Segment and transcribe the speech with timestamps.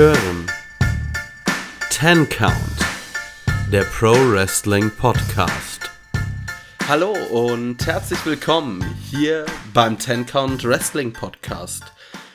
[0.00, 0.46] hören
[1.90, 2.54] Ten Count,
[3.70, 5.90] der Pro Wrestling Podcast.
[6.88, 9.44] Hallo und herzlich willkommen hier
[9.74, 11.82] beim Ten Count Wrestling Podcast.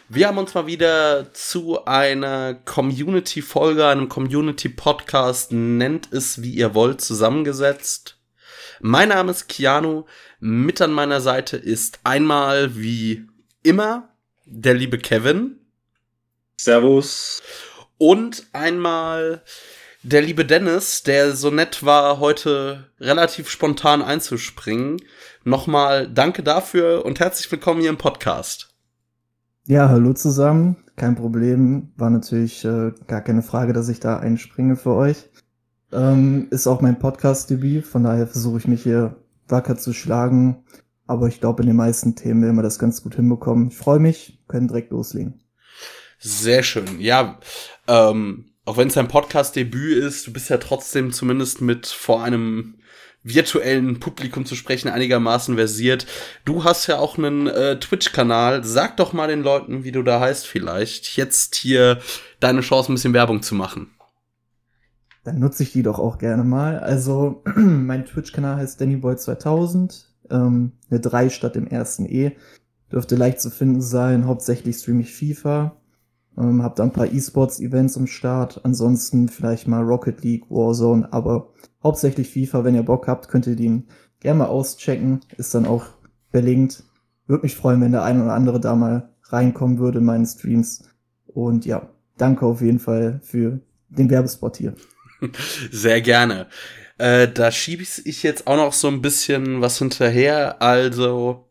[0.09, 7.01] Wir haben uns mal wieder zu einer Community-Folge, einem Community-Podcast, nennt es wie ihr wollt,
[7.01, 8.19] zusammengesetzt.
[8.79, 10.05] Mein Name ist Keanu,
[10.39, 13.25] mit an meiner Seite ist einmal wie
[13.63, 14.09] immer
[14.45, 15.64] der liebe Kevin.
[16.57, 17.41] Servus.
[17.97, 19.41] Und einmal
[20.03, 25.01] der liebe Dennis, der so nett war, heute relativ spontan einzuspringen.
[25.43, 28.73] Nochmal danke dafür und herzlich willkommen hier im Podcast.
[29.67, 30.77] Ja, hallo zusammen.
[30.95, 31.91] Kein Problem.
[31.97, 35.29] War natürlich äh, gar keine Frage, dass ich da einspringe für euch.
[35.91, 39.15] Ähm, ist auch mein Podcast-Debüt, von daher versuche ich mich hier
[39.47, 40.63] wacker zu schlagen.
[41.07, 43.69] Aber ich glaube, in den meisten Themen werden wir das ganz gut hinbekommen.
[43.69, 45.44] Ich freue mich, können direkt loslegen.
[46.25, 46.99] Sehr schön.
[46.99, 47.37] Ja,
[47.87, 52.79] ähm, auch wenn es ein Podcast-Debüt ist, du bist ja trotzdem zumindest mit vor einem
[53.21, 56.07] virtuellen Publikum zu sprechen einigermaßen versiert.
[56.43, 58.63] Du hast ja auch einen äh, Twitch-Kanal.
[58.63, 61.15] Sag doch mal den Leuten, wie du da heißt vielleicht.
[61.15, 61.99] Jetzt hier
[62.39, 63.91] deine Chance, ein bisschen Werbung zu machen.
[65.25, 66.79] Dann nutze ich die doch auch gerne mal.
[66.79, 70.05] Also, mein Twitch-Kanal heißt DannyBoy2000.
[70.31, 72.35] Ähm, eine 3 statt dem ersten E.
[72.91, 74.25] Dürfte leicht zu finden sein.
[74.25, 75.79] Hauptsächlich streame ich FIFA.
[76.37, 78.61] Ähm, hab da ein paar E-Sports-Events im Start.
[78.63, 82.63] Ansonsten vielleicht mal Rocket League, Warzone, aber hauptsächlich FIFA.
[82.63, 83.87] Wenn ihr Bock habt, könnt ihr den
[84.19, 85.21] gerne mal auschecken.
[85.37, 85.85] Ist dann auch
[86.31, 86.83] verlinkt.
[87.27, 90.83] Würde mich freuen, wenn der ein oder andere da mal reinkommen würde in meinen Streams.
[91.25, 94.75] Und ja, danke auf jeden Fall für den Werbespot hier.
[95.71, 96.47] Sehr gerne.
[96.97, 100.61] Äh, da schiebe ich jetzt auch noch so ein bisschen was hinterher.
[100.61, 101.49] Also,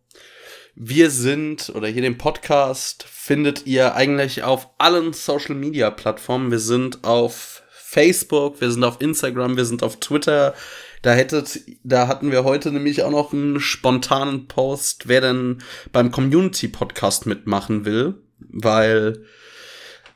[0.76, 6.50] wir sind, oder hier den Podcast findet ihr eigentlich auf allen Social Media Plattformen.
[6.50, 10.54] Wir sind auf Facebook, wir sind auf Instagram, wir sind auf Twitter.
[11.02, 15.62] Da hättet, da hatten wir heute nämlich auch noch einen spontanen Post, wer denn
[15.92, 19.24] beim Community Podcast mitmachen will, weil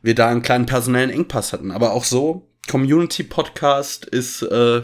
[0.02, 1.70] wir da einen kleinen personellen Engpass hatten.
[1.70, 4.82] Aber auch so, Community Podcast ist äh,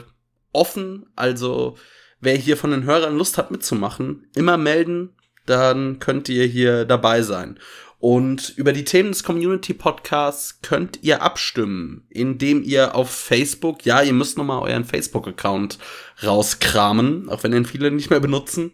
[0.53, 1.07] offen.
[1.17, 1.77] Also
[2.21, 5.17] wer hier von den Hörern Lust hat mitzumachen, immer melden,
[5.47, 7.59] dann könnt ihr hier dabei sein.
[7.99, 14.03] Und über die Themen des Community Podcasts könnt ihr abstimmen, indem ihr auf Facebook, ja,
[14.03, 15.79] ihr müsst nochmal euren Facebook-Account
[16.23, 18.73] rauskramen, auch wenn den viele nicht mehr benutzen.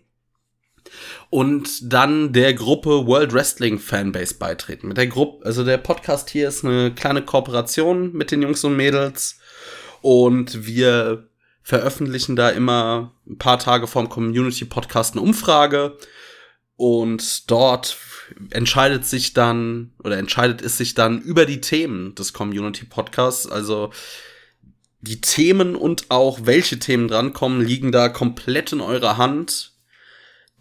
[1.29, 4.89] Und dann der Gruppe World Wrestling Fanbase beitreten.
[4.89, 8.77] Mit der Gruppe, also der Podcast hier ist eine kleine Kooperation mit den Jungs und
[8.77, 9.39] Mädels.
[10.01, 11.29] Und wir
[11.63, 15.97] veröffentlichen da immer ein paar Tage vorm Community Podcast eine Umfrage
[16.81, 17.99] und dort
[18.53, 23.91] entscheidet sich dann oder entscheidet es sich dann über die Themen des Community Podcasts, also
[25.03, 29.75] die Themen und auch welche Themen drankommen, liegen da komplett in eurer Hand.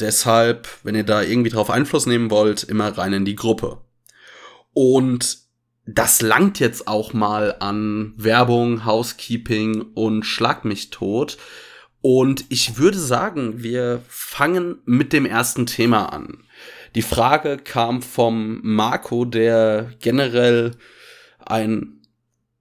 [0.02, 3.78] Deshalb, wenn ihr da irgendwie drauf Einfluss nehmen wollt, immer rein in die Gruppe.
[4.74, 5.38] Und
[5.86, 11.38] das langt jetzt auch mal an Werbung, Housekeeping und Schlag mich tot.
[12.02, 16.46] Und ich würde sagen, wir fangen mit dem ersten Thema an.
[16.96, 20.72] Die Frage kam vom Marco, der generell
[21.46, 22.00] ein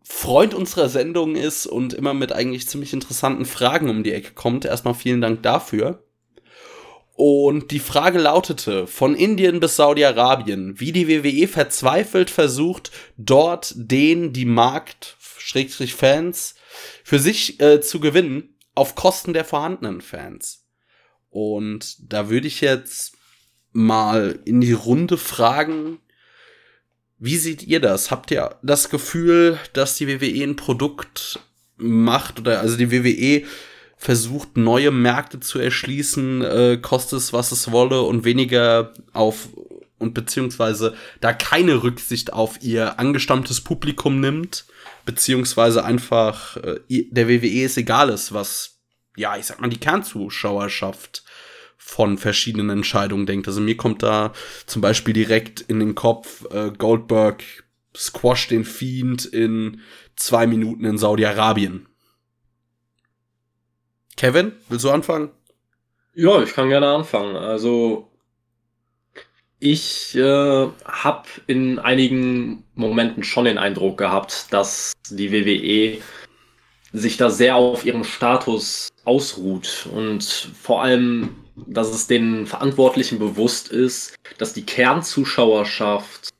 [0.03, 4.65] Freund unserer Sendung ist und immer mit eigentlich ziemlich interessanten Fragen um die Ecke kommt.
[4.65, 6.03] Erstmal vielen Dank dafür.
[7.15, 14.32] Und die Frage lautete, von Indien bis Saudi-Arabien, wie die WWE verzweifelt versucht, dort den,
[14.32, 16.55] die Markt, Schrägstrich Fans,
[17.03, 20.64] für sich äh, zu gewinnen, auf Kosten der vorhandenen Fans.
[21.30, 23.16] Und da würde ich jetzt
[23.72, 25.98] mal in die Runde fragen,
[27.18, 28.10] wie seht ihr das?
[28.10, 31.40] Habt ihr das Gefühl, dass die WWE ein Produkt
[31.76, 33.44] macht oder also die WWE
[33.96, 39.48] versucht, neue Märkte zu erschließen, äh, kostet es, was es wolle und weniger auf
[39.98, 44.66] und beziehungsweise da keine Rücksicht auf ihr angestammtes Publikum nimmt,
[45.08, 48.82] beziehungsweise einfach äh, der WWE ist egal ist, was,
[49.16, 51.25] ja, ich sag mal, die Kernzuschauerschaft
[51.78, 53.49] von verschiedenen Entscheidungen denkt.
[53.49, 54.34] Also mir kommt da
[54.66, 57.43] zum Beispiel direkt in den Kopf, äh, Goldberg
[57.96, 59.81] squash den Fiend in
[60.14, 61.88] zwei Minuten in Saudi-Arabien.
[64.19, 65.31] Kevin, willst du anfangen?
[66.12, 67.34] Ja, ich kann gerne anfangen.
[67.34, 68.07] Also
[69.60, 76.00] ich äh, habe in einigen Momenten schon den Eindruck gehabt, dass die WWE
[76.93, 80.25] sich da sehr auf ihrem Status ausruht und
[80.60, 86.31] vor allem, dass es den Verantwortlichen bewusst ist, dass die Kernzuschauerschaft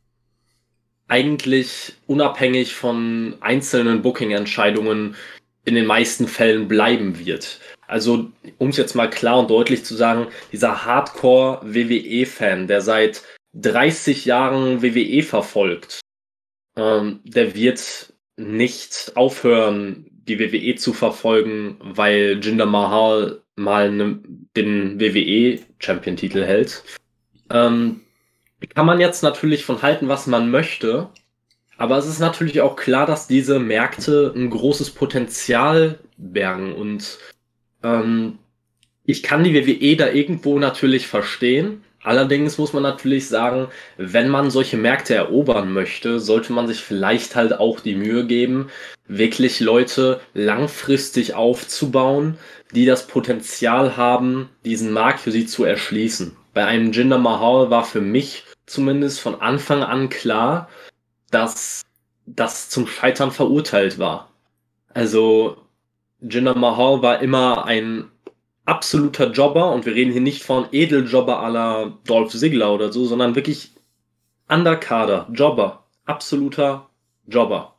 [1.09, 5.17] eigentlich unabhängig von einzelnen Booking-Entscheidungen
[5.65, 7.61] in den meisten Fällen bleiben wird.
[7.89, 13.23] Also, um es jetzt mal klar und deutlich zu sagen, dieser Hardcore-WWE-Fan, der seit
[13.55, 16.01] 30 Jahren WWE verfolgt,
[16.77, 24.21] ähm, der wird nicht aufhören, die WWE zu verfolgen, weil Jinder Mahal mal ne,
[24.55, 26.85] den WWE-Champion-Titel hält.
[27.51, 28.03] Ähm,
[28.75, 31.09] kann man jetzt natürlich von halten, was man möchte.
[31.79, 36.75] Aber es ist natürlich auch klar, dass diese Märkte ein großes Potenzial bergen.
[36.75, 37.19] Und
[37.83, 38.39] ähm,
[39.05, 41.83] ich kann die WWE da irgendwo natürlich verstehen.
[42.03, 47.35] Allerdings muss man natürlich sagen, wenn man solche Märkte erobern möchte, sollte man sich vielleicht
[47.35, 48.69] halt auch die Mühe geben,
[49.07, 52.39] wirklich Leute langfristig aufzubauen,
[52.75, 56.37] die das Potenzial haben, diesen Markt für sie zu erschließen.
[56.55, 60.69] Bei einem Jinder Mahal war für mich zumindest von Anfang an klar,
[61.31, 61.83] dass
[62.27, 64.31] das zum Scheitern verurteilt war.
[64.93, 65.57] Also
[66.21, 68.11] Jinder Mahal war immer ein
[68.65, 73.35] absoluter Jobber und wir reden hier nicht von Edeljobber la Dolph Ziggler oder so, sondern
[73.35, 73.73] wirklich
[74.49, 76.89] Underkader, Jobber, absoluter
[77.27, 77.75] Jobber.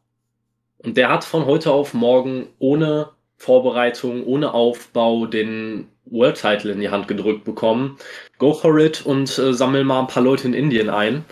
[0.78, 6.80] Und der hat von heute auf morgen ohne Vorbereitung, ohne Aufbau den World Title in
[6.80, 7.98] die Hand gedrückt bekommen.
[8.38, 11.26] Go for it und äh, sammel mal ein paar Leute in Indien ein.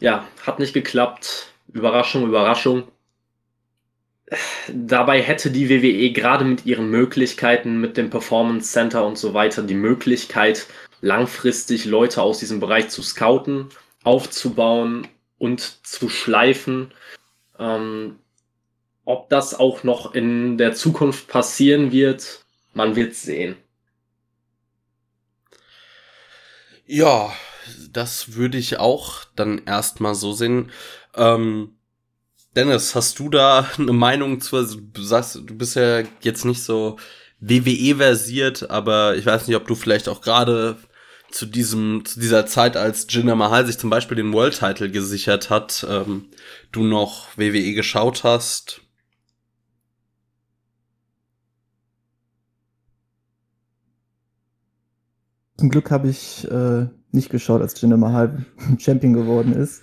[0.00, 1.52] Ja, hat nicht geklappt.
[1.72, 2.84] Überraschung, Überraschung.
[4.72, 9.62] Dabei hätte die WWE gerade mit ihren Möglichkeiten, mit dem Performance Center und so weiter,
[9.62, 10.66] die Möglichkeit,
[11.00, 13.70] langfristig Leute aus diesem Bereich zu scouten,
[14.04, 16.92] aufzubauen und zu schleifen.
[17.58, 18.20] Ähm,
[19.04, 22.44] ob das auch noch in der Zukunft passieren wird,
[22.74, 23.56] man wird sehen.
[26.86, 27.32] Ja,
[27.90, 30.70] das würde ich auch dann erstmal so sehen.
[31.16, 31.76] Ähm,
[32.56, 34.56] Dennis, hast du da eine Meinung zu?
[34.56, 36.98] Also, du sagst, du bist ja jetzt nicht so
[37.40, 40.76] WWE versiert, aber ich weiß nicht, ob du vielleicht auch gerade
[41.30, 45.48] zu diesem, zu dieser Zeit, als Jinder Mahal sich zum Beispiel den World Title gesichert
[45.48, 46.26] hat, ähm,
[46.72, 48.82] du noch WWE geschaut hast.
[55.56, 58.44] Zum Glück habe ich äh, nicht geschaut, als Jinder Mahal
[58.78, 59.82] Champion geworden ist.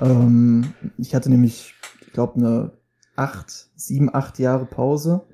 [0.00, 1.74] Ähm, ich hatte nämlich,
[2.08, 2.72] ich glaube, eine
[3.16, 5.26] acht, sieben, acht Jahre Pause.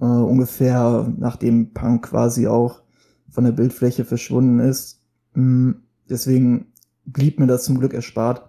[0.00, 2.80] Äh, ungefähr nachdem Punk quasi auch
[3.28, 5.02] von der Bildfläche verschwunden ist.
[5.34, 6.72] Mhm, deswegen
[7.04, 8.48] blieb mir das zum Glück erspart.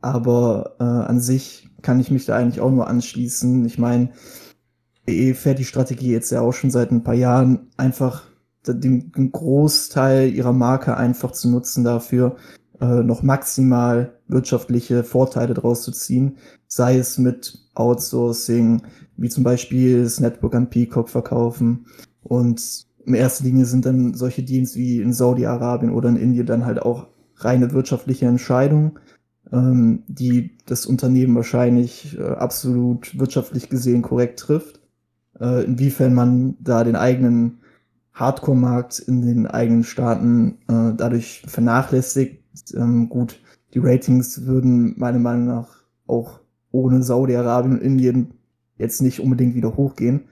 [0.00, 3.64] Aber äh, an sich kann ich mich da eigentlich auch nur anschließen.
[3.64, 4.10] Ich meine,
[5.06, 8.24] EE fährt die Strategie jetzt ja auch schon seit ein paar Jahren einfach
[8.66, 12.36] den Großteil ihrer Marke einfach zu nutzen dafür,
[12.80, 18.82] äh, noch maximal wirtschaftliche Vorteile draus zu ziehen, sei es mit Outsourcing,
[19.16, 21.86] wie zum Beispiel das Network an Peacock verkaufen.
[22.22, 26.66] Und in erster Linie sind dann solche Deals wie in Saudi-Arabien oder in Indien dann
[26.66, 28.98] halt auch reine wirtschaftliche Entscheidungen,
[29.52, 34.80] ähm, die das Unternehmen wahrscheinlich äh, absolut wirtschaftlich gesehen korrekt trifft.
[35.40, 37.58] Äh, inwiefern man da den eigenen
[38.12, 42.42] Hardcore-Markt in den eigenen Staaten äh, dadurch vernachlässigt.
[42.74, 43.40] Ähm, gut,
[43.74, 45.68] die Ratings würden meiner Meinung nach
[46.06, 48.34] auch ohne Saudi-Arabien und Indien
[48.78, 50.28] jetzt nicht unbedingt wieder hochgehen.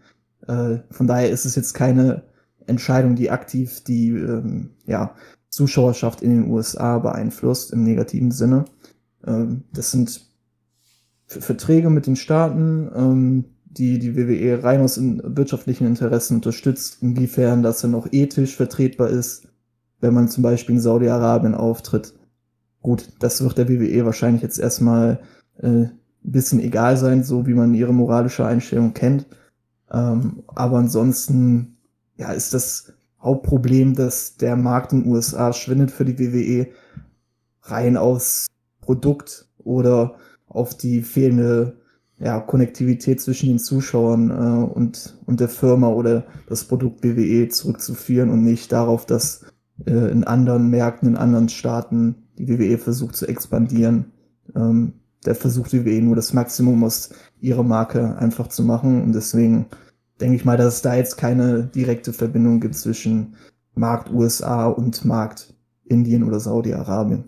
[0.46, 2.24] Äh, von daher ist es jetzt keine
[2.66, 5.14] Entscheidung, die aktiv die ähm, ja,
[5.48, 8.64] Zuschauerschaft in den USA beeinflusst im negativen Sinne.
[9.26, 10.26] Ähm, das sind
[11.26, 17.80] Verträge mit den Staaten, ähm, die die WWE rein aus wirtschaftlichen Interessen unterstützt, inwiefern das
[17.80, 19.48] dann auch ethisch vertretbar ist,
[20.00, 22.14] wenn man zum Beispiel in Saudi-Arabien auftritt.
[22.82, 25.20] Gut, das wird der WWE wahrscheinlich jetzt erstmal
[25.58, 29.26] äh, ein bisschen egal sein, so wie man ihre moralische Einstellung kennt.
[29.90, 31.76] Ähm, aber ansonsten,
[32.16, 36.68] ja, ist das Hauptproblem, dass der Markt in den USA schwindet für die WWE
[37.62, 38.46] rein aus
[38.80, 41.76] Produkt oder auf die fehlende
[42.18, 48.30] ja, Konnektivität zwischen den Zuschauern äh, und, und der Firma oder das Produkt WWE zurückzuführen
[48.30, 49.44] und nicht darauf, dass
[49.86, 54.12] äh, in anderen Märkten, in anderen Staaten die WWE versucht zu expandieren.
[54.54, 54.94] Ähm,
[55.24, 59.66] der versucht WWE nur das Maximum aus ihrer Marke einfach zu machen und deswegen
[60.20, 63.36] denke ich mal, dass es da jetzt keine direkte Verbindung gibt zwischen
[63.74, 65.54] Markt USA und Markt
[65.84, 67.24] Indien oder Saudi-Arabien.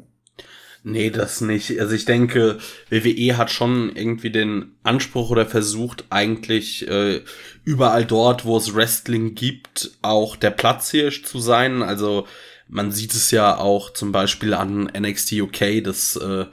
[0.85, 1.79] Nee, das nicht.
[1.79, 2.59] Also ich denke,
[2.91, 7.21] WWE hat schon irgendwie den Anspruch oder versucht eigentlich äh,
[7.65, 11.83] überall dort, wo es Wrestling gibt, auch der Platzhirsch zu sein.
[11.83, 12.27] Also
[12.73, 16.47] man sieht es ja auch zum Beispiel an NXT UK, das äh,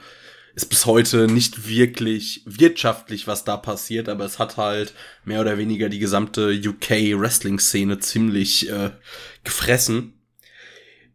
[0.54, 4.92] ist bis heute nicht wirklich wirtschaftlich, was da passiert, aber es hat halt
[5.24, 8.90] mehr oder weniger die gesamte UK-Wrestling-Szene ziemlich äh,
[9.44, 10.12] gefressen.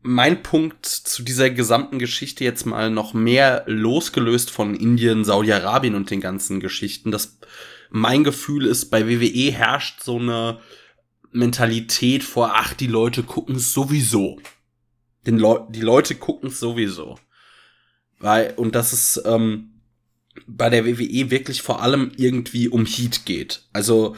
[0.02, 6.10] Mein Punkt zu dieser gesamten Geschichte jetzt mal noch mehr losgelöst von Indien, Saudi-Arabien und
[6.10, 7.38] den ganzen Geschichten, dass
[7.92, 10.60] mein Gefühl ist, bei WWE herrscht so eine
[11.32, 14.40] Mentalität vor, ach, die Leute gucken es sowieso.
[15.26, 17.18] Den Le die Leute gucken es sowieso.
[18.20, 19.72] Weil, und dass es ähm,
[20.48, 23.64] bei der WWE wirklich vor allem irgendwie um Heat geht.
[23.74, 24.16] Also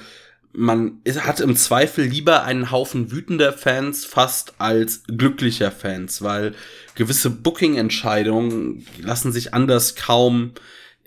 [0.54, 6.56] man hat im Zweifel lieber einen Haufen wütender Fans fast als glücklicher Fans, weil
[6.96, 10.54] gewisse Booking-Entscheidungen lassen sich anders kaum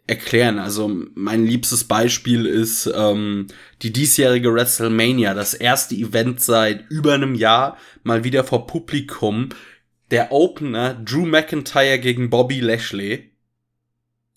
[0.06, 0.58] erklären.
[0.58, 3.46] Also mein liebstes Beispiel ist ähm,
[3.82, 9.48] die diesjährige WrestleMania, das erste Event seit über einem Jahr, mal wieder vor Publikum.
[10.10, 13.32] Der Opener Drew McIntyre gegen Bobby Lashley.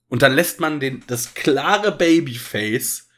[0.07, 3.09] Und dann lässt man den, das klare Babyface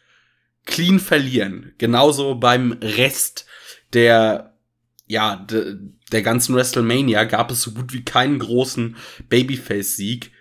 [0.66, 1.74] clean verlieren.
[1.78, 3.46] Genauso beim Rest
[3.94, 4.58] der,
[5.06, 5.78] ja, de,
[6.12, 8.96] der ganzen WrestleMania gab es so gut wie keinen großen
[9.30, 10.32] Babyface-Sieg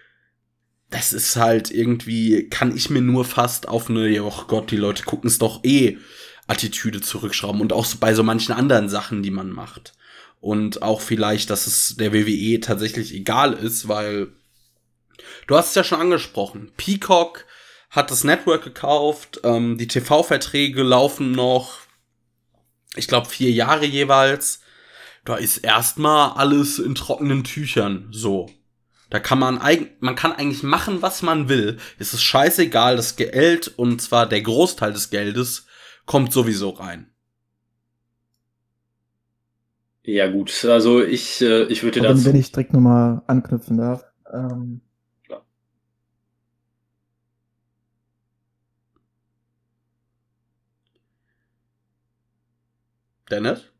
[0.94, 5.02] das ist halt irgendwie, kann ich mir nur fast auf eine, oh Gott, die Leute
[5.02, 5.98] gucken es doch eh,
[6.46, 9.94] Attitüde zurückschrauben und auch so bei so manchen anderen Sachen, die man macht.
[10.44, 14.28] Und auch vielleicht, dass es der WWE tatsächlich egal ist, weil
[15.46, 16.70] du hast es ja schon angesprochen.
[16.76, 17.46] Peacock
[17.88, 21.78] hat das Network gekauft, ähm, die TV-Verträge laufen noch,
[22.94, 24.60] ich glaube, vier Jahre jeweils.
[25.24, 28.50] Da ist erstmal alles in trockenen Tüchern so.
[29.08, 31.78] Da kann man eigentlich, man kann eigentlich machen, was man will.
[31.98, 35.64] Es ist scheißegal, das Geld, und zwar der Großteil des Geldes,
[36.04, 37.13] kommt sowieso rein.
[40.06, 42.26] Ja, gut, also ich, äh, ich würde dazu.
[42.26, 44.04] Wenn ich direkt nochmal anknüpfen darf.
[44.30, 44.82] Ähm,
[45.24, 45.46] Klar.
[53.30, 53.72] Dennis?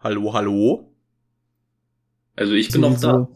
[0.00, 0.92] Hallo, hallo?
[2.34, 3.28] Also ich bin noch da.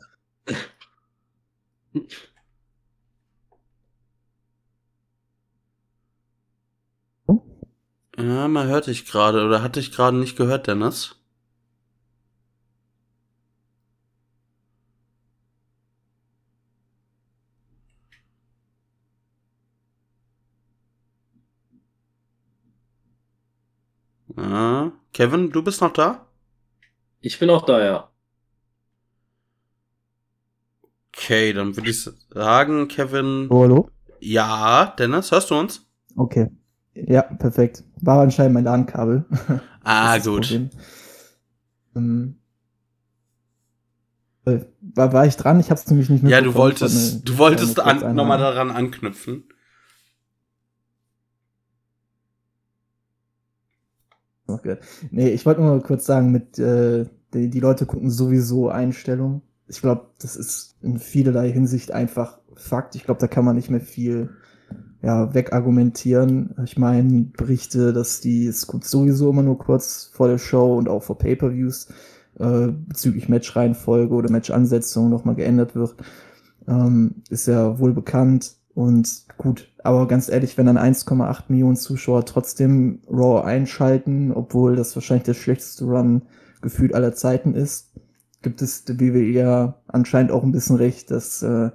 [8.16, 11.16] Ja, man hört dich gerade oder hatte ich gerade nicht gehört, Dennis?
[24.36, 26.26] Ah, Kevin, du bist noch da?
[27.22, 28.11] Ich bin auch da, ja.
[31.22, 33.46] Okay, dann würde ich sagen, Kevin.
[33.48, 33.88] Oh, hallo?
[34.18, 35.86] Ja, Dennis, hörst du uns?
[36.16, 36.50] Okay.
[36.94, 37.84] Ja, perfekt.
[38.00, 39.24] War anscheinend mein LAN-Kabel.
[39.84, 40.48] Ah, gut.
[41.96, 42.36] Ähm,
[44.44, 44.60] äh,
[44.94, 45.58] war, war ich dran?
[45.58, 46.30] Ich hab's nämlich nicht mehr.
[46.30, 49.44] Ja, du wolltest, eine, du wolltest an, nochmal daran anknüpfen.
[54.46, 54.76] Okay.
[55.10, 59.42] Nee, ich wollte nur kurz sagen, mit äh, die, die Leute gucken sowieso Einstellungen.
[59.72, 62.94] Ich glaube, das ist in vielerlei Hinsicht einfach Fakt.
[62.94, 64.28] Ich glaube, da kann man nicht mehr viel
[65.00, 66.54] ja, wegargumentieren.
[66.62, 71.02] Ich meine, Berichte, dass die es sowieso immer nur kurz vor der Show und auch
[71.02, 71.88] vor Pay-Per-Views
[72.38, 75.96] äh, bezüglich Matchreihenfolge oder Matchansetzung nochmal geändert wird,
[76.68, 78.56] ähm, ist ja wohl bekannt.
[78.74, 84.94] Und gut, aber ganz ehrlich, wenn dann 1,8 Millionen Zuschauer trotzdem Raw einschalten, obwohl das
[84.94, 86.22] wahrscheinlich der schlechteste Run
[86.60, 87.90] gefühlt aller Zeiten ist,
[88.42, 91.70] gibt es der WWE ja anscheinend auch ein bisschen recht, dass äh,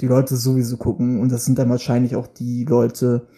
[0.00, 1.20] die Leute sowieso gucken.
[1.20, 3.28] Und das sind dann wahrscheinlich auch die Leute,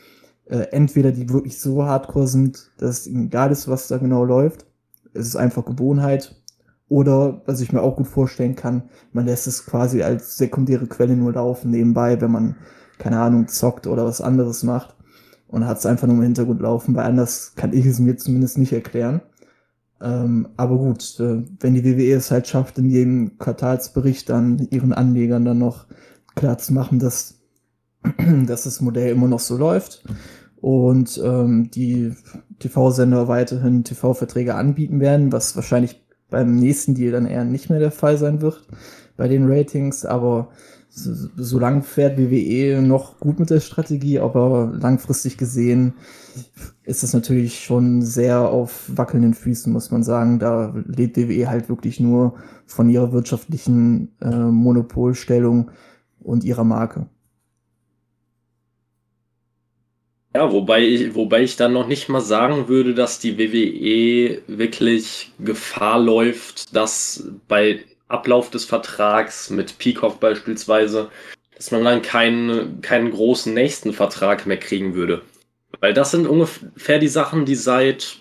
[0.46, 4.24] äh, entweder die wirklich so hardcore sind, dass es ihnen egal ist, was da genau
[4.24, 4.66] läuft,
[5.12, 6.36] es ist einfach Gewohnheit,
[6.88, 8.82] oder was ich mir auch gut vorstellen kann,
[9.12, 12.56] man lässt es quasi als sekundäre Quelle nur laufen nebenbei, wenn man,
[12.98, 14.94] keine Ahnung, zockt oder was anderes macht
[15.48, 18.58] und hat es einfach nur im Hintergrund laufen, weil anders kann ich es mir zumindest
[18.58, 19.22] nicht erklären.
[20.04, 24.92] Ähm, aber gut, äh, wenn die WWE es halt schafft, in jedem Quartalsbericht dann ihren
[24.92, 25.86] Anlegern dann noch
[26.34, 27.40] klar zu machen, dass,
[28.46, 30.04] dass das Modell immer noch so läuft
[30.60, 32.12] und ähm, die
[32.58, 37.92] TV-Sender weiterhin TV-Verträge anbieten werden, was wahrscheinlich beim nächsten Deal dann eher nicht mehr der
[37.92, 38.66] Fall sein wird
[39.16, 40.50] bei den Ratings, aber
[40.96, 45.94] so, so lang fährt WWE noch gut mit der Strategie, aber langfristig gesehen
[46.84, 50.38] ist es natürlich schon sehr auf wackelnden Füßen, muss man sagen.
[50.38, 52.34] Da lebt WWE halt wirklich nur
[52.66, 55.72] von ihrer wirtschaftlichen äh, Monopolstellung
[56.20, 57.08] und ihrer Marke.
[60.36, 65.32] Ja, wobei ich, wobei ich dann noch nicht mal sagen würde, dass die WWE wirklich
[65.38, 67.84] Gefahr läuft, dass bei
[68.14, 71.10] Ablauf des Vertrags mit Peacock beispielsweise,
[71.56, 75.22] dass man dann keinen, keinen großen nächsten Vertrag mehr kriegen würde.
[75.80, 78.20] Weil das sind ungefähr die Sachen, die seit,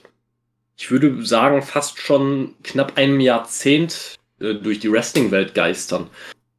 [0.77, 6.09] ich würde sagen, fast schon knapp einem Jahrzehnt äh, durch die Wrestling-Welt geistern.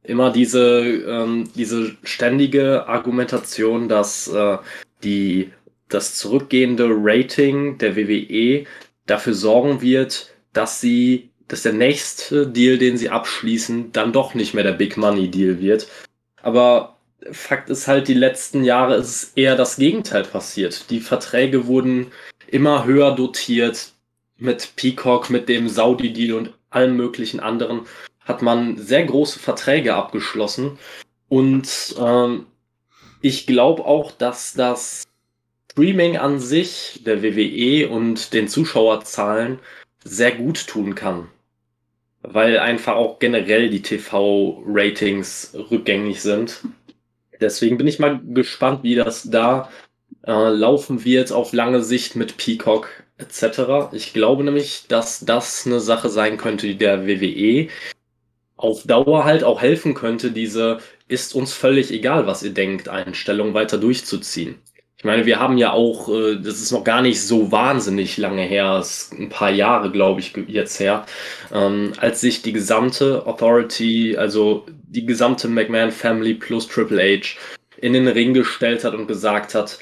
[0.03, 4.57] Immer diese, ähm, diese ständige Argumentation, dass äh,
[5.03, 5.51] die,
[5.89, 8.65] das zurückgehende Rating der WWE
[9.05, 14.53] dafür sorgen wird, dass sie, dass der nächste Deal, den sie abschließen, dann doch nicht
[14.53, 15.87] mehr der Big Money Deal wird.
[16.41, 16.95] Aber
[17.31, 20.89] Fakt ist halt, die letzten Jahre ist eher das Gegenteil passiert.
[20.89, 22.11] Die Verträge wurden
[22.47, 23.93] immer höher dotiert
[24.37, 27.81] mit Peacock, mit dem Saudi-Deal und allen möglichen anderen
[28.25, 30.77] hat man sehr große Verträge abgeschlossen.
[31.29, 32.45] Und ähm,
[33.21, 35.03] ich glaube auch, dass das
[35.71, 39.59] Streaming an sich der WWE und den Zuschauerzahlen
[40.03, 41.29] sehr gut tun kann.
[42.27, 46.61] Weil einfach auch generell die TV-Ratings rückgängig sind.
[47.39, 49.69] Deswegen bin ich mal gespannt, wie das da
[50.25, 53.93] äh, laufen wird auf lange Sicht mit Peacock etc.
[53.93, 57.69] Ich glaube nämlich, dass das eine Sache sein könnte, die der WWE
[58.57, 63.53] auf Dauer halt auch helfen könnte, diese ist uns völlig egal, was ihr denkt, Einstellung
[63.53, 64.55] weiter durchzuziehen.
[65.05, 68.41] Ich meine, wir haben ja auch, äh, das ist noch gar nicht so wahnsinnig lange
[68.41, 71.05] her, ist ein paar Jahre, glaube ich, jetzt her,
[71.53, 77.37] ähm, als sich die gesamte Authority, also die gesamte McMahon Family plus Triple H
[77.77, 79.77] in den Ring gestellt hat und gesagt hat,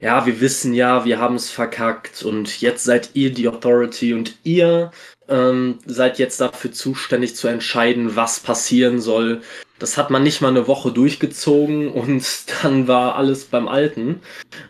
[0.00, 4.34] ja, wir wissen ja, wir haben es verkackt und jetzt seid ihr die Authority und
[4.42, 4.90] ihr
[5.28, 9.42] ähm, seid jetzt dafür zuständig zu entscheiden, was passieren soll.
[9.80, 12.24] Das hat man nicht mal eine Woche durchgezogen und
[12.62, 14.20] dann war alles beim Alten.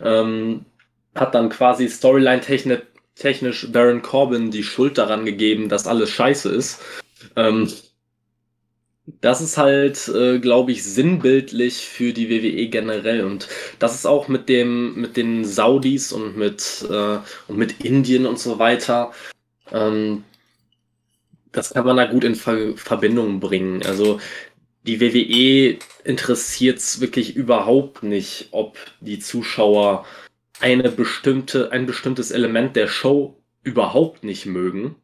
[0.03, 0.65] Ähm,
[1.15, 2.81] hat dann quasi Storyline-technisch
[3.17, 6.81] technisch Baron Corbin die Schuld daran gegeben, dass alles scheiße ist.
[7.37, 7.71] Ähm,
[9.21, 13.25] das ist halt, äh, glaube ich, sinnbildlich für die WWE generell.
[13.25, 17.19] Und das ist auch mit dem, mit den Saudis und mit, äh,
[17.49, 19.13] und mit Indien und so weiter.
[19.73, 20.25] Ähm,
[21.53, 23.83] das kann man da gut in Ver Verbindung bringen.
[23.85, 24.21] Also
[24.83, 30.07] die WWE interessiert es wirklich überhaupt nicht, ob die Zuschauer
[30.61, 34.97] eine bestimmte, ein bestimmtes Element der Show überhaupt nicht mögen,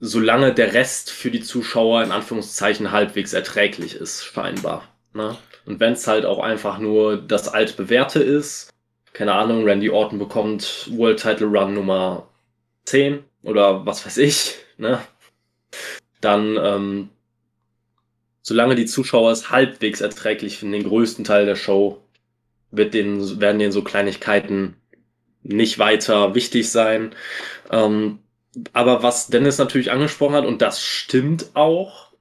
[0.00, 4.88] solange der Rest für die Zuschauer in Anführungszeichen halbwegs erträglich ist, scheinbar.
[5.14, 5.36] Ne?
[5.66, 8.70] Und wenn es halt auch einfach nur das altbewährte ist,
[9.12, 12.28] keine Ahnung, Randy Orton bekommt World Title Run Nummer
[12.84, 15.00] 10 oder was weiß ich, ne?
[16.20, 17.08] Dann, ähm,
[18.42, 22.02] solange die Zuschauer es halbwegs erträglich finden, den größten Teil der Show,
[22.70, 24.76] wird denen, werden denen so Kleinigkeiten
[25.42, 27.14] nicht weiter wichtig sein.
[27.70, 28.18] Ähm,
[28.72, 32.12] aber was Dennis natürlich angesprochen hat, und das stimmt auch,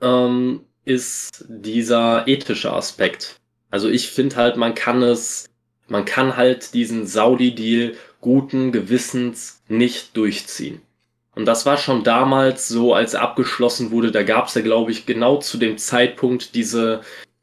[0.00, 3.36] ähm, ist dieser ethische Aspekt.
[3.70, 5.46] Also ich finde halt, man kann es,
[5.88, 10.80] man kann halt diesen Saudi-Deal guten Gewissens nicht durchziehen.
[11.38, 14.10] Und das war schon damals so, als abgeschlossen wurde.
[14.10, 17.02] Da gab es ja, glaube ich, genau zu dem Zeitpunkt diese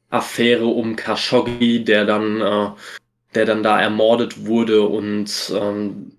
[0.09, 2.71] Affäre um Khashoggi, der dann, äh,
[3.35, 6.11] der dann da ermordet wurde und ähm,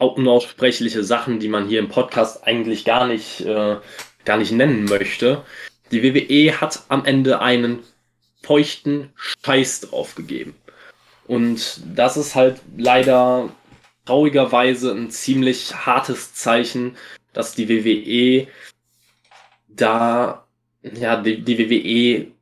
[0.00, 3.76] unaussprechliche Sachen, die man hier im Podcast eigentlich gar nicht, äh,
[4.26, 5.44] gar nicht nennen möchte.
[5.92, 7.78] Die WWE hat am Ende einen
[8.42, 10.54] feuchten Scheiß draufgegeben.
[11.26, 13.48] Und das ist halt leider
[14.04, 16.96] traurigerweise ein ziemlich hartes Zeichen,
[17.32, 18.48] dass die WWE
[19.68, 20.46] da,
[20.82, 22.32] ja, die, die WWE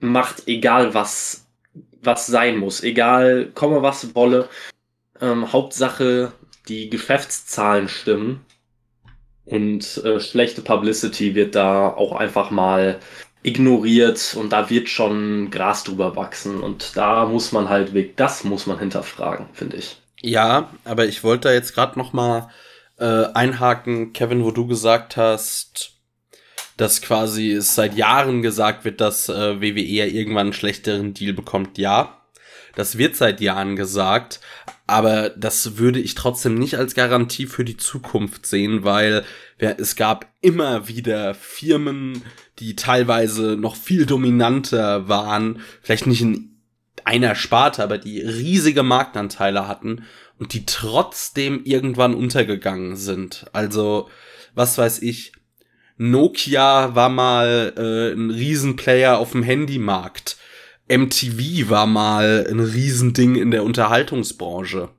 [0.00, 1.46] macht, egal was,
[2.02, 4.48] was sein muss, egal, komme was wolle.
[5.20, 6.32] Ähm, Hauptsache,
[6.68, 8.44] die Geschäftszahlen stimmen
[9.44, 12.98] und äh, schlechte Publicity wird da auch einfach mal
[13.42, 18.44] ignoriert und da wird schon Gras drüber wachsen und da muss man halt weg, das
[18.44, 20.02] muss man hinterfragen, finde ich.
[20.26, 22.50] Ja, aber ich wollte da jetzt gerade noch mal
[22.98, 25.92] äh, einhaken, Kevin, wo du gesagt hast,
[26.76, 31.32] dass quasi es seit Jahren gesagt wird, dass äh, WWE ja irgendwann einen schlechteren Deal
[31.32, 31.78] bekommt.
[31.78, 32.22] Ja,
[32.74, 34.40] das wird seit Jahren gesagt,
[34.88, 39.24] aber das würde ich trotzdem nicht als Garantie für die Zukunft sehen, weil
[39.60, 42.22] ja, es gab immer wieder Firmen,
[42.58, 46.55] die teilweise noch viel dominanter waren, vielleicht nicht in
[47.04, 50.04] einer Sparte, aber die riesige Marktanteile hatten
[50.38, 53.46] und die trotzdem irgendwann untergegangen sind.
[53.52, 54.08] Also,
[54.54, 55.32] was weiß ich,
[55.98, 60.36] Nokia war mal äh, ein Riesenplayer auf dem Handymarkt.
[60.88, 64.90] MTV war mal ein Riesending in der Unterhaltungsbranche.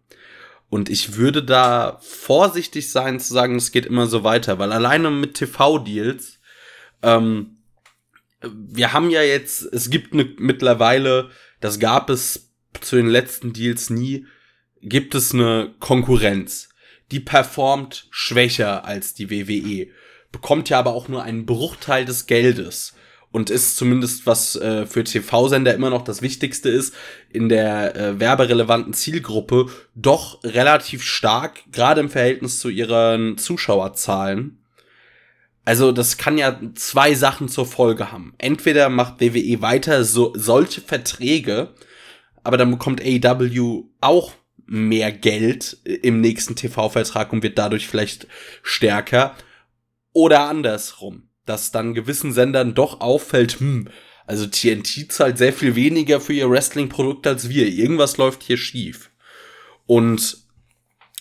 [0.70, 5.12] Und ich würde da vorsichtig sein zu sagen, es geht immer so weiter, weil alleine
[5.12, 6.40] mit TV-Deals,
[7.04, 7.58] ähm,
[8.42, 11.30] wir haben ja jetzt, es gibt eine, mittlerweile,
[11.60, 14.26] das gab es zu den letzten Deals nie,
[14.82, 16.70] gibt es eine Konkurrenz.
[17.12, 19.88] Die performt schwächer als die WWE,
[20.32, 22.94] bekommt ja aber auch nur einen Bruchteil des Geldes
[23.32, 26.94] und ist zumindest was äh, für TV-Sender immer noch das Wichtigste ist,
[27.30, 34.57] in der äh, werberelevanten Zielgruppe doch relativ stark, gerade im Verhältnis zu ihren Zuschauerzahlen.
[35.68, 38.34] Also das kann ja zwei Sachen zur Folge haben.
[38.38, 41.74] Entweder macht WWE weiter so solche Verträge,
[42.44, 44.34] aber dann bekommt AEW auch
[44.66, 48.28] mehr Geld im nächsten TV-Vertrag und wird dadurch vielleicht
[48.64, 49.36] stärker.
[50.14, 53.90] Oder andersrum dass dann gewissen Sendern doch auffällt, hm,
[54.28, 57.68] also TNT zahlt sehr viel weniger für ihr Wrestling-Produkt als wir.
[57.68, 59.10] Irgendwas läuft hier schief.
[59.86, 60.38] Und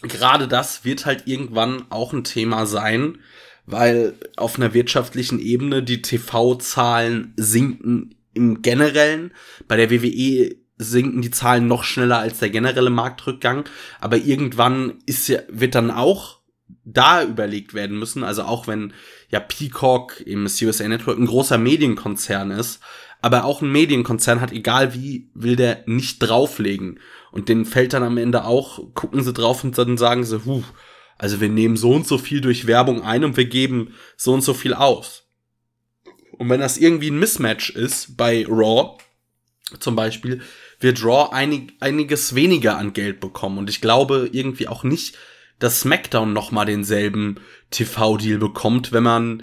[0.02, 3.20] gerade das wird halt irgendwann auch ein Thema sein,
[3.66, 9.32] weil auf einer wirtschaftlichen Ebene die TV-Zahlen sinken im Generellen.
[9.66, 13.64] Bei der WWE sinken die Zahlen noch schneller als der generelle Marktrückgang.
[14.00, 16.40] Aber irgendwann ist ja, wird dann auch
[16.84, 18.22] da überlegt werden müssen.
[18.22, 18.92] Also auch wenn
[19.30, 22.80] ja Peacock im USA Network ein großer Medienkonzern ist,
[23.22, 27.00] aber auch ein Medienkonzern hat, egal wie, will der nicht drauflegen.
[27.32, 30.62] Und den fällt dann am Ende auch, gucken sie drauf und dann sagen sie, huh,
[31.18, 34.42] also wir nehmen so und so viel durch Werbung ein und wir geben so und
[34.42, 35.24] so viel aus.
[36.32, 38.98] Und wenn das irgendwie ein Mismatch ist bei Raw,
[39.80, 40.42] zum Beispiel,
[40.80, 43.58] wird Raw einig, einiges weniger an Geld bekommen.
[43.58, 45.16] Und ich glaube irgendwie auch nicht,
[45.58, 49.42] dass SmackDown noch mal denselben TV-Deal bekommt, wenn man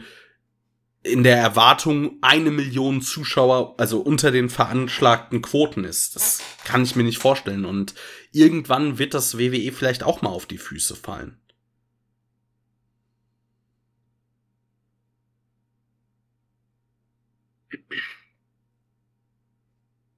[1.02, 6.16] in der Erwartung eine Million Zuschauer, also unter den veranschlagten Quoten ist.
[6.16, 7.66] Das kann ich mir nicht vorstellen.
[7.66, 7.94] Und
[8.32, 11.43] irgendwann wird das WWE vielleicht auch mal auf die Füße fallen.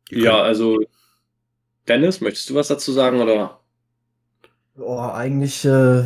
[0.10, 0.80] Ja, also
[1.88, 3.60] Dennis, möchtest du was dazu sagen oder?
[4.78, 6.04] Oh, eigentlich äh,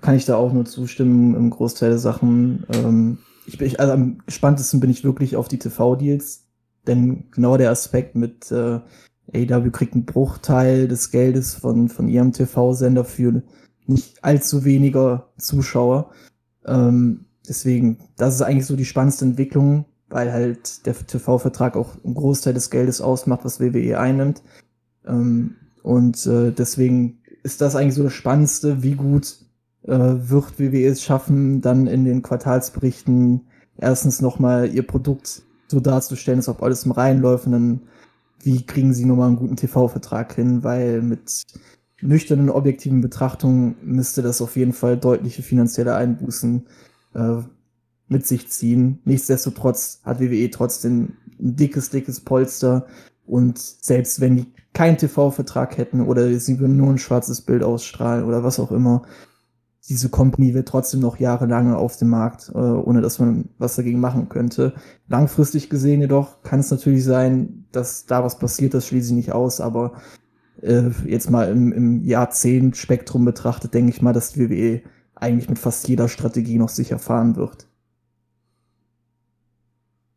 [0.00, 2.64] kann ich da auch nur zustimmen im Großteil der Sachen.
[2.72, 6.46] Ähm, ich bin, also am gespanntesten bin ich wirklich auf die TV-Deals,
[6.86, 8.80] denn genau der Aspekt mit äh,
[9.32, 13.42] AW kriegt einen Bruchteil des Geldes von, von ihrem TV-Sender für
[13.86, 16.10] nicht allzu weniger Zuschauer.
[16.66, 22.14] Ähm, deswegen, das ist eigentlich so die spannendste Entwicklung, weil halt der TV-Vertrag auch einen
[22.14, 24.42] Großteil des Geldes ausmacht, was WWE einnimmt.
[25.06, 29.36] Ähm, und äh, deswegen ist das eigentlich so das Spannendste, wie gut
[29.82, 33.42] äh, wird WWE es schaffen, dann in den Quartalsberichten
[33.76, 37.80] erstens nochmal ihr Produkt so darzustellen, als ob alles im Reihen läuft und dann
[38.44, 41.42] wie kriegen sie nochmal einen guten TV-Vertrag hin, weil mit
[42.02, 46.66] nüchternen, objektiven Betrachtungen müsste das auf jeden Fall deutliche finanzielle Einbußen
[47.14, 47.38] äh,
[48.08, 49.00] mit sich ziehen.
[49.04, 52.86] Nichtsdestotrotz hat WWE trotzdem ein dickes, dickes Polster
[53.26, 58.24] und selbst wenn die keinen TV-Vertrag hätten oder sie würden nur ein schwarzes Bild ausstrahlen
[58.24, 59.02] oder was auch immer,
[59.88, 64.00] diese Company wird trotzdem noch jahrelang auf dem Markt, äh, ohne dass man was dagegen
[64.00, 64.72] machen könnte.
[65.08, 69.32] Langfristig gesehen jedoch kann es natürlich sein, dass da was passiert, das schließe ich nicht
[69.32, 69.92] aus, aber
[70.62, 74.80] äh, jetzt mal im, im Jahrzehnt-Spektrum betrachtet, denke ich mal, dass die WWE
[75.14, 77.68] eigentlich mit fast jeder Strategie noch sicher fahren wird.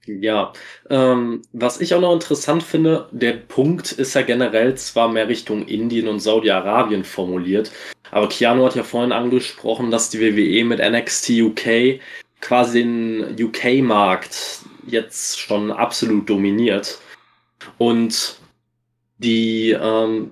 [0.08, 0.54] Ja,
[0.90, 5.68] ähm, was ich auch noch interessant finde, der Punkt ist ja generell zwar mehr Richtung
[5.68, 7.72] Indien und Saudi-Arabien formuliert,
[8.12, 12.00] aber Keanu hat ja vorhin angesprochen, dass die WWE mit NXT UK
[12.40, 17.00] quasi den UK-Markt jetzt schon absolut dominiert.
[17.78, 18.38] Und
[19.18, 20.32] die, ähm,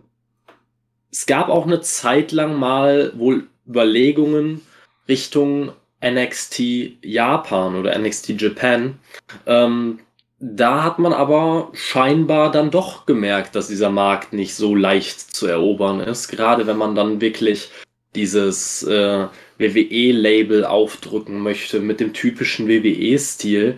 [1.12, 4.62] es gab auch eine Zeit lang mal wohl Überlegungen
[5.08, 9.00] Richtung NXT Japan oder NXT Japan.
[9.46, 10.00] Ähm,
[10.40, 15.48] da hat man aber scheinbar dann doch gemerkt, dass dieser Markt nicht so leicht zu
[15.48, 16.28] erobern ist.
[16.28, 17.70] Gerade wenn man dann wirklich
[18.16, 19.28] dieses äh,
[19.58, 23.78] WWE-Label aufdrücken möchte mit dem typischen WWE-Stil.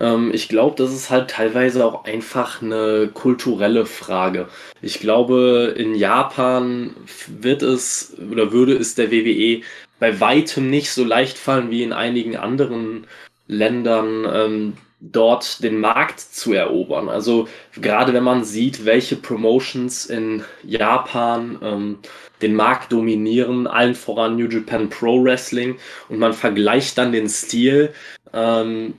[0.00, 4.48] Ähm, ich glaube, das ist halt teilweise auch einfach eine kulturelle Frage.
[4.82, 6.94] Ich glaube, in Japan
[7.26, 9.62] wird es oder würde es der WWE
[9.98, 13.06] bei weitem nicht so leicht fallen wie in einigen anderen
[13.46, 17.08] Ländern, ähm, dort den Markt zu erobern.
[17.08, 21.98] Also gerade wenn man sieht, welche Promotions in Japan ähm,
[22.42, 25.76] den Markt dominieren, allen voran New Japan Pro Wrestling
[26.08, 27.92] und man vergleicht dann den Stil,
[28.32, 28.94] ähm,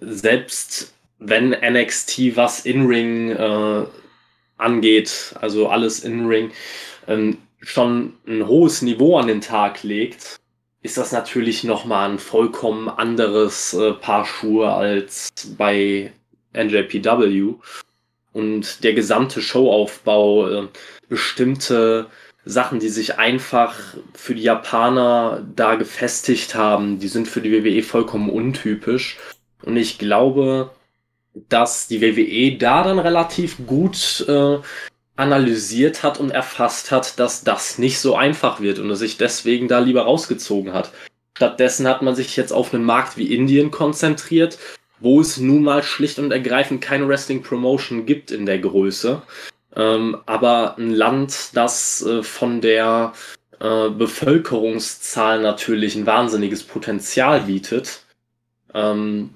[0.00, 3.84] selbst wenn NXT was In-Ring äh,
[4.58, 6.50] angeht, also alles In-Ring,
[7.06, 10.36] ähm, schon ein hohes Niveau an den Tag legt,
[10.82, 16.12] ist das natürlich nochmal ein vollkommen anderes äh, Paar Schuhe als bei
[16.52, 17.54] NJPW.
[18.32, 20.68] Und der gesamte Showaufbau, äh,
[21.08, 22.06] bestimmte
[22.44, 23.78] Sachen, die sich einfach
[24.14, 29.18] für die Japaner da gefestigt haben, die sind für die WWE vollkommen untypisch.
[29.62, 30.70] Und ich glaube,
[31.48, 34.58] dass die WWE da dann relativ gut äh,
[35.22, 39.68] analysiert hat und erfasst hat, dass das nicht so einfach wird und er sich deswegen
[39.68, 40.90] da lieber rausgezogen hat.
[41.36, 44.58] Stattdessen hat man sich jetzt auf einen Markt wie Indien konzentriert,
[45.00, 49.22] wo es nun mal schlicht und ergreifend keine Wrestling Promotion gibt in der Größe.
[49.74, 53.14] Ähm, aber ein Land, das äh, von der
[53.58, 58.02] äh, Bevölkerungszahl natürlich ein wahnsinniges Potenzial bietet.
[58.74, 59.30] Ähm,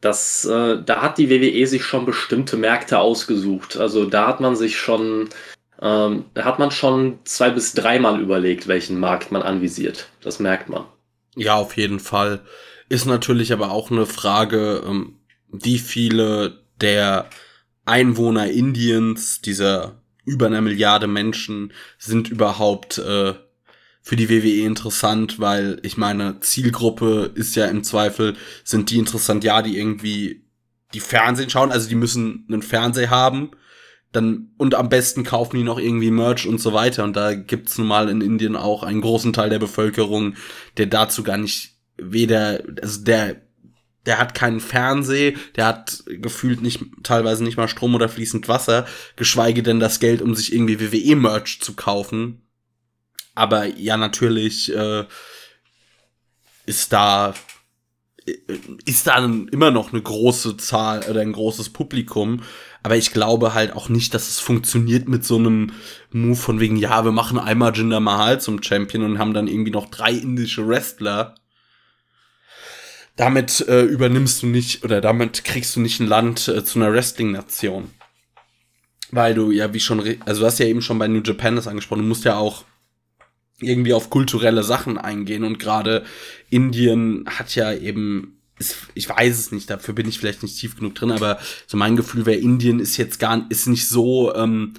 [0.00, 3.76] das, äh, da hat die WWE sich schon bestimmte Märkte ausgesucht.
[3.76, 5.28] Also da hat man sich schon,
[5.80, 10.08] ähm, da hat man schon zwei bis dreimal überlegt, welchen Markt man anvisiert.
[10.22, 10.84] Das merkt man.
[11.36, 12.40] Ja, auf jeden Fall.
[12.88, 15.20] Ist natürlich aber auch eine Frage, ähm,
[15.52, 17.28] wie viele der
[17.84, 23.34] Einwohner Indiens, dieser über einer Milliarde Menschen, sind überhaupt äh,
[24.02, 29.44] für die WWE interessant, weil ich meine, Zielgruppe ist ja im Zweifel, sind die interessant,
[29.44, 30.44] ja, die irgendwie
[30.94, 33.50] die Fernsehen schauen, also die müssen einen Fernseher haben,
[34.12, 37.04] dann und am besten kaufen die noch irgendwie Merch und so weiter.
[37.04, 40.34] Und da gibt's nun mal in Indien auch einen großen Teil der Bevölkerung,
[40.76, 43.42] der dazu gar nicht weder, also der,
[44.06, 48.86] der hat keinen Fernseher, der hat gefühlt nicht, teilweise nicht mal Strom oder fließend Wasser,
[49.16, 52.42] geschweige denn das Geld, um sich irgendwie WWE-Merch zu kaufen.
[53.34, 55.04] Aber ja, natürlich äh,
[56.66, 57.34] ist da
[58.26, 58.36] äh,
[58.84, 62.42] ist da immer noch eine große Zahl oder ein großes Publikum.
[62.82, 65.72] Aber ich glaube halt auch nicht, dass es funktioniert mit so einem
[66.12, 69.70] Move von wegen, ja, wir machen einmal Jinder Mahal zum Champion und haben dann irgendwie
[69.70, 71.34] noch drei indische Wrestler.
[73.16, 76.92] Damit äh, übernimmst du nicht oder damit kriegst du nicht ein Land äh, zu einer
[76.92, 77.90] Wrestling-Nation.
[79.10, 81.66] Weil du ja, wie schon, also du hast ja eben schon bei New Japan das
[81.66, 82.64] angesprochen, du musst ja auch
[83.60, 86.04] irgendwie auf kulturelle Sachen eingehen und gerade
[86.48, 88.36] Indien hat ja eben
[88.94, 91.96] ich weiß es nicht, dafür bin ich vielleicht nicht tief genug drin, aber so mein
[91.96, 94.74] Gefühl wäre, Indien ist jetzt gar ist nicht so, ähm,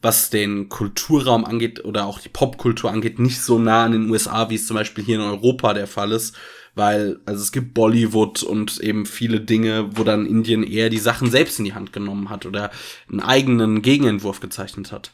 [0.00, 4.50] was den Kulturraum angeht oder auch die Popkultur angeht, nicht so nah an den USA,
[4.50, 6.36] wie es zum Beispiel hier in Europa der Fall ist,
[6.74, 11.30] weil also es gibt Bollywood und eben viele Dinge, wo dann Indien eher die Sachen
[11.30, 12.72] selbst in die Hand genommen hat oder
[13.08, 15.12] einen eigenen Gegenentwurf gezeichnet hat.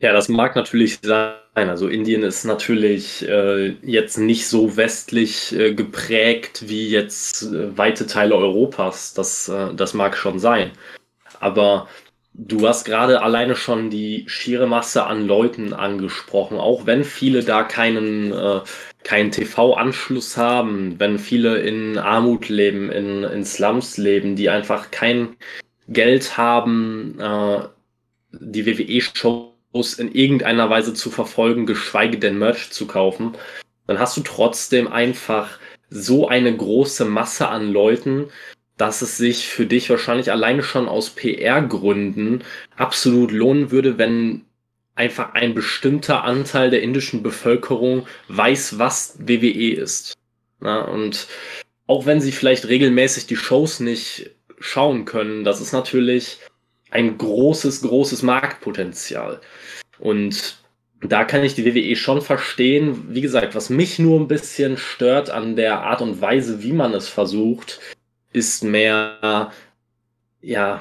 [0.00, 1.34] Ja, das mag natürlich sein.
[1.54, 8.06] Also Indien ist natürlich äh, jetzt nicht so westlich äh, geprägt wie jetzt äh, weite
[8.06, 9.14] Teile Europas.
[9.14, 10.72] Das, äh, das mag schon sein.
[11.40, 11.88] Aber
[12.34, 16.58] du hast gerade alleine schon die schiere Masse an Leuten angesprochen.
[16.58, 18.60] Auch wenn viele da keinen, äh,
[19.02, 25.36] keinen TV-Anschluss haben, wenn viele in Armut leben, in, in Slums leben, die einfach kein
[25.88, 27.60] Geld haben, äh,
[28.32, 29.55] die WWE-Show
[29.98, 33.34] in irgendeiner Weise zu verfolgen, geschweige denn Merch zu kaufen,
[33.86, 35.58] dann hast du trotzdem einfach
[35.90, 38.28] so eine große Masse an Leuten,
[38.76, 42.44] dass es sich für dich wahrscheinlich alleine schon aus PR-Gründen
[42.76, 44.44] absolut lohnen würde, wenn
[44.94, 50.14] einfach ein bestimmter Anteil der indischen Bevölkerung weiß, was WWE ist.
[50.60, 51.28] Na, und
[51.86, 56.38] auch wenn sie vielleicht regelmäßig die Shows nicht schauen können, das ist natürlich
[56.96, 59.40] ein großes, großes Marktpotenzial.
[59.98, 60.56] Und
[61.02, 63.08] da kann ich die WWE schon verstehen.
[63.10, 66.94] Wie gesagt, was mich nur ein bisschen stört an der Art und Weise, wie man
[66.94, 67.80] es versucht,
[68.32, 69.52] ist mehr,
[70.40, 70.80] ja,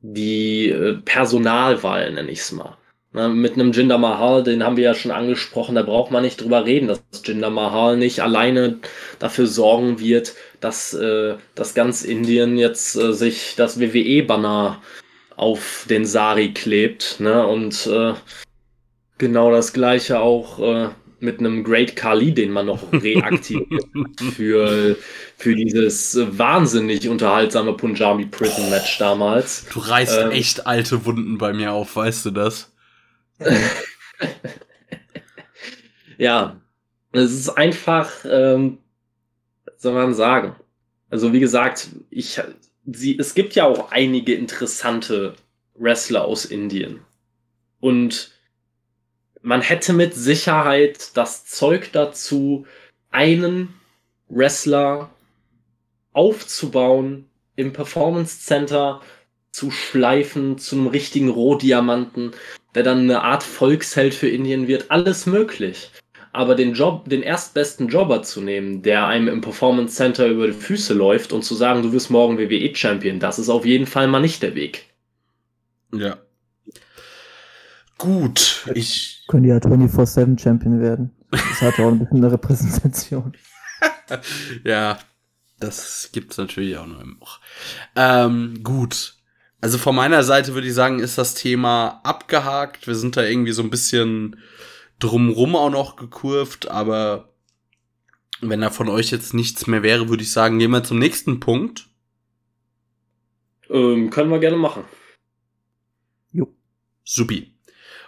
[0.00, 2.78] die äh, Personalwahl, nenne ich es mal.
[3.12, 6.40] Na, mit einem Jinder Mahal, den haben wir ja schon angesprochen, da braucht man nicht
[6.40, 8.78] drüber reden, dass Jinder Mahal nicht alleine
[9.18, 14.80] dafür sorgen wird, dass, äh, dass ganz Indien jetzt äh, sich das WWE-Banner
[15.36, 17.20] auf den Sari klebt.
[17.20, 17.46] Ne?
[17.46, 18.14] Und äh,
[19.18, 20.88] genau das gleiche auch äh,
[21.22, 24.96] mit einem Great Kali, den man noch reaktiviert für,
[25.36, 29.66] für dieses wahnsinnig unterhaltsame Punjabi Prison Match damals.
[29.72, 32.72] Du reißt ähm, echt alte Wunden bei mir auf, weißt du das?
[36.18, 36.60] ja,
[37.12, 38.78] es ist einfach, ähm,
[39.76, 40.56] soll man sagen.
[41.10, 42.40] Also wie gesagt, ich
[42.84, 45.34] sie, es gibt ja auch einige interessante
[45.74, 47.00] Wrestler aus Indien.
[47.80, 48.32] Und
[49.42, 52.66] man hätte mit Sicherheit das Zeug dazu,
[53.10, 53.74] einen
[54.28, 55.10] Wrestler
[56.12, 59.00] aufzubauen, im Performance Center
[59.50, 62.32] zu schleifen zu einem richtigen Rohdiamanten,
[62.74, 64.90] der dann eine Art Volksheld für Indien wird.
[64.90, 65.90] Alles möglich.
[66.32, 70.54] Aber den Job, den erstbesten Jobber zu nehmen, der einem im Performance Center über die
[70.54, 74.08] Füße läuft und zu sagen, du wirst morgen WWE Champion, das ist auf jeden Fall
[74.08, 74.86] mal nicht der Weg.
[75.92, 76.16] Ja.
[77.98, 79.24] Gut, ich.
[79.28, 81.10] Können die ja 24-7 Champion werden.
[81.30, 83.34] Das hat ja auch ein bisschen eine Repräsentation.
[84.64, 84.98] ja,
[85.60, 87.40] das gibt's natürlich auch noch.
[87.94, 89.14] Ähm, gut.
[89.60, 92.88] Also von meiner Seite würde ich sagen, ist das Thema abgehakt.
[92.88, 94.36] Wir sind da irgendwie so ein bisschen
[95.02, 97.34] drumrum auch noch gekurvt, aber
[98.40, 101.40] wenn da von euch jetzt nichts mehr wäre, würde ich sagen, gehen wir zum nächsten
[101.40, 101.88] Punkt.
[103.70, 104.84] Ähm, können wir gerne machen.
[106.32, 106.52] Jo.
[107.04, 107.52] Supi.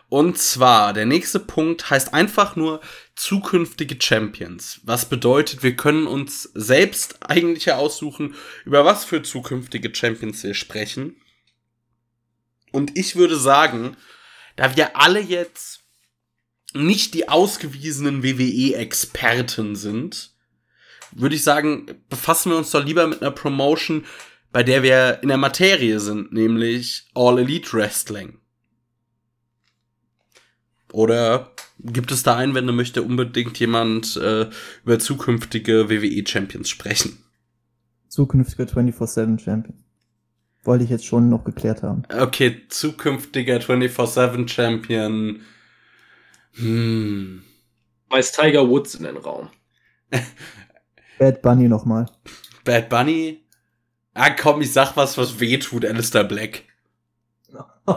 [0.09, 2.81] Und zwar, der nächste Punkt heißt einfach nur
[3.17, 4.81] zukünftige Champions.
[4.85, 11.17] Was bedeutet, wir können uns selbst eigentlich aussuchen, über was für zukünftige Champions wir sprechen.
[12.71, 13.97] Und ich würde sagen,
[14.57, 15.84] da wir alle jetzt
[16.75, 20.35] nicht die ausgewiesenen WWE-Experten sind,
[21.13, 24.05] würde ich sagen, befassen wir uns doch lieber mit einer Promotion,
[24.53, 28.39] bei der wir in der Materie sind, nämlich All Elite Wrestling.
[30.93, 34.49] Oder gibt es da Einwände, möchte unbedingt jemand äh,
[34.85, 37.19] über zukünftige WWE-Champions sprechen?
[38.09, 39.85] Zukünftiger 24-7 Champion.
[40.63, 42.05] Wollte ich jetzt schon noch geklärt haben.
[42.17, 45.41] Okay, zukünftiger 24-7 Champion.
[46.55, 47.43] Hm.
[48.09, 49.51] Weiß Tiger Woods in den Raum.
[51.19, 52.07] Bad Bunny nochmal.
[52.65, 53.45] Bad Bunny?
[54.15, 56.63] Ah, komm, ich sag was, was weh tut, Alistair Black.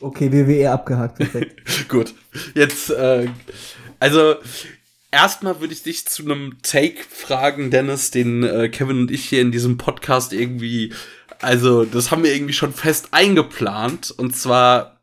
[0.00, 1.88] okay, WWE abgehakt, perfekt.
[1.88, 2.14] Gut,
[2.54, 3.28] jetzt, äh,
[4.00, 4.36] also,
[5.10, 9.42] erstmal würde ich dich zu einem Take fragen, Dennis, den äh, Kevin und ich hier
[9.42, 10.94] in diesem Podcast irgendwie,
[11.40, 14.10] also, das haben wir irgendwie schon fest eingeplant.
[14.10, 14.93] Und zwar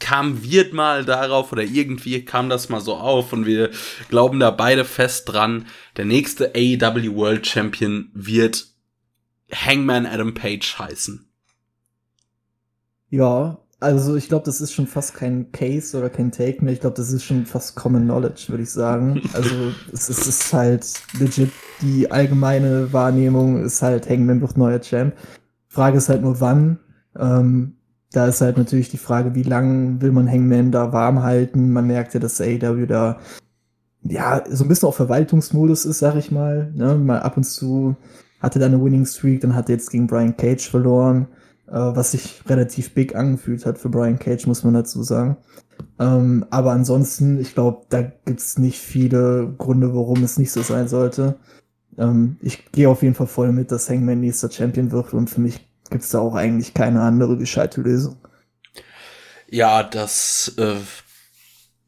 [0.00, 3.70] kam wir mal darauf oder irgendwie kam das mal so auf und wir
[4.08, 8.66] glauben da beide fest dran, der nächste AEW World Champion wird
[9.52, 11.26] Hangman Adam Page heißen.
[13.10, 16.72] Ja, also ich glaube, das ist schon fast kein Case oder kein Take mehr.
[16.72, 19.22] Ich glaube, das ist schon fast Common Knowledge, würde ich sagen.
[19.32, 20.86] Also es ist, es ist halt
[21.18, 25.14] legit die allgemeine Wahrnehmung ist halt Hangman wird neuer Champ.
[25.68, 26.78] Frage ist halt nur wann.
[27.18, 27.76] Ähm,
[28.12, 31.72] da ist halt natürlich die Frage, wie lange will man Hangman da warm halten.
[31.72, 33.18] Man merkt ja, dass AEW da
[34.02, 36.72] ja so ein bisschen auf Verwaltungsmodus ist, sag ich mal.
[36.74, 36.96] Ne?
[36.96, 37.96] Mal ab und zu
[38.40, 41.28] hatte da eine Winning Streak, dann hat er jetzt gegen Brian Cage verloren,
[41.68, 45.36] äh, was sich relativ big angefühlt hat für Brian Cage, muss man dazu sagen.
[45.98, 50.88] Ähm, aber ansonsten, ich glaube, da gibt's nicht viele Gründe, warum es nicht so sein
[50.88, 51.36] sollte.
[51.98, 55.40] Ähm, ich gehe auf jeden Fall voll mit, dass Hangman nächster Champion wird und für
[55.40, 58.16] mich gibt es da auch eigentlich keine andere gescheite Lösung.
[59.48, 60.76] Ja, das äh,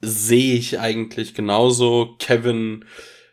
[0.00, 2.16] sehe ich eigentlich genauso.
[2.18, 2.84] Kevin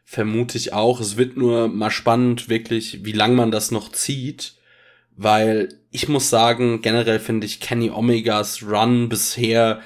[0.05, 0.99] vermute ich auch.
[0.99, 4.55] Es wird nur mal spannend, wirklich, wie lang man das noch zieht.
[5.15, 9.81] Weil ich muss sagen, generell finde ich Kenny Omegas Run bisher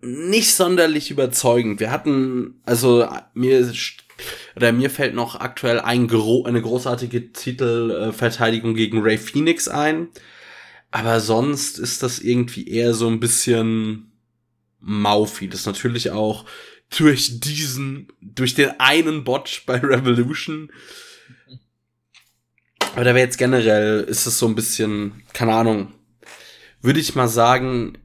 [0.00, 1.80] nicht sonderlich überzeugend.
[1.80, 3.72] Wir hatten, also mir
[4.56, 10.08] oder mir fällt noch aktuell ein gro eine großartige Titelverteidigung gegen Ray Phoenix ein.
[10.90, 14.12] Aber sonst ist das irgendwie eher so ein bisschen
[14.80, 15.48] Maufi.
[15.48, 16.46] Das natürlich auch
[16.96, 20.70] durch diesen, durch den einen Botch bei Revolution.
[22.92, 25.92] Aber da wäre jetzt generell, ist es so ein bisschen, keine Ahnung,
[26.80, 27.98] würde ich mal sagen,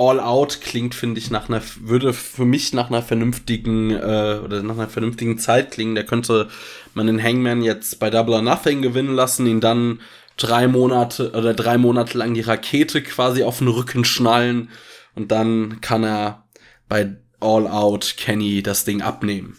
[0.00, 4.62] All Out klingt, finde ich, nach einer, würde für mich nach einer vernünftigen, äh, oder
[4.62, 5.94] nach einer vernünftigen Zeit klingen.
[5.94, 6.48] Da könnte
[6.94, 10.00] man den Hangman jetzt bei Double or Nothing gewinnen lassen, ihn dann
[10.38, 14.70] drei Monate oder drei Monate lang die Rakete quasi auf den Rücken schnallen
[15.14, 16.48] und dann kann er
[16.88, 19.58] bei All Out Kenny das Ding abnehmen.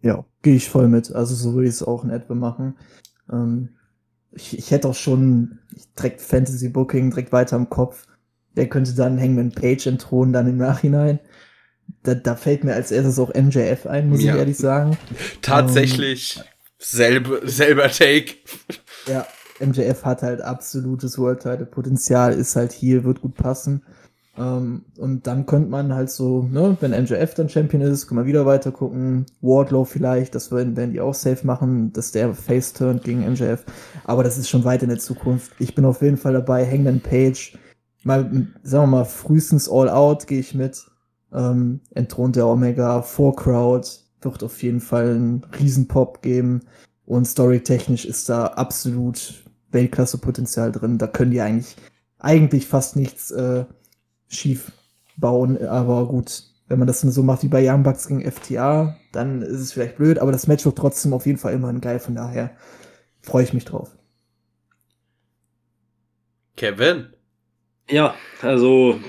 [0.00, 1.12] Ja, gehe ich voll mit.
[1.12, 2.78] Also so würde ich es auch in etwa machen.
[3.30, 3.76] Ähm,
[4.32, 5.58] ich, ich hätte auch schon
[5.98, 8.06] direkt Fantasy Booking direkt weiter im Kopf
[8.56, 11.20] der könnte dann Hangman Page entthronen, dann im Nachhinein.
[12.02, 14.34] Da, da fällt mir als erstes auch MJF ein, muss ja.
[14.34, 14.96] ich ehrlich sagen.
[15.42, 16.44] Tatsächlich ähm,
[16.78, 18.34] selbe, selber Take.
[19.06, 19.26] Ja,
[19.60, 23.82] MJF hat halt absolutes World Title Potenzial, ist halt hier, wird gut passen.
[24.38, 28.26] Ähm, und dann könnte man halt so, ne, wenn MJF dann Champion ist, kann man
[28.26, 29.26] wieder weiter gucken.
[29.40, 33.64] Wardlow vielleicht, das werden, werden die auch safe machen, dass der Face turnt gegen MJF.
[34.04, 35.52] Aber das ist schon weit in der Zukunft.
[35.58, 36.66] Ich bin auf jeden Fall dabei.
[36.66, 37.58] Hangman Page
[38.04, 40.86] mal, sagen wir mal, frühestens All Out gehe ich mit.
[41.32, 43.88] Ähm, entthront der Omega, Four Crowd
[44.22, 46.60] wird auf jeden Fall einen Riesenpop geben.
[47.06, 50.98] Und storytechnisch ist da absolut Weltklasse-Potenzial drin.
[50.98, 51.76] Da können die eigentlich,
[52.18, 53.64] eigentlich fast nichts äh,
[54.28, 54.72] schief
[55.16, 55.58] bauen.
[55.66, 59.60] Aber gut, wenn man das so macht wie bei Young Bucks gegen FTA, dann ist
[59.60, 60.18] es vielleicht blöd.
[60.18, 61.98] Aber das Match wird trotzdem auf jeden Fall immerhin geil.
[61.98, 62.50] Von daher
[63.20, 63.96] freue ich mich drauf.
[66.56, 67.08] Kevin?
[67.90, 69.00] Ja, also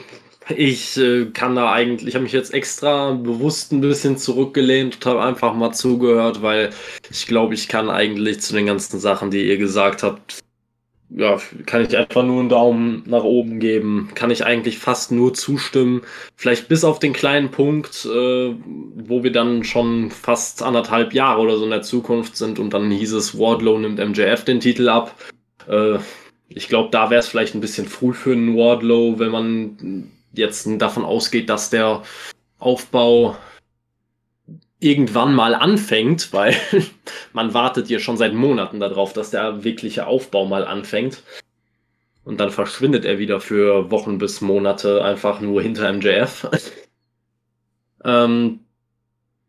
[0.50, 5.06] ich äh, kann da eigentlich, ich habe mich jetzt extra bewusst ein bisschen zurückgelehnt und
[5.06, 6.72] habe einfach mal zugehört, weil
[7.10, 10.40] ich glaube, ich kann eigentlich zu den ganzen Sachen, die ihr gesagt habt,
[11.10, 14.10] ja, kann ich einfach nur einen Daumen nach oben geben.
[14.16, 16.04] Kann ich eigentlich fast nur zustimmen.
[16.38, 18.56] Vielleicht bis auf den kleinen Punkt, äh,
[18.96, 22.90] wo wir dann schon fast anderthalb Jahre oder so in der Zukunft sind und dann
[22.92, 25.14] hieß es, Wardlow nimmt MJF den Titel ab.
[25.68, 26.00] Äh,
[26.56, 30.68] ich glaube, da wäre es vielleicht ein bisschen früh für einen Wardlow, wenn man jetzt
[30.80, 32.04] davon ausgeht, dass der
[32.60, 33.38] Aufbau
[34.80, 36.56] irgendwann mal anfängt, weil
[37.34, 41.24] man wartet ja schon seit Monaten darauf, dass der wirkliche Aufbau mal anfängt.
[42.24, 46.50] Und dann verschwindet er wieder für Wochen bis Monate einfach nur hinter MJF.
[48.04, 48.60] ähm,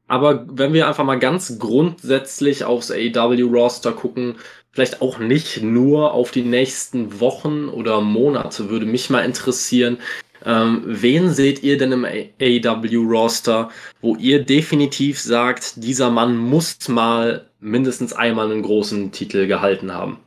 [0.07, 4.36] aber wenn wir einfach mal ganz grundsätzlich aufs AEW-Roster gucken,
[4.72, 9.98] vielleicht auch nicht nur auf die nächsten Wochen oder Monate, würde mich mal interessieren,
[10.44, 13.70] ähm, wen seht ihr denn im AEW-Roster,
[14.00, 20.18] wo ihr definitiv sagt, dieser Mann muss mal mindestens einmal einen großen Titel gehalten haben?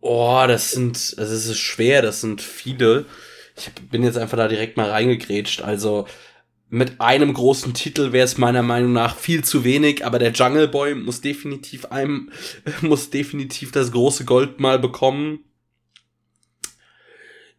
[0.00, 3.06] Oh, das sind, das ist schwer, das sind viele.
[3.56, 5.62] Ich bin jetzt einfach da direkt mal reingegrätscht.
[5.62, 6.06] Also
[6.72, 10.68] mit einem großen Titel wäre es meiner Meinung nach viel zu wenig, aber der Jungle
[10.68, 12.30] Boy muss definitiv einem,
[12.80, 15.40] muss definitiv das große Gold mal bekommen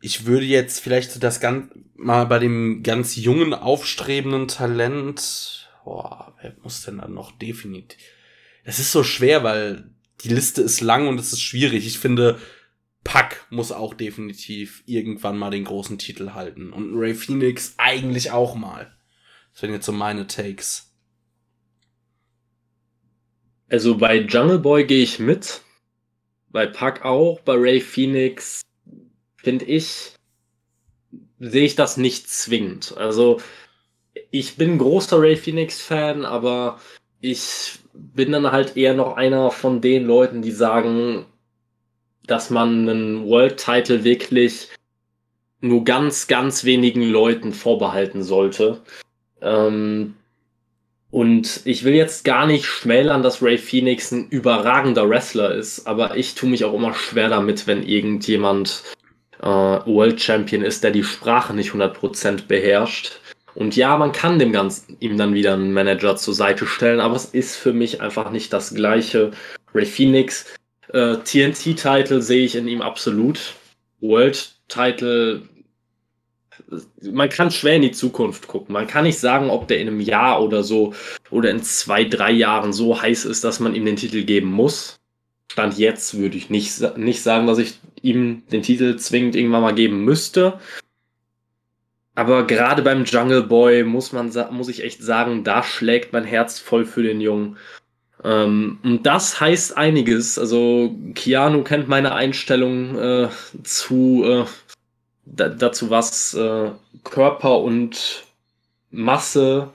[0.03, 6.53] ich würde jetzt vielleicht das ganz mal bei dem ganz jungen, aufstrebenden Talent, boah, wer
[6.61, 7.97] muss denn dann noch definitiv?
[8.65, 9.89] Es ist so schwer, weil
[10.21, 11.87] die Liste ist lang und es ist schwierig.
[11.87, 12.37] Ich finde,
[13.05, 16.73] Pack muss auch definitiv irgendwann mal den großen Titel halten.
[16.73, 18.93] Und Ray Phoenix eigentlich auch mal.
[19.53, 20.91] Das sind jetzt so meine Takes.
[23.69, 25.61] Also bei Jungle Boy gehe ich mit.
[26.49, 27.39] Bei Pack auch.
[27.41, 28.61] Bei Ray Phoenix
[29.37, 30.13] finde ich,
[31.39, 32.95] sehe ich das nicht zwingend.
[32.97, 33.41] Also,
[34.31, 36.79] ich bin großer Ray Phoenix-Fan, aber
[37.19, 41.25] ich bin dann halt eher noch einer von den Leuten, die sagen,
[42.25, 44.69] dass man einen World-Title wirklich
[45.61, 48.81] nur ganz, ganz wenigen Leuten vorbehalten sollte.
[49.43, 50.15] Ähm,
[51.11, 56.17] und ich will jetzt gar nicht schmälern, dass Ray Phoenix ein überragender Wrestler ist, aber
[56.17, 58.81] ich tue mich auch immer schwer damit, wenn irgendjemand
[59.39, 63.19] äh, World Champion ist, der die Sprache nicht 100% beherrscht.
[63.53, 67.15] Und ja, man kann dem Ganzen ihm dann wieder einen Manager zur Seite stellen, aber
[67.15, 69.31] es ist für mich einfach nicht das gleiche.
[69.75, 70.45] Ray Phoenix,
[70.91, 73.53] äh, TNT-Title sehe ich in ihm absolut.
[74.01, 75.43] World-Title,
[77.01, 78.73] man kann schwer in die Zukunft gucken.
[78.73, 80.93] Man kann nicht sagen, ob der in einem Jahr oder so
[81.29, 84.99] oder in zwei, drei Jahren so heiß ist, dass man ihm den Titel geben muss.
[85.51, 89.75] Stand jetzt würde ich nicht, nicht sagen, dass ich ihm den Titel zwingend irgendwann mal
[89.75, 90.59] geben müsste.
[92.15, 96.59] Aber gerade beim Jungle Boy muss man muss ich echt sagen, da schlägt mein Herz
[96.59, 97.57] voll für den Jungen.
[98.23, 100.37] Ähm, und das heißt einiges.
[100.39, 103.29] Also Keanu kennt meine Einstellung äh,
[103.63, 104.45] zu äh,
[105.25, 106.71] dazu, was äh,
[107.03, 108.23] Körper und
[108.91, 109.69] Masse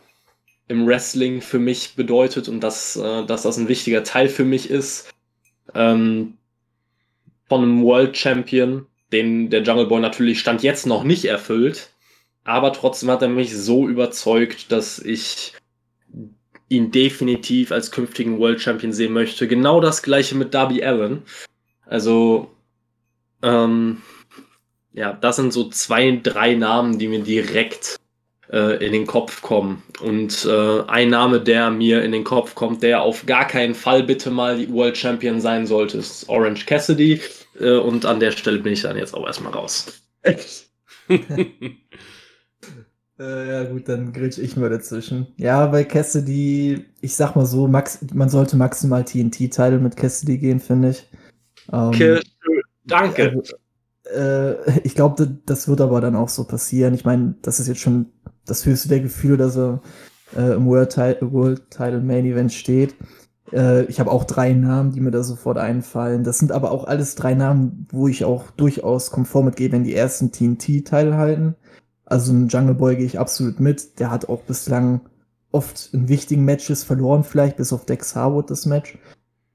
[0.69, 4.71] im Wrestling für mich bedeutet und dass, äh, dass das ein wichtiger Teil für mich
[4.71, 5.13] ist
[5.75, 6.35] ähm,
[7.49, 11.91] von einem World Champion, den der Jungle Boy natürlich Stand jetzt noch nicht erfüllt.
[12.45, 15.55] Aber trotzdem hat er mich so überzeugt, dass ich
[16.69, 19.49] ihn definitiv als künftigen World Champion sehen möchte.
[19.49, 21.23] Genau das gleiche mit Darby Allen.
[21.87, 22.51] Also,
[23.43, 24.03] ähm,
[24.99, 27.97] ja, das sind so zwei, drei Namen, die mir direkt
[28.51, 29.83] äh, in den Kopf kommen.
[30.01, 34.03] Und äh, ein Name, der mir in den Kopf kommt, der auf gar keinen Fall
[34.03, 37.21] bitte mal die World Champion sein sollte, ist Orange Cassidy.
[37.61, 40.03] Äh, und an der Stelle bin ich dann jetzt auch erstmal raus.
[43.21, 45.27] Äh, ja, gut, dann grätsch ich mal dazwischen.
[45.39, 50.61] Ja, bei Cassidy, ich sag mal so, max man sollte maximal TNT-Title mit Cassidy gehen,
[50.61, 51.05] finde ich.
[51.73, 52.21] Ähm,
[52.85, 53.43] Danke.
[54.15, 56.95] Äh, ich glaube, das wird aber dann auch so passieren.
[56.95, 58.07] Ich meine, das ist jetzt schon
[58.47, 59.83] das höchste der Gefühle, dass er
[60.37, 62.95] äh, im World, Title, World Title Main Event steht.
[63.53, 66.25] Äh, ich habe auch drei Namen, die mir da sofort einfallen.
[66.25, 69.95] Das sind aber auch alles drei Namen, wo ich auch durchaus konform mitgehe, wenn die
[69.95, 71.55] ersten TNT teilhalten.
[72.05, 74.01] Also ein Jungle Boy gehe ich absolut mit.
[74.01, 75.03] Der hat auch bislang
[75.51, 78.99] oft in wichtigen Matches verloren, vielleicht bis auf Dex Harwood das Match.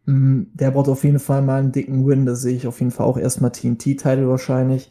[0.06, 2.26] Mm, der braucht auf jeden Fall mal einen dicken Win.
[2.26, 4.90] Da sehe ich auf jeden Fall auch erstmal TNT-Teile wahrscheinlich.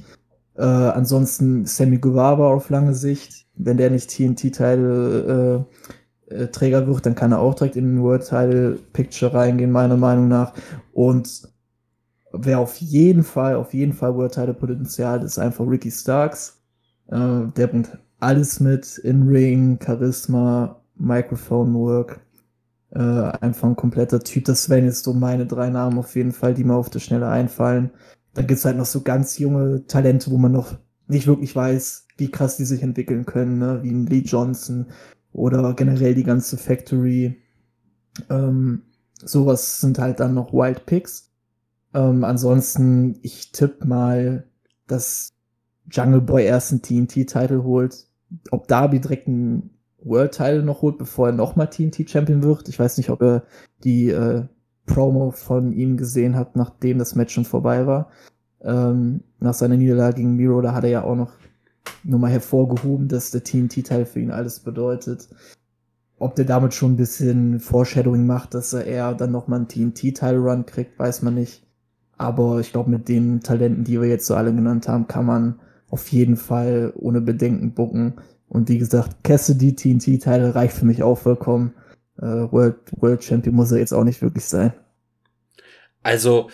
[0.56, 3.46] Äh, ansonsten Sammy Guevara auf lange Sicht.
[3.54, 5.66] Wenn der nicht TNT-Teile
[6.30, 9.70] äh, äh, Träger wird, dann kann er auch direkt in den World Title Picture reingehen,
[9.70, 10.54] meiner Meinung nach.
[10.92, 11.42] Und
[12.32, 16.60] wer auf jeden Fall, auf jeden Fall World Title Potenzial ist einfach Ricky Starks.
[17.08, 22.20] Äh, der bringt alles mit, In-Ring, Charisma, Microphone Work.
[22.94, 24.44] Äh, einfach ein kompletter Typ.
[24.44, 27.28] Das wären jetzt so meine drei Namen auf jeden Fall, die mir auf der Schnelle
[27.28, 27.90] einfallen.
[28.34, 30.76] Dann gibt's halt noch so ganz junge Talente, wo man noch
[31.06, 33.80] nicht wirklich weiß, wie krass die sich entwickeln können, ne?
[33.82, 34.86] wie ein Lee Johnson
[35.32, 37.42] oder generell die ganze Factory.
[38.28, 38.82] Ähm,
[39.24, 41.30] sowas sind halt dann noch Wild Picks.
[41.94, 44.46] Ähm, ansonsten, ich tippe mal,
[44.86, 45.30] dass
[45.90, 48.06] Jungle Boy erst einen TNT-Titel holt.
[48.50, 49.70] Ob Darby direkt einen
[50.04, 52.68] World-Title noch holt, bevor er nochmal TNT-Champion wird.
[52.68, 53.44] Ich weiß nicht, ob er
[53.84, 54.44] die äh,
[54.86, 58.10] Promo von ihm gesehen hat, nachdem das Match schon vorbei war.
[58.62, 61.32] Ähm, nach seiner Niederlage gegen Miro, da hat er ja auch noch
[62.04, 65.28] nur mal hervorgehoben, dass der TNT-Teil für ihn alles bedeutet.
[66.18, 70.66] Ob der damit schon ein bisschen Foreshadowing macht, dass er eher dann nochmal einen TNT-Teil-Run
[70.66, 71.66] kriegt, weiß man nicht.
[72.16, 75.58] Aber ich glaube, mit den Talenten, die wir jetzt so alle genannt haben, kann man
[75.90, 78.14] auf jeden Fall ohne Bedenken bucken.
[78.52, 81.72] Und wie gesagt, Cassidy TNT-Teile reicht für mich auch vollkommen.
[82.18, 84.74] Äh, World, World Champion muss er jetzt auch nicht wirklich sein.
[86.02, 86.50] Also,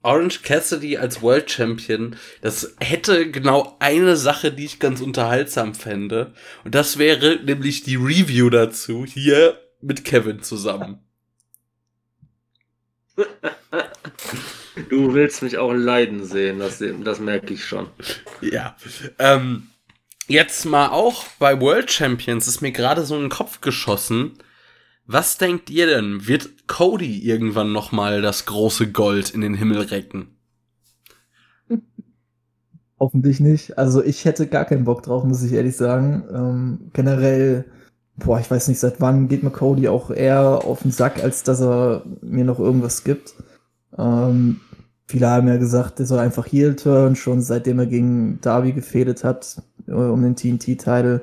[0.00, 6.32] Orange Cassidy als World Champion, das hätte genau eine Sache, die ich ganz unterhaltsam fände.
[6.64, 11.00] Und das wäre nämlich die Review dazu hier mit Kevin zusammen.
[14.88, 17.88] Du willst mich auch leiden sehen, das, das merke ich schon.
[18.40, 18.76] Ja.
[19.18, 19.68] Ähm,
[20.28, 24.32] jetzt mal auch bei World Champions ist mir gerade so in den Kopf geschossen.
[25.06, 26.26] Was denkt ihr denn?
[26.26, 30.36] Wird Cody irgendwann noch mal das große Gold in den Himmel recken?
[32.98, 33.78] Hoffentlich nicht.
[33.78, 36.24] Also ich hätte gar keinen Bock drauf, muss ich ehrlich sagen.
[36.32, 37.66] Ähm, generell,
[38.16, 41.44] boah, ich weiß nicht, seit wann geht mir Cody auch eher auf den Sack, als
[41.44, 43.34] dass er mir noch irgendwas gibt.
[43.96, 44.60] Ähm,
[45.06, 49.22] viele haben ja gesagt, der soll einfach Heel turn, schon seitdem er gegen Darby gefädet
[49.22, 51.20] hat, äh, um den TNT-Titel.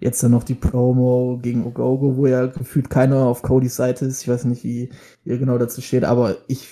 [0.00, 4.22] Jetzt dann noch die Promo gegen Ogogo, wo ja gefühlt keiner auf Codys Seite ist.
[4.22, 4.90] Ich weiß nicht, wie
[5.24, 6.68] ihr genau dazu steht, aber ich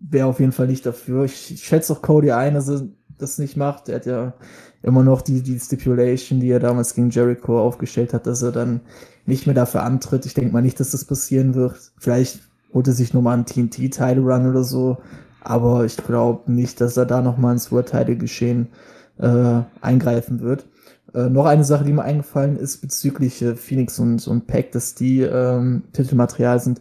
[0.00, 1.24] wäre auf jeden Fall nicht dafür.
[1.24, 3.88] Ich, ich schätze auch Cody ein, dass er das nicht macht.
[3.88, 4.34] Er hat ja
[4.82, 8.80] immer noch die, die Stipulation, die er damals gegen Jericho aufgestellt hat, dass er dann
[9.26, 10.26] nicht mehr dafür antritt.
[10.26, 11.92] Ich denke mal nicht, dass das passieren wird.
[11.98, 12.40] Vielleicht
[12.74, 14.98] holt er sich nochmal einen TNT-Title-Run oder so.
[15.40, 18.68] Aber ich glaube nicht, dass er da nochmal ins World-Title-Geschehen
[19.18, 20.66] äh, eingreifen wird.
[21.14, 24.94] Äh, noch eine Sache, die mir eingefallen ist bezüglich äh, Phoenix und, und Pack, dass
[24.94, 26.80] die ähm, Titelmaterial sind.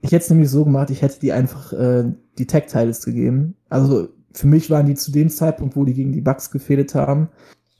[0.00, 2.04] Ich hätte es nämlich so gemacht, ich hätte die einfach äh,
[2.38, 3.56] die Tag-Titles gegeben.
[3.68, 7.28] Also für mich waren die zu dem Zeitpunkt, wo die gegen die Bugs gefehlt haben,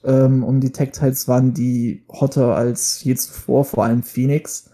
[0.03, 4.69] ähm, und die Tag-Titles waren die hotter als je zuvor, vor allem Phoenix.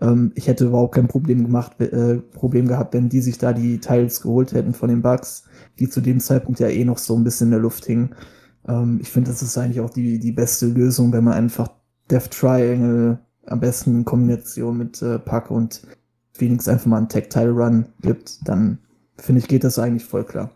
[0.00, 3.78] Ähm, ich hätte überhaupt kein Problem gemacht, äh, Problem gehabt, wenn die sich da die
[3.78, 5.44] Titles geholt hätten von den Bugs,
[5.78, 8.14] die zu dem Zeitpunkt ja eh noch so ein bisschen in der Luft hingen.
[8.68, 11.70] Ähm, ich finde, das ist eigentlich auch die, die beste Lösung, wenn man einfach
[12.10, 15.82] Death Triangle am besten in Kombination mit äh, Pack und
[16.32, 18.78] Phoenix einfach mal einen Tag-Tile-Run gibt, dann
[19.16, 20.50] finde ich, geht das eigentlich voll klar.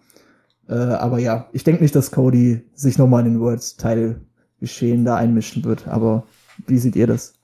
[0.69, 5.65] Äh, aber ja, ich denke nicht, dass Cody sich nochmal in den World-Title-Geschehen da einmischen
[5.65, 6.27] wird, aber
[6.67, 7.35] wie seht ihr das?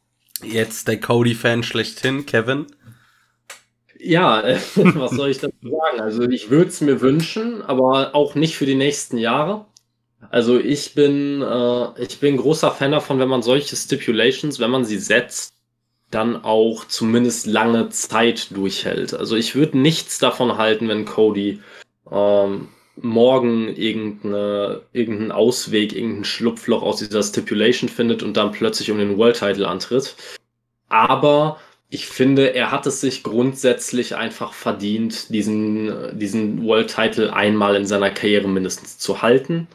[0.42, 2.66] Jetzt der Cody-Fan schlechthin, Kevin.
[3.98, 4.42] Ja,
[4.74, 6.00] was soll ich dazu sagen?
[6.00, 9.66] Also ich würde es mir wünschen, aber auch nicht für die nächsten Jahre.
[10.30, 14.84] Also ich bin, äh, ich bin großer Fan davon, wenn man solche Stipulations, wenn man
[14.84, 15.52] sie setzt,
[16.10, 19.14] dann auch zumindest lange Zeit durchhält.
[19.14, 21.60] Also ich würde nichts davon halten, wenn Cody
[22.10, 28.98] ähm, morgen irgendeine, irgendeinen Ausweg, irgendein Schlupfloch aus dieser Stipulation findet und dann plötzlich um
[28.98, 30.16] den World Title antritt.
[30.88, 37.76] Aber ich finde, er hat es sich grundsätzlich einfach verdient, diesen, diesen World Title einmal
[37.76, 39.68] in seiner Karriere mindestens zu halten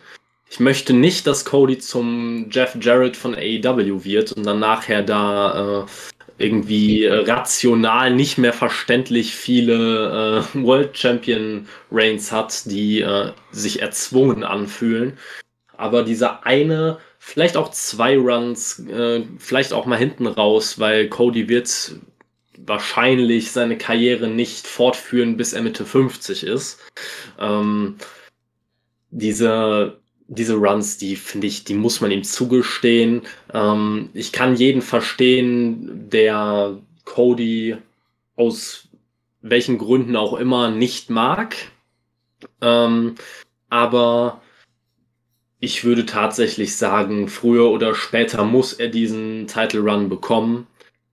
[0.51, 5.85] ich möchte nicht, dass Cody zum Jeff Jarrett von AEW wird und dann nachher da
[5.85, 13.31] äh, irgendwie äh, rational nicht mehr verständlich viele äh, World Champion Reigns hat, die äh,
[13.51, 15.17] sich erzwungen anfühlen.
[15.77, 21.47] Aber dieser eine, vielleicht auch zwei Runs, äh, vielleicht auch mal hinten raus, weil Cody
[21.47, 21.95] wird
[22.57, 26.77] wahrscheinlich seine Karriere nicht fortführen, bis er Mitte 50 ist.
[27.39, 27.95] Ähm,
[29.11, 30.00] diese,
[30.33, 33.23] diese Runs, die finde ich, die muss man ihm zugestehen.
[33.53, 37.75] Ähm, ich kann jeden verstehen, der Cody
[38.37, 38.87] aus
[39.41, 41.57] welchen Gründen auch immer nicht mag.
[42.61, 43.15] Ähm,
[43.69, 44.41] aber
[45.59, 50.65] ich würde tatsächlich sagen, früher oder später muss er diesen Title Run bekommen.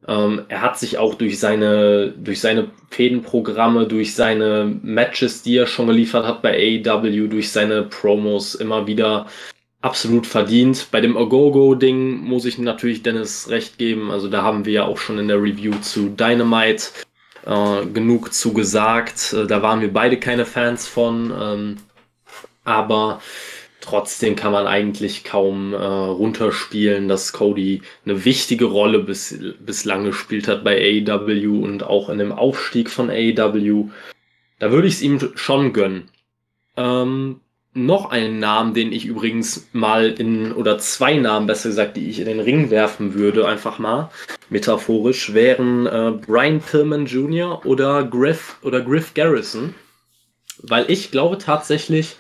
[0.08, 5.66] Ähm, er hat sich auch durch seine, durch seine Fädenprogramme, durch seine Matches, die er
[5.66, 9.26] schon geliefert hat bei AEW, durch seine Promos immer wieder
[9.82, 10.88] absolut verdient.
[10.90, 14.10] Bei dem Ogogo-Ding muss ich natürlich Dennis recht geben.
[14.10, 16.84] Also da haben wir ja auch schon in der Review zu Dynamite
[17.44, 19.34] äh, genug zu gesagt.
[19.34, 21.32] Äh, da waren wir beide keine Fans von.
[21.38, 21.76] Ähm,
[22.64, 23.20] aber
[23.88, 30.46] Trotzdem kann man eigentlich kaum äh, runterspielen, dass Cody eine wichtige Rolle bis, bislang gespielt
[30.46, 33.88] hat bei AEW und auch in dem Aufstieg von AEW.
[34.58, 36.10] Da würde ich es ihm schon gönnen.
[36.76, 37.40] Ähm,
[37.72, 42.20] noch einen Namen, den ich übrigens mal in, oder zwei Namen besser gesagt, die ich
[42.20, 44.10] in den Ring werfen würde, einfach mal,
[44.50, 47.64] metaphorisch, wären äh, Brian Pillman Jr.
[47.64, 49.74] oder Griff oder Griff Garrison.
[50.60, 52.16] Weil ich glaube tatsächlich,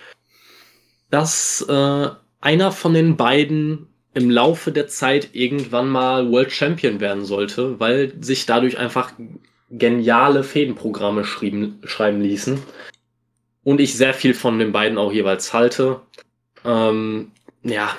[1.10, 2.08] dass äh,
[2.40, 8.12] einer von den beiden im Laufe der Zeit irgendwann mal World Champion werden sollte, weil
[8.20, 9.12] sich dadurch einfach
[9.70, 12.62] geniale Fädenprogramme schrieben, schreiben ließen.
[13.64, 16.00] Und ich sehr viel von den beiden auch jeweils halte.
[16.64, 17.32] Ähm,
[17.62, 17.94] ja,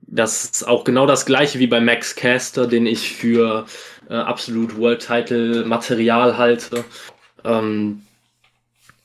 [0.00, 3.66] das ist auch genau das gleiche wie bei Max Caster, den ich für
[4.08, 6.84] äh, absolut World Title Material halte.
[7.44, 8.02] Ähm,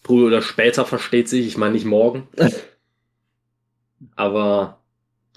[0.03, 2.27] früher oder später versteht sich, ich meine nicht morgen.
[4.15, 4.81] Aber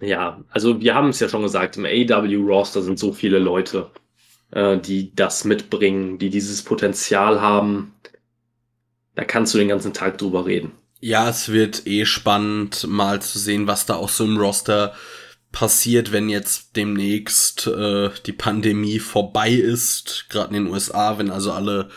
[0.01, 3.91] ja, also wir haben es ja schon gesagt, im AW-Roster sind so viele Leute,
[4.51, 7.95] äh, die das mitbringen, die dieses Potenzial haben.
[9.15, 10.73] Da kannst du den ganzen Tag drüber reden.
[11.01, 14.95] Ja, es wird eh spannend, mal zu sehen, was da auch so im Roster
[15.53, 21.53] passiert, wenn jetzt demnächst äh, die Pandemie vorbei ist, gerade in den USA, wenn also
[21.53, 21.89] alle,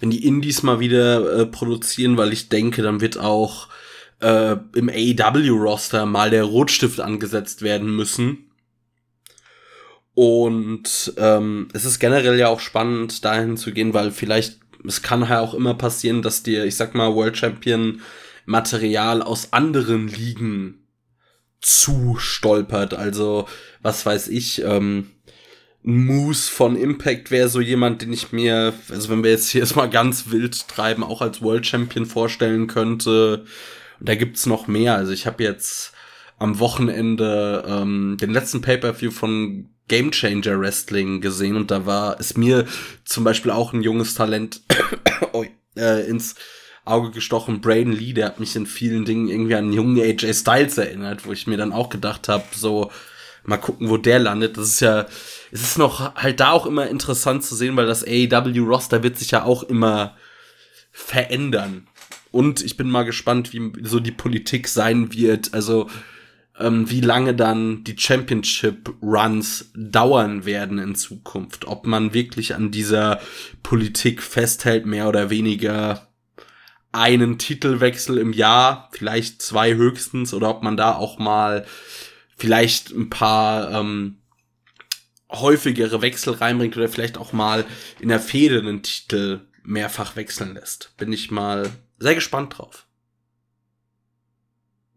[0.00, 3.68] wenn die Indies mal wieder äh, produzieren, weil ich denke, dann wird auch
[4.24, 8.50] äh, im AEW-Roster mal der Rotstift angesetzt werden müssen.
[10.14, 15.22] Und ähm, es ist generell ja auch spannend, dahin zu gehen, weil vielleicht, es kann
[15.28, 18.00] ja auch immer passieren, dass dir, ich sag mal, World Champion
[18.46, 20.86] Material aus anderen Ligen
[21.60, 22.94] zu stolpert.
[22.94, 23.46] Also,
[23.82, 25.10] was weiß ich, ähm,
[25.82, 29.90] Moose von Impact wäre so jemand, den ich mir, also wenn wir jetzt hier erstmal
[29.90, 33.44] ganz wild treiben, auch als World Champion vorstellen könnte.
[34.00, 34.96] Und da gibt's noch mehr.
[34.96, 35.92] Also ich habe jetzt
[36.38, 42.36] am Wochenende ähm, den letzten Pay-per-View von Game Changer Wrestling gesehen und da war es
[42.36, 42.66] mir
[43.04, 44.62] zum Beispiel auch ein junges Talent
[45.76, 46.36] äh, ins
[46.84, 47.60] Auge gestochen.
[47.60, 51.32] Braden Lee, der hat mich in vielen Dingen irgendwie an jungen AJ Styles erinnert, wo
[51.32, 52.90] ich mir dann auch gedacht habe, so
[53.44, 54.56] mal gucken, wo der landet.
[54.56, 55.06] Das ist ja,
[55.50, 59.18] es ist noch halt da auch immer interessant zu sehen, weil das AEW Roster wird
[59.18, 60.16] sich ja auch immer
[60.92, 61.88] verändern.
[62.34, 65.54] Und ich bin mal gespannt, wie so die Politik sein wird.
[65.54, 65.88] Also,
[66.58, 71.68] ähm, wie lange dann die Championship-Runs dauern werden in Zukunft.
[71.68, 73.20] Ob man wirklich an dieser
[73.62, 76.08] Politik festhält, mehr oder weniger
[76.90, 81.64] einen Titelwechsel im Jahr, vielleicht zwei höchstens, oder ob man da auch mal
[82.36, 84.18] vielleicht ein paar ähm,
[85.30, 87.64] häufigere Wechsel reinbringt oder vielleicht auch mal
[88.00, 90.96] in der Fehde einen Titel mehrfach wechseln lässt.
[90.96, 91.70] Bin ich mal
[92.04, 92.86] sehr gespannt drauf.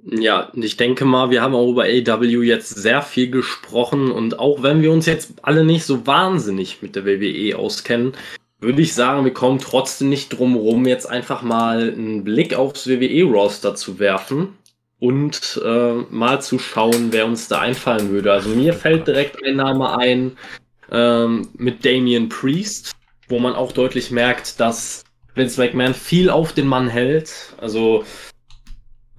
[0.03, 4.61] Ja, ich denke mal, wir haben auch über AW jetzt sehr viel gesprochen und auch
[4.61, 8.11] wenn wir uns jetzt alle nicht so wahnsinnig mit der WWE auskennen,
[8.59, 12.87] würde ich sagen, wir kommen trotzdem nicht drum rum, jetzt einfach mal einen Blick aufs
[12.87, 14.57] WWE-Roster zu werfen
[14.99, 18.33] und äh, mal zu schauen, wer uns da einfallen würde.
[18.33, 20.37] Also mir fällt direkt ein Name ein
[20.91, 22.91] ähm, mit Damian Priest,
[23.29, 25.05] wo man auch deutlich merkt, dass
[25.37, 27.53] Vince McMahon viel auf den Mann hält.
[27.59, 28.03] Also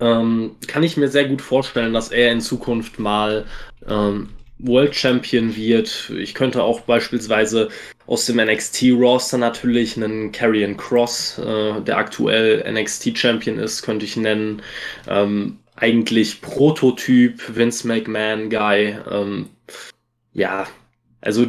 [0.01, 3.47] ähm, kann ich mir sehr gut vorstellen, dass er in Zukunft mal
[3.87, 6.11] ähm, World Champion wird.
[6.17, 7.69] Ich könnte auch beispielsweise
[8.07, 14.63] aus dem NXT-Roster natürlich einen Karrion Cross, äh, der aktuell NXT-Champion ist, könnte ich nennen.
[15.07, 18.99] Ähm, eigentlich Prototyp Vince McMahon-Guy.
[19.11, 19.51] Ähm,
[20.33, 20.67] ja,
[21.21, 21.47] also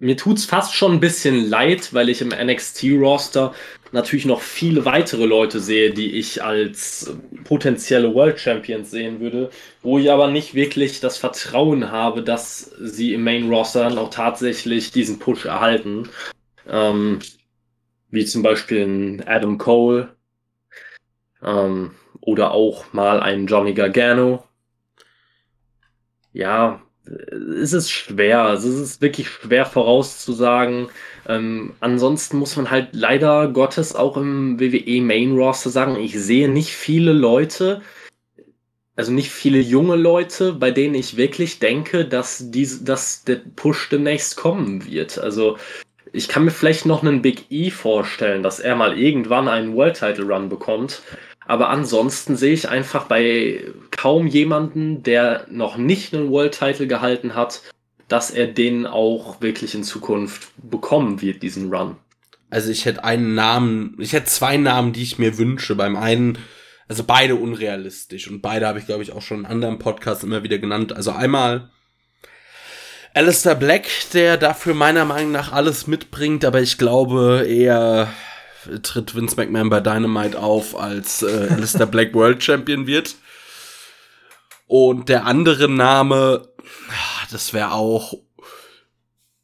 [0.00, 3.54] mir tut's fast schon ein bisschen leid, weil ich im NXT-Roster
[3.92, 9.50] natürlich noch viele weitere Leute sehe, die ich als potenzielle World Champions sehen würde,
[9.82, 14.10] wo ich aber nicht wirklich das Vertrauen habe, dass sie im Main Roster dann auch
[14.10, 16.08] tatsächlich diesen Push erhalten.
[16.68, 17.18] Ähm,
[18.10, 20.16] wie zum Beispiel ein Adam Cole
[21.42, 24.44] ähm, oder auch mal ein Johnny Gargano.
[26.32, 28.42] Ja, es ist schwer.
[28.42, 30.88] Also es ist wirklich schwer vorauszusagen.
[31.28, 36.48] Ähm, ansonsten muss man halt leider Gottes auch im WWE Main Roster sagen, ich sehe
[36.48, 37.82] nicht viele Leute,
[38.96, 43.88] also nicht viele junge Leute, bei denen ich wirklich denke, dass, diese, dass der Push
[43.88, 45.18] demnächst kommen wird.
[45.18, 45.56] Also
[46.12, 49.98] ich kann mir vielleicht noch einen Big E vorstellen, dass er mal irgendwann einen World
[49.98, 51.02] Title Run bekommt.
[51.46, 53.64] Aber ansonsten sehe ich einfach bei
[54.00, 57.60] kaum jemanden, der noch nicht einen World Title gehalten hat,
[58.08, 61.96] dass er den auch wirklich in Zukunft bekommen wird, diesen Run.
[62.48, 65.74] Also ich hätte einen Namen, ich hätte zwei Namen, die ich mir wünsche.
[65.74, 66.38] Beim einen,
[66.88, 70.42] also beide unrealistisch und beide habe ich glaube ich auch schon in anderen Podcasts immer
[70.42, 70.94] wieder genannt.
[70.94, 71.68] Also einmal
[73.12, 73.84] Alistair Black,
[74.14, 78.08] der dafür meiner Meinung nach alles mitbringt, aber ich glaube eher
[78.82, 83.16] tritt Vince McMahon bei Dynamite auf, als äh, Alistair Black World Champion wird.
[84.70, 86.48] Und der andere Name,
[87.32, 88.14] das wäre auch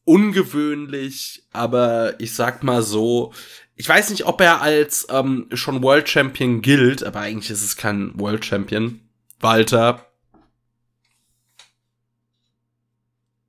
[0.05, 3.33] ungewöhnlich, aber ich sag mal so,
[3.75, 7.77] ich weiß nicht, ob er als ähm, schon World Champion gilt, aber eigentlich ist es
[7.77, 9.01] kein World Champion.
[9.41, 10.07] Walter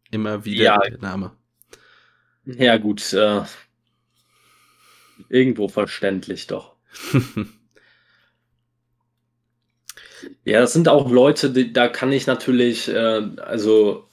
[0.10, 0.80] Immer wieder Ja.
[0.80, 1.38] der Name.
[2.46, 3.44] Ja, gut, äh,
[5.30, 6.76] irgendwo verständlich doch.
[10.48, 14.06] Ja, das sind auch Leute, die, da kann ich natürlich, äh, also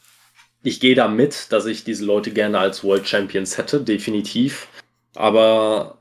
[0.65, 4.67] ich gehe da mit, dass ich diese Leute gerne als World Champions hätte, definitiv.
[5.15, 5.99] Aber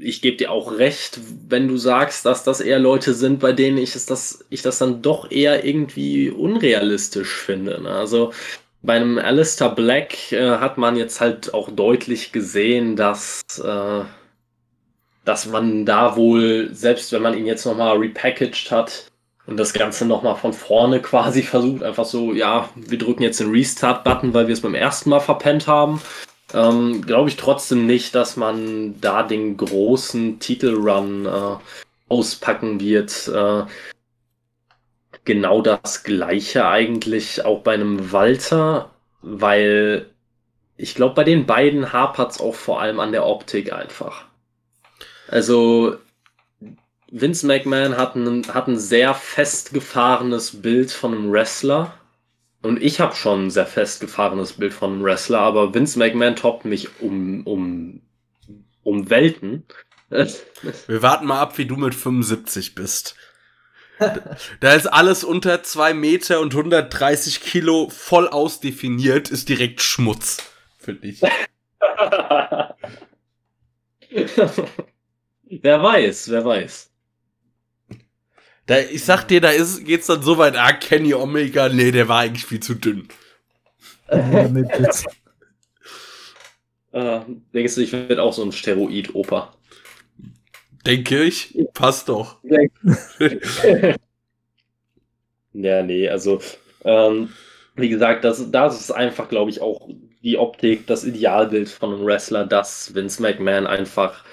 [0.00, 3.78] ich gebe dir auch recht, wenn du sagst, dass das eher Leute sind, bei denen
[3.78, 7.80] ich es das, ich das dann doch eher irgendwie unrealistisch finde.
[7.80, 7.90] Ne?
[7.90, 8.32] Also
[8.82, 14.00] bei einem Alistair Black äh, hat man jetzt halt auch deutlich gesehen, dass, äh,
[15.24, 19.11] dass man da wohl, selbst wenn man ihn jetzt nochmal repackaged hat
[19.46, 23.50] und das Ganze nochmal von vorne quasi versucht, einfach so, ja, wir drücken jetzt den
[23.50, 26.00] Restart-Button, weil wir es beim ersten Mal verpennt haben,
[26.54, 31.56] ähm, glaube ich trotzdem nicht, dass man da den großen Titelrun äh,
[32.08, 33.28] auspacken wird.
[33.28, 33.64] Äh,
[35.24, 38.90] genau das gleiche eigentlich auch bei einem Walter,
[39.22, 40.06] weil
[40.76, 44.24] ich glaube, bei den beiden hapert es auch vor allem an der Optik einfach.
[45.28, 45.96] Also
[47.14, 51.92] Vince McMahon hat ein, hat ein sehr festgefahrenes Bild von einem Wrestler.
[52.62, 56.64] Und ich habe schon ein sehr festgefahrenes Bild von einem Wrestler, aber Vince McMahon toppt
[56.64, 58.00] mich um, um,
[58.82, 59.66] um Welten.
[60.08, 63.14] Wir warten mal ab, wie du mit 75 bist.
[64.60, 70.38] Da ist alles unter zwei Meter und 130 Kilo voll ausdefiniert, ist direkt Schmutz.
[70.78, 71.20] Finde ich.
[75.60, 76.91] wer weiß, wer weiß.
[78.72, 82.08] Da, ich sag dir, da ist, geht's dann so weit, ah, Kenny Omega, nee, der
[82.08, 83.06] war eigentlich viel zu dünn.
[86.94, 87.20] Äh,
[87.52, 89.54] denkst du, ich werde auch so ein Steroid-Opa?
[90.86, 91.54] Denke ich.
[91.74, 92.38] Passt doch.
[95.54, 96.40] Ja, nee, also,
[96.84, 97.28] ähm,
[97.74, 99.86] wie gesagt, das, das ist einfach, glaube ich, auch
[100.22, 104.24] die Optik, das Idealbild von einem Wrestler, das Vince McMahon einfach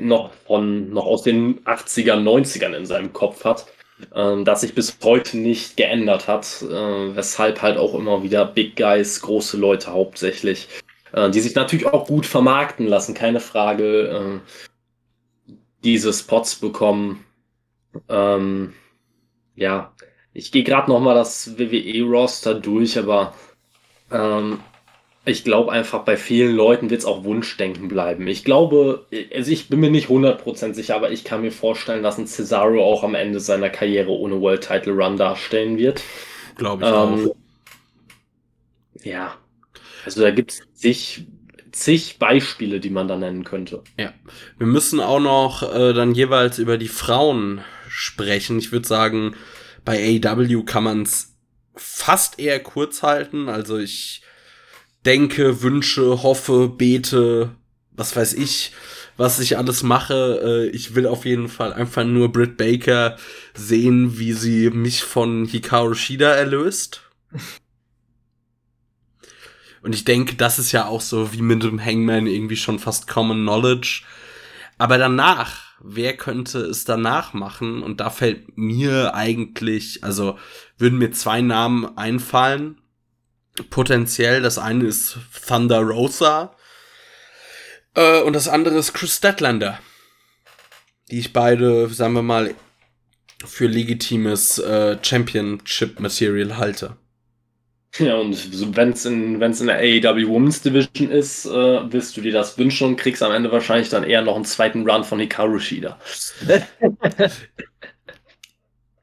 [0.00, 3.66] noch von, noch aus den 80ern, 90ern in seinem Kopf hat,
[4.14, 8.76] ähm, das sich bis heute nicht geändert hat, äh, weshalb halt auch immer wieder Big
[8.76, 10.68] Guys, große Leute hauptsächlich,
[11.12, 14.40] äh, die sich natürlich auch gut vermarkten lassen, keine Frage,
[15.48, 15.52] äh,
[15.84, 17.24] diese Spots bekommen.
[18.08, 18.74] Ähm,
[19.54, 19.94] ja,
[20.32, 23.34] ich gehe gerade noch mal das WWE-Roster durch, aber
[24.10, 24.60] ähm,
[25.26, 28.26] ich glaube einfach, bei vielen Leuten wird es auch Wunschdenken bleiben.
[28.28, 32.18] Ich glaube, also ich bin mir nicht 100% sicher, aber ich kann mir vorstellen, dass
[32.18, 36.08] ein Cesaro auch am Ende seiner Karriere ohne World Title Run darstellen wird.
[36.56, 37.36] Glaube ich Ähm, auch.
[39.02, 39.36] ja,
[40.04, 41.28] also da gibt es zig,
[41.72, 43.84] zig Beispiele, die man da nennen könnte.
[44.58, 48.58] Wir müssen auch noch äh, dann jeweils über die Frauen sprechen.
[48.58, 49.34] Ich würde sagen,
[49.84, 51.36] bei AEW kann man es
[51.76, 53.48] fast eher kurz halten.
[53.48, 54.22] Also ich
[55.06, 57.50] denke, wünsche, hoffe, bete,
[57.92, 58.72] was weiß ich,
[59.16, 60.40] was ich alles mache.
[60.42, 63.16] Äh, ich will auf jeden Fall einfach nur Britt Baker
[63.54, 67.02] sehen, wie sie mich von Hikaru Shida erlöst.
[69.82, 73.06] Und ich denke, das ist ja auch so wie mit dem Hangman irgendwie schon fast
[73.06, 74.02] Common Knowledge.
[74.78, 77.82] Aber danach, wer könnte es danach machen?
[77.82, 80.38] Und da fällt mir eigentlich, also
[80.76, 82.78] würden mir zwei Namen einfallen.
[83.70, 86.54] Potenziell, das eine ist Thunder Rosa.
[87.94, 89.78] Äh, und das andere ist Chris Statlander.
[91.10, 92.54] Die ich beide, sagen wir mal,
[93.44, 96.96] für legitimes äh, Championship-Material halte.
[97.98, 102.20] Ja, und wenn es in, wenn's in der AEW Women's Division ist, äh, willst du
[102.20, 105.18] dir das wünschen und kriegst am Ende wahrscheinlich dann eher noch einen zweiten Run von
[105.18, 105.98] Hikaru Shida.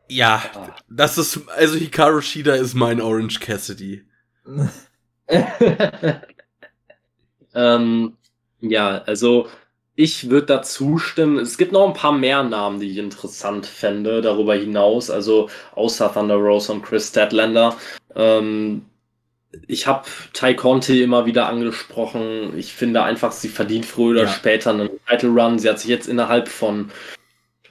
[0.08, 0.76] ja, ah.
[0.90, 4.04] das ist, also Hikaru Shida ist mein Orange Cassidy.
[7.56, 8.18] ähm,
[8.62, 9.48] ja, also
[9.96, 11.38] ich würde da zustimmen.
[11.40, 16.12] Es gibt noch ein paar mehr Namen, die ich interessant fände, darüber hinaus, also außer
[16.14, 17.78] Thunder Rose und Chris Statlander.
[18.16, 18.86] Ähm,
[19.68, 22.58] ich habe Ty Conti immer wieder angesprochen.
[22.58, 24.30] Ich finde einfach, sie verdient früher oder ja.
[24.30, 25.60] später einen Title Run.
[25.60, 26.90] Sie hat sich jetzt innerhalb von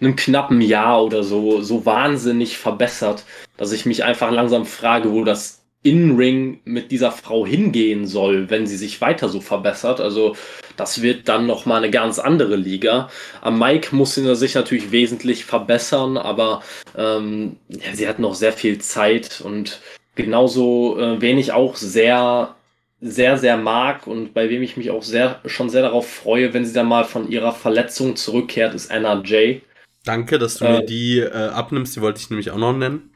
[0.01, 3.25] einem knappen Jahr oder so so wahnsinnig verbessert,
[3.57, 8.67] dass ich mich einfach langsam frage, wo das in-Ring mit dieser Frau hingehen soll, wenn
[8.67, 10.01] sie sich weiter so verbessert.
[10.01, 10.37] Also
[10.77, 13.11] das wird dann noch mal eine ganz andere Liga.
[13.41, 16.63] Am Mike muss sie sich natürlich wesentlich verbessern, aber
[16.97, 19.81] ähm, ja, sie hat noch sehr viel Zeit und
[20.15, 22.55] genauso äh, wen ich auch sehr
[23.01, 26.65] sehr sehr mag und bei wem ich mich auch sehr schon sehr darauf freue, wenn
[26.65, 29.63] sie dann mal von ihrer Verletzung zurückkehrt, ist Anna Jay.
[30.05, 31.97] Danke, dass du äh, mir die äh, abnimmst.
[31.97, 33.11] Die wollte ich nämlich auch noch nennen.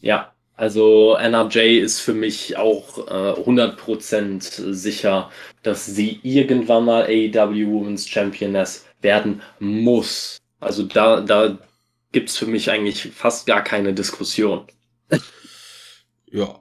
[0.00, 5.30] Ja, also NRJ ist für mich auch äh, 100% sicher,
[5.62, 10.38] dass sie irgendwann mal AEW Women's Championess werden muss.
[10.60, 11.58] Also da, da
[12.12, 14.62] gibt es für mich eigentlich fast gar keine Diskussion.
[16.30, 16.58] ja.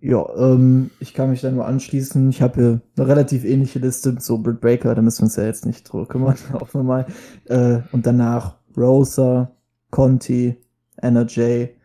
[0.00, 2.30] Ja, ähm, ich kann mich da nur anschließen.
[2.30, 5.44] Ich habe hier eine relativ ähnliche Liste, so Britt Baker, da müssen wir uns ja
[5.44, 7.06] jetzt nicht drüber kümmern, auch nochmal.
[7.46, 9.50] Äh, und danach Rosa,
[9.90, 10.56] Conti,
[10.98, 11.77] NRJ,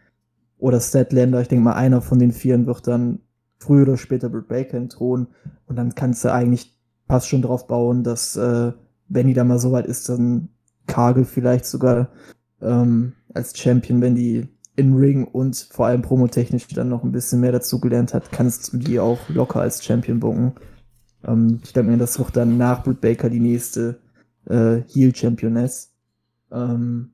[0.63, 1.41] oder Statlander.
[1.41, 3.19] Ich denke mal, einer von den Vieren wird dann
[3.59, 5.27] früher oder später Britt Baker entthronen.
[5.65, 8.71] Und dann kannst du eigentlich fast schon drauf bauen, dass, äh,
[9.09, 10.47] wenn die da mal so weit ist, dann
[10.87, 12.07] Kagel vielleicht sogar
[12.61, 14.47] ähm, als Champion, wenn die
[14.77, 18.71] in Ring und vor allem promotechnisch dann noch ein bisschen mehr dazu gelernt hat, kannst
[18.71, 20.53] du die auch locker als Champion bunken.
[21.27, 23.99] Ähm, ich denke mir, das wird dann nach Britt Baker die nächste
[24.45, 25.93] äh, Heel Championess.
[26.53, 27.12] Ähm,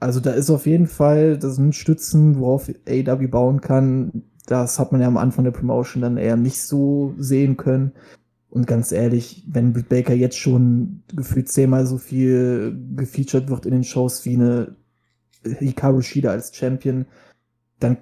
[0.00, 4.22] also da ist auf jeden Fall, das sind Stützen, worauf AW bauen kann.
[4.46, 7.92] Das hat man ja am Anfang der Promotion dann eher nicht so sehen können.
[8.48, 13.72] Und ganz ehrlich, wenn Britt Baker jetzt schon gefühlt zehnmal so viel gefeatured wird in
[13.72, 14.76] den Shows wie eine
[15.44, 17.06] Hikaru Shida als Champion,
[17.78, 17.98] dann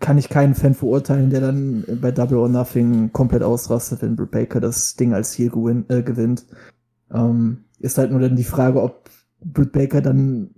[0.00, 4.30] kann ich keinen Fan verurteilen, der dann bei Double or Nothing komplett ausrastet, wenn Britt
[4.30, 6.46] Baker das Ding als Heel äh, gewinnt.
[7.12, 9.10] Ähm, ist halt nur dann die Frage, ob
[9.44, 10.50] Britt Baker dann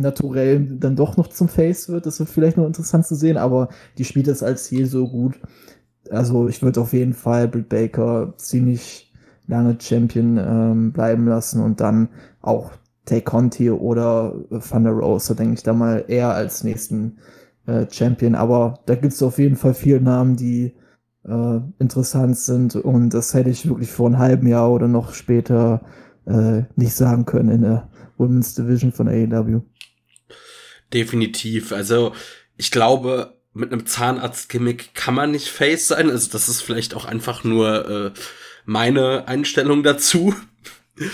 [0.00, 2.06] naturell dann doch noch zum Face wird.
[2.06, 3.68] Das wird vielleicht noch interessant zu sehen, aber
[3.98, 5.40] die spielt es als Ziel so gut.
[6.10, 9.12] Also ich würde auf jeden Fall Britt Baker ziemlich
[9.46, 12.08] lange Champion ähm, bleiben lassen und dann
[12.40, 12.72] auch
[13.04, 14.34] Tay Conti oder
[14.68, 17.18] Thunder Rose, denke ich da mal eher als nächsten
[17.66, 18.34] äh, Champion.
[18.34, 20.74] Aber da gibt es auf jeden Fall viele Namen, die
[21.24, 25.82] äh, interessant sind und das hätte ich wirklich vor einem halben Jahr oder noch später
[26.26, 27.88] äh, nicht sagen können in der
[28.18, 29.62] Women's Division von AEW.
[30.92, 31.72] Definitiv.
[31.72, 32.14] Also
[32.56, 36.10] ich glaube, mit einem Zahnarzt-Gimmick kann man nicht Face sein.
[36.10, 38.20] Also das ist vielleicht auch einfach nur äh,
[38.64, 40.34] meine Einstellung dazu.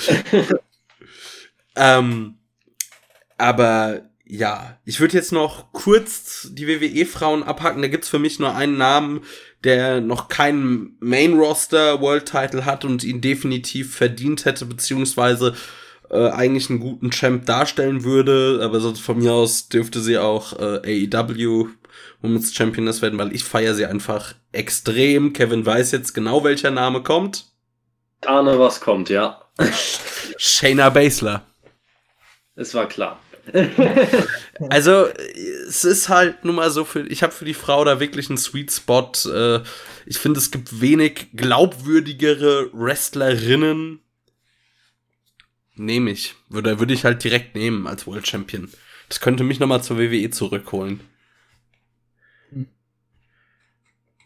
[1.77, 2.39] ähm,
[3.39, 7.83] aber ja, ich würde jetzt noch kurz die WWE-Frauen abhaken.
[7.83, 9.21] Da gibt's für mich nur einen Namen,
[9.63, 15.55] der noch keinen Main-Roster-World-Title hat und ihn definitiv verdient hätte, beziehungsweise
[16.13, 20.53] äh, eigentlich einen guten Champ darstellen würde, aber sonst von mir aus dürfte sie auch
[20.59, 21.69] äh, AEW
[22.21, 25.33] Women's Championess werden, weil ich feiere sie einfach extrem.
[25.33, 27.47] Kevin weiß jetzt genau, welcher Name kommt.
[28.25, 29.41] Ahne, was kommt, ja.
[30.37, 31.45] Shayna Baszler.
[32.55, 33.19] Es war klar.
[34.71, 35.07] also,
[35.67, 38.39] es ist halt nun mal so für, ich habe für die Frau da wirklich einen
[38.39, 39.11] Sweet Spot.
[39.27, 39.63] Äh,
[40.07, 44.02] ich finde, es gibt wenig glaubwürdigere Wrestlerinnen
[45.75, 46.35] Nehme ich.
[46.49, 48.71] Würde, würde ich halt direkt nehmen als World Champion.
[49.09, 51.01] Das könnte mich nochmal zur WWE zurückholen.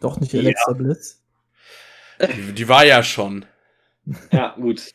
[0.01, 0.77] Doch nicht Alexa ja.
[0.77, 1.23] Bliss?
[2.21, 3.45] Die, die, war ja schon.
[4.31, 4.93] Ja, gut.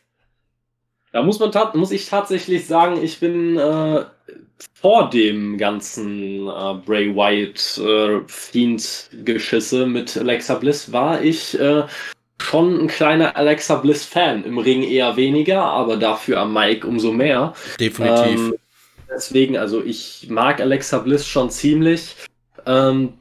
[1.12, 4.06] Da muss, man muss ich tatsächlich sagen, ich bin äh,
[4.74, 11.84] vor dem ganzen äh, Bray Wyatt äh, Fiend-Geschisse mit Alexa Bliss war ich äh,
[12.42, 14.44] schon ein kleiner Alexa Bliss-Fan.
[14.44, 17.54] Im Ring eher weniger, aber dafür am Mic umso mehr.
[17.80, 18.40] Definitiv.
[18.40, 18.56] Ähm,
[19.10, 22.16] deswegen, also ich mag Alexa Bliss schon ziemlich.
[22.66, 23.14] Ähm,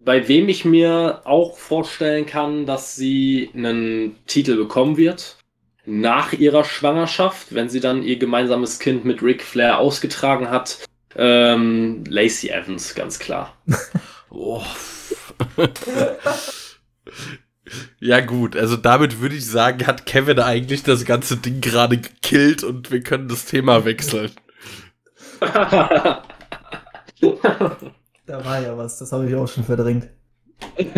[0.00, 5.38] bei wem ich mir auch vorstellen kann, dass sie einen Titel bekommen wird,
[5.86, 10.78] nach ihrer Schwangerschaft, wenn sie dann ihr gemeinsames Kind mit Ric Flair ausgetragen hat.
[11.16, 13.56] Ähm, Lacey Evans, ganz klar.
[14.30, 14.62] oh.
[18.00, 22.64] Ja gut, also damit würde ich sagen, hat Kevin eigentlich das ganze Ding gerade gekillt
[22.64, 24.30] und wir können das Thema wechseln.
[25.40, 26.22] da
[28.26, 30.08] war ja was, das habe ich auch schon verdrängt.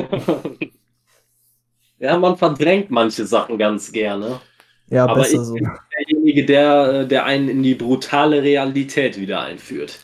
[1.98, 4.40] ja, man verdrängt manche Sachen ganz gerne.
[4.88, 5.54] Ja, Aber besser ich so.
[5.54, 5.68] bin
[5.98, 9.98] derjenige, der, der einen in die brutale Realität wieder einführt.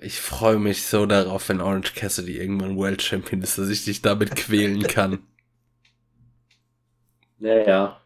[0.00, 4.02] Ich freue mich so darauf, wenn Orange Cassidy irgendwann World Champion ist, dass ich dich
[4.02, 5.20] damit quälen kann.
[7.38, 8.00] Naja.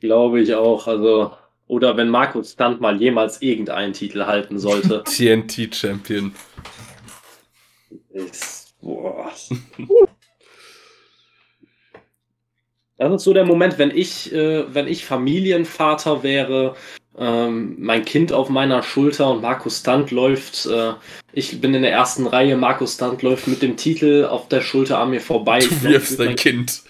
[0.00, 0.86] Glaube ich auch.
[0.86, 1.32] Also,
[1.66, 5.02] oder wenn Markus Stunt mal jemals irgendeinen Titel halten sollte.
[5.06, 6.34] TNT Champion.
[8.10, 9.30] Ist, boah.
[12.96, 16.76] Das ist so der Moment, wenn ich, äh, wenn ich Familienvater wäre,
[17.18, 20.66] ähm, mein Kind auf meiner Schulter und Markus Stunt läuft.
[20.66, 20.92] Äh,
[21.32, 24.98] ich bin in der ersten Reihe, Markus Stunt läuft mit dem Titel auf der Schulter
[24.98, 25.58] an mir vorbei.
[25.58, 26.82] Du wirfst dein Kind.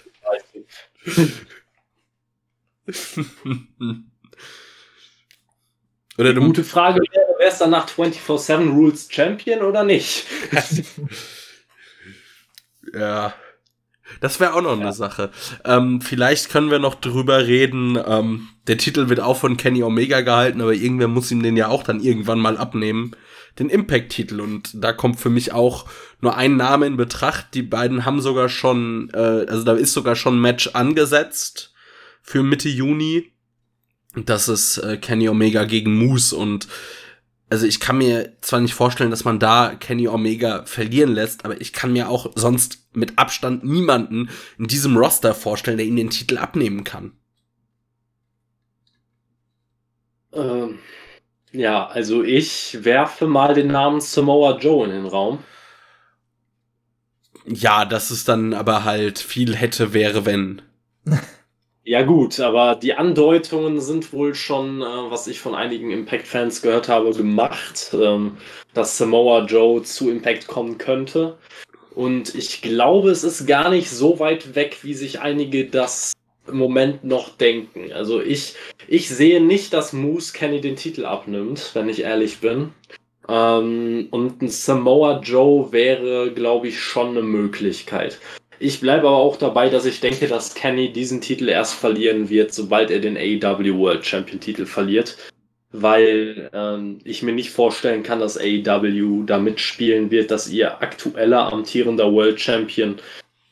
[6.17, 10.25] oder du gute Frage wäre, wer ist dann nach 24-7 Rules Champion oder nicht?
[12.93, 13.33] ja.
[14.21, 14.81] Das wäre auch noch ja.
[14.81, 15.31] eine Sache.
[15.63, 17.97] Ähm, vielleicht können wir noch drüber reden.
[18.05, 21.67] Ähm, der Titel wird auch von Kenny Omega gehalten, aber irgendwer muss ihm den ja
[21.67, 23.15] auch dann irgendwann mal abnehmen.
[23.59, 24.41] Den Impact-Titel.
[24.41, 25.85] Und da kommt für mich auch
[26.21, 27.47] nur ein Name in Betracht.
[27.53, 31.73] Die beiden haben sogar schon, äh, also da ist sogar schon ein Match angesetzt
[32.21, 33.31] für Mitte Juni.
[34.15, 36.67] Das ist äh, Kenny Omega gegen Moose und
[37.49, 41.61] also ich kann mir zwar nicht vorstellen, dass man da Kenny Omega verlieren lässt, aber
[41.61, 46.09] ich kann mir auch sonst mit Abstand niemanden in diesem Roster vorstellen, der ihm den
[46.09, 47.11] Titel abnehmen kann.
[50.33, 50.79] Ähm,
[51.51, 55.39] ja, also ich werfe mal den Namen Samoa Joe in den Raum.
[57.45, 60.63] Ja, das ist dann aber halt viel hätte, wäre, wenn.
[61.87, 66.89] Ja gut, aber die Andeutungen sind wohl schon, äh, was ich von einigen Impact-Fans gehört
[66.89, 68.37] habe, gemacht, ähm,
[68.73, 71.37] dass Samoa Joe zu Impact kommen könnte.
[71.93, 76.13] Und ich glaube, es ist gar nicht so weit weg, wie sich einige das
[76.47, 77.91] im Moment noch denken.
[77.93, 78.55] Also ich,
[78.87, 82.71] ich sehe nicht, dass Moose Kenny den Titel abnimmt, wenn ich ehrlich bin.
[83.29, 88.19] Ähm, und ein Samoa Joe wäre, glaube ich, schon eine Möglichkeit.
[88.59, 92.53] Ich bleibe aber auch dabei, dass ich denke, dass Kenny diesen Titel erst verlieren wird,
[92.53, 95.17] sobald er den AEW World Champion Titel verliert.
[95.71, 101.51] Weil ähm, ich mir nicht vorstellen kann, dass AEW da mitspielen wird, dass ihr aktueller
[101.51, 102.95] amtierender World Champion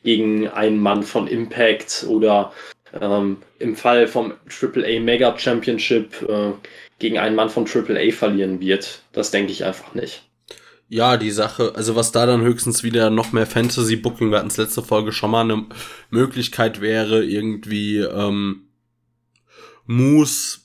[0.04, 2.52] gegen einen Mann von Impact oder
[2.98, 6.52] ähm, im Fall vom AAA Mega Championship äh,
[6.98, 9.02] gegen einen Mann von AAA verlieren wird.
[9.12, 10.22] Das denke ich einfach nicht.
[10.88, 14.58] Ja, die Sache, also was da dann höchstens wieder noch mehr Fantasy-Booking, wir hatten es
[14.58, 15.66] letzte Folge schon mal, eine
[16.10, 18.68] Möglichkeit wäre, irgendwie, ähm,
[19.86, 20.58] Moose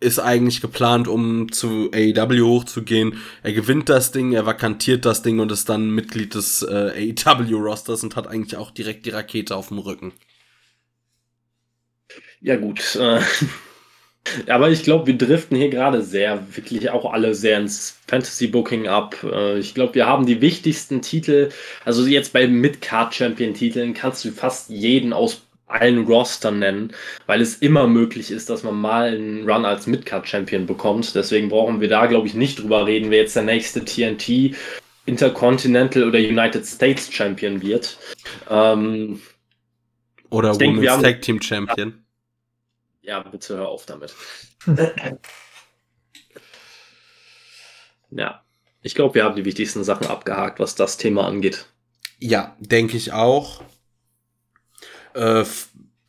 [0.00, 3.18] ist eigentlich geplant, um zu AEW hochzugehen.
[3.42, 8.02] Er gewinnt das Ding, er vakantiert das Ding und ist dann Mitglied des äh, AEW-Rosters
[8.02, 10.12] und hat eigentlich auch direkt die Rakete auf dem Rücken.
[12.40, 12.96] Ja, gut.
[12.96, 13.20] Äh,
[14.48, 19.16] aber ich glaube, wir driften hier gerade sehr, wirklich auch alle sehr ins Fantasy-Booking ab.
[19.24, 21.50] Äh, ich glaube, wir haben die wichtigsten Titel.
[21.84, 26.92] Also jetzt bei Mid-Card-Champion-Titeln kannst du fast jeden aus allen Rostern nennen,
[27.26, 31.14] weil es immer möglich ist, dass man mal einen Run als Midcard-Champion bekommt.
[31.14, 34.56] Deswegen brauchen wir da, glaube ich, nicht drüber reden, wer jetzt der nächste TNT,
[35.06, 37.98] Intercontinental oder United States Champion wird.
[38.48, 39.20] Ähm,
[40.30, 41.99] oder Women's Tag Team Champion.
[43.02, 44.14] Ja, bitte hör auf damit.
[48.10, 48.44] ja,
[48.82, 51.66] ich glaube, wir haben die wichtigsten Sachen abgehakt, was das Thema angeht.
[52.18, 53.62] Ja, denke ich auch.
[55.14, 55.44] Äh,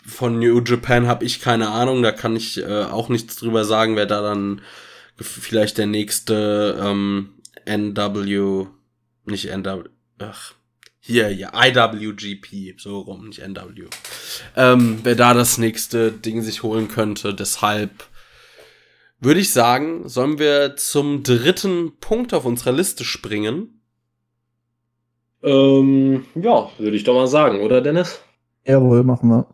[0.05, 3.95] von New Japan habe ich keine Ahnung, da kann ich äh, auch nichts drüber sagen,
[3.95, 4.61] wer da dann
[5.15, 7.35] vielleicht der nächste ähm,
[7.65, 8.67] NW,
[9.25, 9.83] nicht NW,
[10.19, 10.55] ach,
[11.03, 13.87] hier, ja, IWGP, so rum, nicht NW.
[14.55, 18.07] Ähm, wer da das nächste Ding sich holen könnte, deshalb
[19.19, 23.81] würde ich sagen, sollen wir zum dritten Punkt auf unserer Liste springen?
[25.43, 28.21] Ähm, ja, würde ich doch mal sagen, oder Dennis?
[28.63, 29.47] Jawohl, machen wir.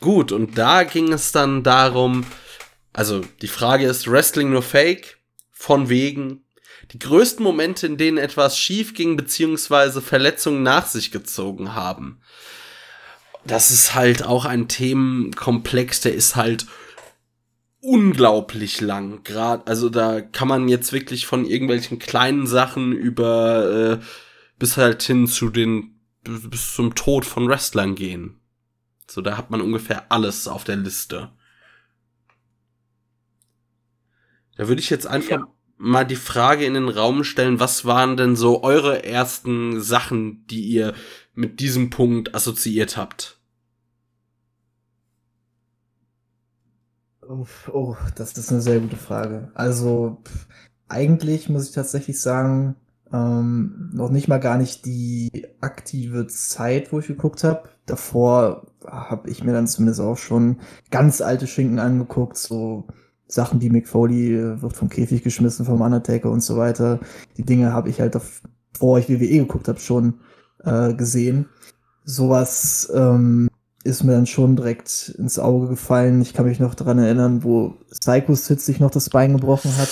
[0.00, 2.24] Gut, und da ging es dann darum,
[2.92, 5.18] also die Frage ist, Wrestling nur Fake?
[5.50, 6.41] Von wegen,
[6.92, 12.20] die größten Momente, in denen etwas schief ging, beziehungsweise Verletzungen nach sich gezogen haben.
[13.44, 16.66] das ist halt auch ein Themenkomplex, der ist halt
[17.80, 19.24] unglaublich lang.
[19.24, 24.04] Gerade, also da kann man jetzt wirklich von irgendwelchen kleinen Sachen über äh,
[24.58, 28.40] bis halt hin zu den bis zum Tod von Wrestlern gehen.
[29.08, 31.32] So, da hat man ungefähr alles auf der Liste.
[34.56, 35.52] Da würde ich jetzt einfach ja.
[35.82, 40.62] Mal die Frage in den Raum stellen, was waren denn so eure ersten Sachen, die
[40.62, 40.94] ihr
[41.34, 43.40] mit diesem Punkt assoziiert habt?
[47.72, 49.50] Oh, das ist eine sehr gute Frage.
[49.54, 50.22] Also,
[50.86, 52.76] eigentlich muss ich tatsächlich sagen,
[53.12, 57.68] ähm, noch nicht mal gar nicht die aktive Zeit, wo ich geguckt habe.
[57.86, 60.60] Davor habe ich mir dann zumindest auch schon
[60.90, 62.86] ganz alte Schinken angeguckt, so
[63.32, 67.00] Sachen, die Mick Foley äh, wird vom Käfig geschmissen, vom Undertaker und so weiter.
[67.36, 68.12] Die Dinge habe ich halt,
[68.72, 70.20] bevor ich WWE geguckt habe, schon
[70.64, 71.46] äh, gesehen.
[72.04, 73.48] Sowas ähm,
[73.84, 76.20] ist mir dann schon direkt ins Auge gefallen.
[76.20, 79.88] Ich kann mich noch daran erinnern, wo Psycho Sid sich noch das Bein gebrochen hat.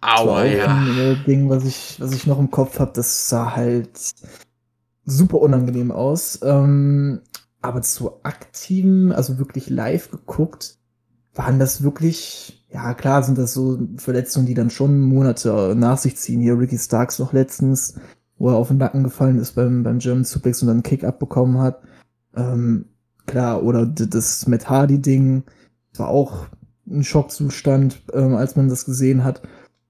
[0.00, 0.66] Aua, ja.
[0.66, 3.90] Ein äh, Ding, was ich, was ich noch im Kopf habe, das sah halt
[5.04, 6.40] super unangenehm aus.
[6.42, 7.20] Ähm,
[7.60, 10.78] aber zu aktiven, also wirklich live geguckt,
[11.34, 16.16] waren das wirklich, ja klar sind das so Verletzungen, die dann schon Monate nach sich
[16.16, 16.40] ziehen.
[16.40, 17.94] Hier Ricky Starks noch letztens,
[18.38, 21.04] wo er auf den Nacken gefallen ist beim, beim German Suplex und dann einen Kick
[21.04, 21.82] abbekommen hat.
[22.34, 22.86] Ähm,
[23.26, 25.44] klar, oder das Matt Hardy-Ding
[25.96, 26.46] war auch
[26.88, 29.42] ein Schockzustand, ähm, als man das gesehen hat.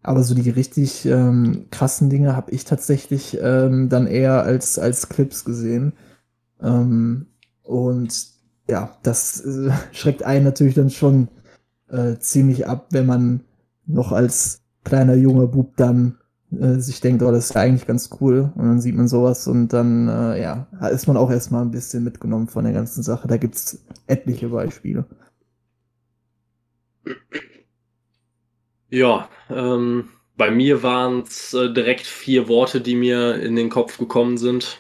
[0.02, 5.08] Aber so die richtig ähm, krassen Dinge habe ich tatsächlich ähm, dann eher als, als
[5.08, 5.92] Clips gesehen.
[6.60, 7.26] Ähm,
[7.62, 8.32] und
[8.68, 11.28] ja, das äh, schreckt einen natürlich dann schon
[11.93, 13.45] äh, ziemlich ab, wenn man
[13.86, 16.18] noch als kleiner junger Bub dann
[16.51, 18.53] äh, sich denkt, oh, das ist ja eigentlich ganz cool.
[18.55, 22.05] Und dann sieht man sowas und dann, äh, ja, ist man auch erstmal ein bisschen
[22.05, 23.28] mitgenommen von der ganzen Sache.
[23.28, 25.05] Da gibt's etliche Beispiele.
[28.88, 33.99] Ja, ähm, bei mir waren es äh, direkt vier Worte, die mir in den Kopf
[33.99, 34.78] gekommen sind.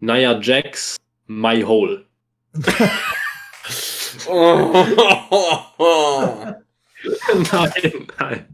[0.00, 0.96] Naya Jax,
[1.26, 2.04] My Hole.
[7.52, 8.46] nein, nein.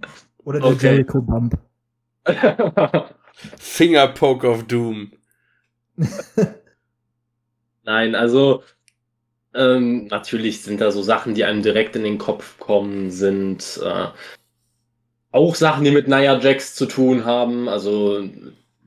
[0.44, 0.90] Oder der okay.
[0.90, 1.58] Jericho Bump.
[3.58, 5.12] Fingerpoke of Doom.
[7.84, 8.62] nein, also
[9.54, 14.06] ähm, natürlich sind da so Sachen, die einem direkt in den Kopf kommen, sind äh,
[15.30, 17.68] auch Sachen, die mit Nia Jax zu tun haben.
[17.68, 18.22] Also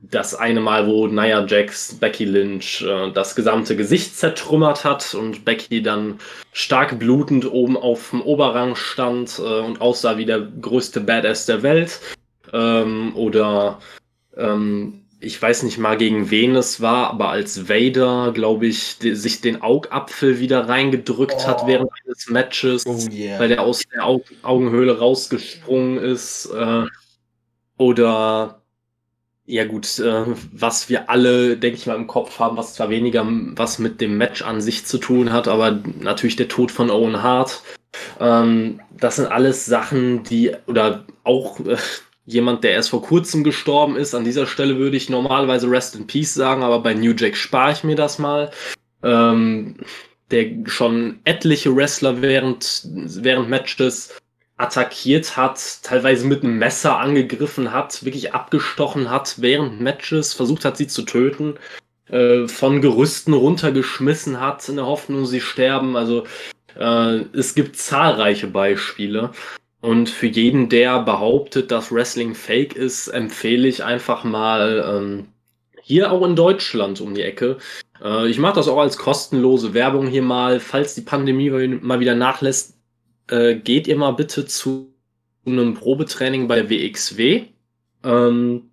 [0.02, 5.44] das eine Mal, wo Nia Jax Becky Lynch äh, das gesamte Gesicht zertrümmert hat und
[5.44, 6.18] Becky dann
[6.52, 11.62] stark blutend oben auf dem Oberrang stand äh, und aussah wie der größte Badass der
[11.62, 12.00] Welt.
[12.52, 13.80] Ähm, oder
[14.36, 19.14] ähm, ich weiß nicht mal gegen wen es war, aber als Vader, glaube ich, die,
[19.14, 21.46] sich den Augapfel wieder reingedrückt oh.
[21.46, 23.38] hat während eines Matches, oh, yeah.
[23.38, 26.46] weil der aus der Aug Augenhöhle rausgesprungen ist.
[26.46, 26.84] Äh,
[27.78, 28.62] oder
[29.46, 33.24] ja gut, äh, was wir alle, denke ich mal, im Kopf haben, was zwar weniger
[33.54, 37.22] was mit dem Match an sich zu tun hat, aber natürlich der Tod von Owen
[37.22, 37.62] Hart.
[38.20, 41.76] Ähm, das sind alles Sachen, die, oder auch äh,
[42.24, 44.14] jemand, der erst vor kurzem gestorben ist.
[44.14, 47.72] An dieser Stelle würde ich normalerweise Rest in Peace sagen, aber bei New Jack spare
[47.72, 48.50] ich mir das mal.
[49.02, 49.76] Ähm,
[50.32, 54.12] der schon etliche Wrestler während, während Matches
[54.56, 60.76] attackiert hat, teilweise mit einem Messer angegriffen hat, wirklich abgestochen hat während Matches, versucht hat,
[60.76, 61.54] sie zu töten,
[62.08, 65.96] äh, von Gerüsten runtergeschmissen hat in der Hoffnung, sie sterben.
[65.96, 66.24] Also
[66.78, 69.32] äh, es gibt zahlreiche Beispiele.
[69.82, 75.28] Und für jeden, der behauptet, dass Wrestling fake ist, empfehle ich einfach mal ähm,
[75.82, 77.58] hier auch in Deutschland um die Ecke.
[78.02, 80.60] Äh, ich mache das auch als kostenlose Werbung hier mal.
[80.60, 82.75] Falls die Pandemie mal wieder nachlässt,
[83.28, 84.92] äh, geht ihr mal bitte zu
[85.46, 87.44] einem Probetraining bei WXW.
[88.04, 88.70] Ähm,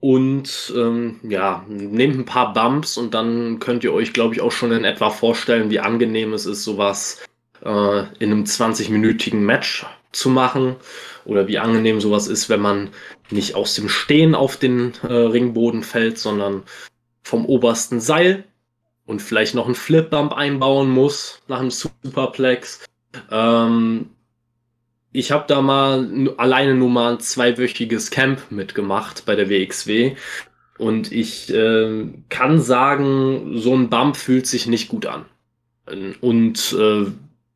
[0.00, 4.50] und ähm, ja, nehmt ein paar Bumps und dann könnt ihr euch, glaube ich, auch
[4.50, 7.20] schon in etwa vorstellen, wie angenehm es ist, sowas
[7.64, 10.74] äh, in einem 20-minütigen Match zu machen
[11.24, 12.90] oder wie angenehm sowas ist, wenn man
[13.30, 16.64] nicht aus dem Stehen auf den äh, Ringboden fällt, sondern
[17.22, 18.42] vom obersten Seil
[19.06, 22.84] und vielleicht noch einen Flipbump einbauen muss nach einem Superplex.
[23.30, 24.10] Ähm,
[25.12, 30.16] ich habe da mal alleine nur mal ein zweiwöchiges Camp mitgemacht bei der WXW
[30.78, 35.26] und ich äh, kann sagen, so ein Bump fühlt sich nicht gut an.
[36.20, 37.06] Und äh,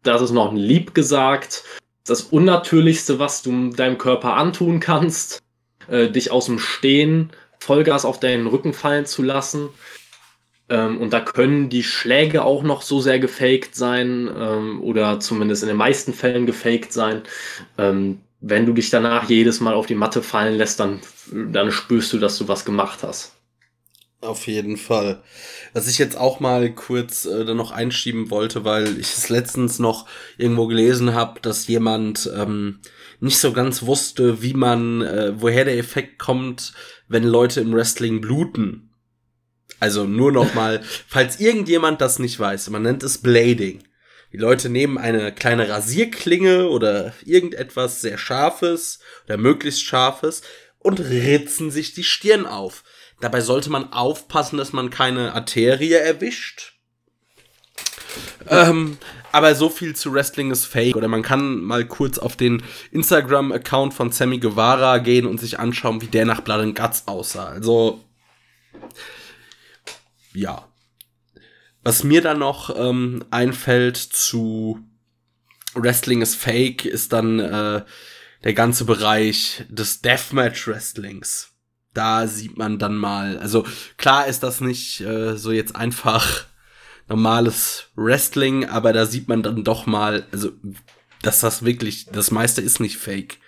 [0.02, 1.64] das ist noch ein lieb gesagt
[2.06, 5.42] das Unnatürlichste, was du deinem Körper antun kannst,
[5.88, 9.68] äh, dich aus dem Stehen Vollgas auf deinen Rücken fallen zu lassen.
[10.68, 15.62] Ähm, und da können die Schläge auch noch so sehr gefaked sein ähm, oder zumindest
[15.62, 17.22] in den meisten Fällen gefaked sein.
[17.78, 21.00] Ähm, wenn du dich danach jedes Mal auf die Matte fallen lässt, dann,
[21.32, 23.32] dann spürst du, dass du was gemacht hast.
[24.20, 25.22] Auf jeden Fall.
[25.72, 29.78] Was ich jetzt auch mal kurz äh, da noch einschieben wollte, weil ich es letztens
[29.78, 30.06] noch
[30.38, 32.80] irgendwo gelesen habe, dass jemand ähm,
[33.20, 36.72] nicht so ganz wusste, wie man, äh, woher der Effekt kommt,
[37.08, 38.85] wenn Leute im Wrestling bluten.
[39.80, 43.82] Also nur noch mal, falls irgendjemand das nicht weiß, man nennt es Blading.
[44.32, 50.42] Die Leute nehmen eine kleine Rasierklinge oder irgendetwas sehr scharfes oder möglichst scharfes
[50.78, 52.84] und ritzen sich die Stirn auf.
[53.20, 56.74] Dabei sollte man aufpassen, dass man keine Arterie erwischt.
[58.48, 58.98] Ähm,
[59.32, 60.96] aber so viel zu Wrestling ist fake.
[60.96, 62.62] Oder man kann mal kurz auf den
[62.92, 67.48] Instagram-Account von Sammy Guevara gehen und sich anschauen, wie der nach Blood and Guts aussah.
[67.48, 68.04] Also,
[70.36, 70.68] ja.
[71.82, 74.80] Was mir dann noch ähm, einfällt zu
[75.74, 77.84] Wrestling ist fake, ist dann äh,
[78.44, 81.52] der ganze Bereich des Deathmatch-Wrestlings.
[81.94, 83.64] Da sieht man dann mal, also
[83.96, 86.46] klar ist das nicht äh, so jetzt einfach
[87.08, 90.52] normales Wrestling, aber da sieht man dann doch mal, also
[91.22, 93.38] dass das wirklich, das meiste ist nicht fake.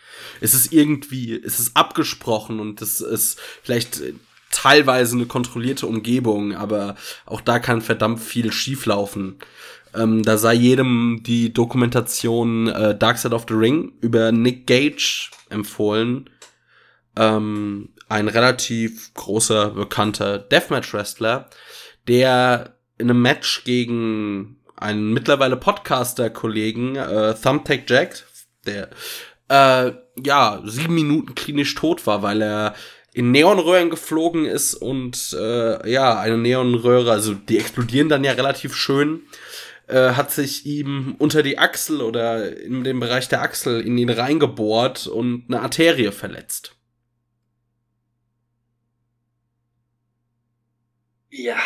[0.41, 4.01] Es ist irgendwie, es ist abgesprochen und es ist vielleicht
[4.51, 6.97] teilweise eine kontrollierte Umgebung, aber
[7.27, 9.39] auch da kann verdammt viel schieflaufen.
[9.95, 15.31] Ähm, da sei jedem die Dokumentation äh, Dark Side of the Ring über Nick Gage
[15.51, 16.29] empfohlen.
[17.17, 21.49] Ähm, ein relativ großer, bekannter Deathmatch-Wrestler,
[22.07, 28.25] der in einem Match gegen einen mittlerweile Podcaster-Kollegen, äh, Thumbtack Jack,
[28.67, 28.91] der
[29.49, 29.93] äh,
[30.23, 32.75] ja sieben Minuten klinisch tot war, weil er
[33.19, 38.77] in Neonröhren geflogen ist und äh, ja, eine Neonröhre, also die explodieren dann ja relativ
[38.77, 39.23] schön,
[39.89, 44.09] äh, hat sich ihm unter die Achsel oder in dem Bereich der Achsel in ihn
[44.09, 46.77] reingebohrt und eine Arterie verletzt.
[51.31, 51.59] Ja.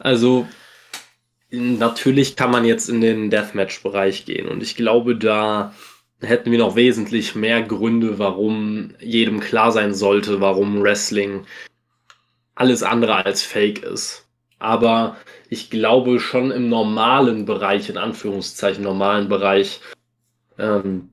[0.00, 0.48] also,
[1.50, 5.72] natürlich kann man jetzt in den Deathmatch-Bereich gehen und ich glaube, da
[6.20, 11.46] hätten wir noch wesentlich mehr Gründe, warum jedem klar sein sollte, warum Wrestling
[12.54, 14.26] alles andere als fake ist.
[14.58, 15.16] Aber
[15.48, 19.80] ich glaube schon im normalen Bereich, in Anführungszeichen normalen Bereich,
[20.58, 21.08] ähm,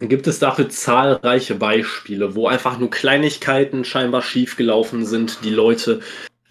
[0.00, 6.00] gibt es dafür zahlreiche Beispiele, wo einfach nur Kleinigkeiten scheinbar schiefgelaufen sind, die Leute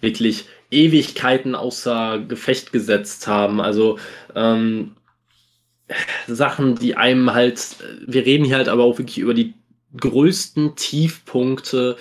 [0.00, 3.60] wirklich Ewigkeiten außer Gefecht gesetzt haben.
[3.60, 3.98] Also
[4.34, 4.92] ähm,
[6.26, 7.76] Sachen, die einem halt,
[8.06, 9.54] wir reden hier halt aber auch wirklich über die
[9.96, 11.96] größten Tiefpunkte,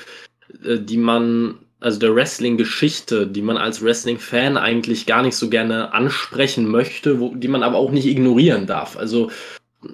[0.63, 5.93] äh, die man, also der Wrestling-Geschichte, die man als Wrestling-Fan eigentlich gar nicht so gerne
[5.93, 8.97] ansprechen möchte, wo, die man aber auch nicht ignorieren darf.
[8.97, 9.31] Also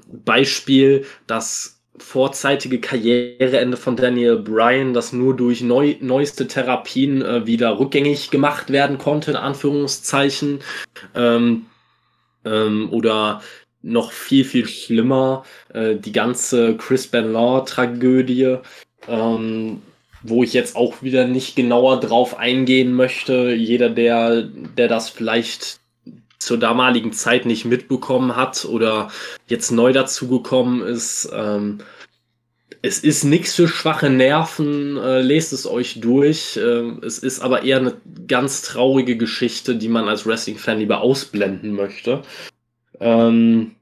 [0.07, 7.79] Beispiel, das vorzeitige Karriereende von Daniel Bryan, das nur durch neu, neueste Therapien äh, wieder
[7.79, 10.59] rückgängig gemacht werden konnte, in Anführungszeichen.
[11.13, 11.67] Ähm,
[12.43, 13.41] ähm, oder
[13.85, 18.57] noch viel, viel schlimmer, äh, die ganze Chris Benoit-Tragödie,
[19.07, 19.81] ähm,
[20.23, 23.53] wo ich jetzt auch wieder nicht genauer drauf eingehen möchte.
[23.53, 25.79] Jeder, der, der das vielleicht
[26.39, 29.11] zur damaligen Zeit nicht mitbekommen hat oder
[29.47, 31.79] jetzt neu dazugekommen ist, ähm,
[32.81, 36.57] es ist nichts für schwache Nerven, äh, lest es euch durch.
[36.57, 37.95] Äh, es ist aber eher eine
[38.27, 42.21] ganz traurige Geschichte, die man als Wrestling-Fan lieber ausblenden möchte.
[42.99, 43.75] Ähm,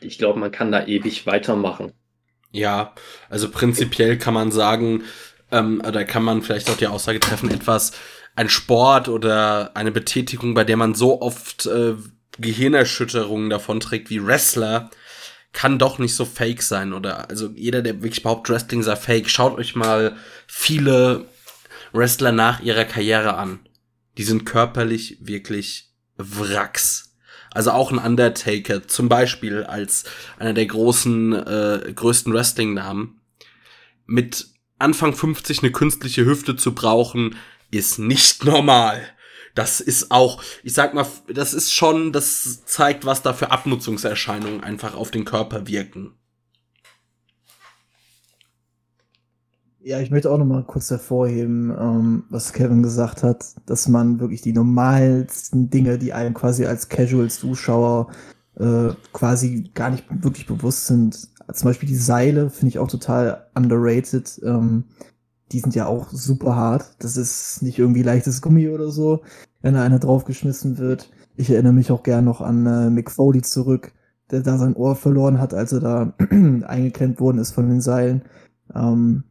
[0.00, 1.92] ich glaube, man kann da ewig weitermachen.
[2.52, 2.94] Ja,
[3.28, 5.02] also prinzipiell kann man sagen,
[5.50, 7.92] ähm, oder kann man vielleicht auch die Aussage treffen, etwas,
[8.36, 11.94] ein Sport oder eine Betätigung, bei der man so oft äh,
[12.38, 14.90] Gehirnerschütterungen davonträgt wie Wrestler,
[15.52, 16.92] kann doch nicht so fake sein.
[16.92, 20.16] Oder also jeder, der wirklich behauptet, Wrestling sei fake, schaut euch mal
[20.46, 21.26] viele
[21.92, 23.60] Wrestler nach ihrer Karriere an.
[24.18, 27.03] Die sind körperlich wirklich Wracks.
[27.54, 30.04] Also auch ein Undertaker, zum Beispiel als
[30.38, 33.20] einer der großen, äh, größten Wrestling-Namen,
[34.06, 34.48] mit
[34.78, 37.36] Anfang 50 eine künstliche Hüfte zu brauchen,
[37.70, 39.02] ist nicht normal.
[39.54, 44.62] Das ist auch, ich sag mal, das ist schon, das zeigt, was da für Abnutzungserscheinungen
[44.64, 46.16] einfach auf den Körper wirken.
[49.86, 54.18] Ja, ich möchte auch noch mal kurz hervorheben, ähm, was Kevin gesagt hat, dass man
[54.18, 58.10] wirklich die normalsten Dinge, die einem quasi als Casual-Zuschauer
[58.56, 63.46] äh, quasi gar nicht wirklich bewusst sind, zum Beispiel die Seile finde ich auch total
[63.54, 64.40] underrated.
[64.42, 64.84] Ähm,
[65.52, 66.96] die sind ja auch super hart.
[67.00, 69.20] Das ist nicht irgendwie leichtes Gummi oder so,
[69.60, 71.10] wenn da einer draufgeschmissen wird.
[71.36, 73.92] Ich erinnere mich auch gern noch an äh, Mick Foley zurück,
[74.30, 78.22] der da sein Ohr verloren hat, als er da eingeklemmt worden ist von den Seilen.
[78.74, 79.24] Ähm,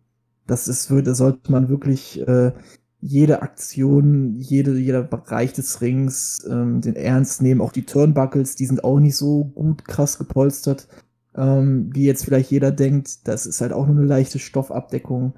[0.48, 2.52] das ist, da sollte man wirklich äh,
[3.00, 7.62] jede Aktion, jede, jeder Bereich des Rings ähm, den ernst nehmen.
[7.62, 10.88] Auch die Turnbuckles, die sind auch nicht so gut krass gepolstert,
[11.36, 13.28] ähm, wie jetzt vielleicht jeder denkt.
[13.28, 15.34] Das ist halt auch nur eine leichte Stoffabdeckung.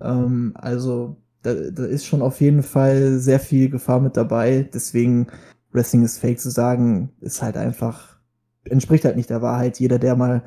[0.00, 4.68] Ähm, also da, da ist schon auf jeden Fall sehr viel Gefahr mit dabei.
[4.72, 5.26] Deswegen
[5.72, 8.18] Wrestling ist fake zu sagen, ist halt einfach,
[8.64, 9.80] entspricht halt nicht der Wahrheit.
[9.80, 10.44] Jeder, der mal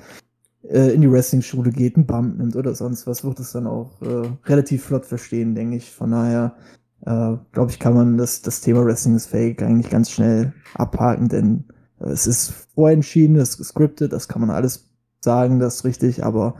[0.64, 4.02] äh, in die Wrestling-Schule geht, einen Bump nimmt oder sonst was, wird es dann auch
[4.02, 5.92] äh, relativ flott verstehen, denke ich.
[5.92, 6.56] Von daher,
[7.02, 11.30] äh, glaube ich, kann man das, das Thema Wrestling ist fake eigentlich ganz schnell abhaken,
[11.30, 11.66] denn
[12.00, 14.90] äh, es ist vorentschieden, es ist gescriptet, das kann man alles
[15.20, 16.56] sagen, das ist richtig, aber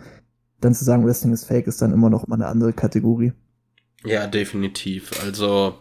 [0.60, 3.34] dann zu sagen, Wrestling ist fake, ist dann immer noch mal eine andere Kategorie.
[4.04, 5.12] Ja, definitiv.
[5.24, 5.76] Also,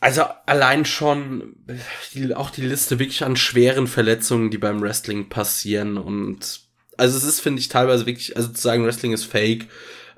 [0.00, 1.56] also allein schon
[2.14, 6.62] die, auch die Liste wirklich an schweren Verletzungen, die beim Wrestling passieren und
[6.96, 9.68] also es ist, finde ich, teilweise wirklich, also zu sagen, Wrestling ist fake,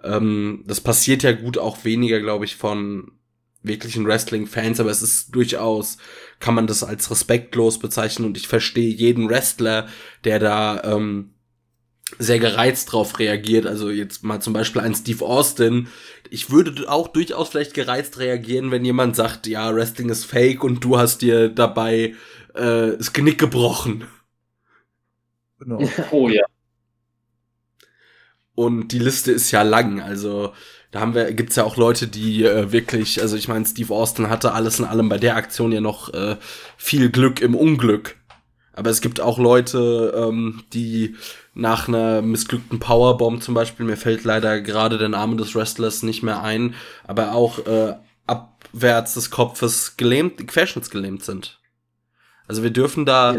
[0.03, 3.13] ähm, das passiert ja gut auch weniger, glaube ich, von
[3.63, 5.99] wirklichen Wrestling-Fans, aber es ist durchaus,
[6.41, 9.87] kann man das als respektlos bezeichnen und ich verstehe jeden Wrestler,
[10.25, 11.32] der da ähm,
[12.19, 13.67] sehr gereizt drauf reagiert.
[13.67, 15.89] Also jetzt mal zum Beispiel ein Steve Austin.
[16.31, 20.83] Ich würde auch durchaus vielleicht gereizt reagieren, wenn jemand sagt, ja, Wrestling ist fake und
[20.85, 22.15] du hast dir dabei
[22.55, 24.05] äh, das Genick gebrochen.
[25.59, 25.89] Genau.
[26.11, 26.45] Oh ja.
[28.55, 30.53] Und die Liste ist ja lang, also
[30.91, 34.29] da haben wir, gibt's ja auch Leute, die äh, wirklich, also ich meine, Steve Austin
[34.29, 36.37] hatte alles in allem bei der Aktion ja noch äh,
[36.77, 38.17] viel Glück im Unglück.
[38.75, 41.17] Aber es gibt auch Leute, ähm, die
[41.55, 46.23] nach einer missglückten Powerbomb zum Beispiel, mir fällt leider gerade der Name des Wrestlers nicht
[46.23, 46.75] mehr ein,
[47.05, 47.95] aber auch äh,
[48.27, 51.61] abwärts des Kopfes gelähmt, querschnittsgelähmt sind.
[52.49, 53.37] Also wir dürfen da,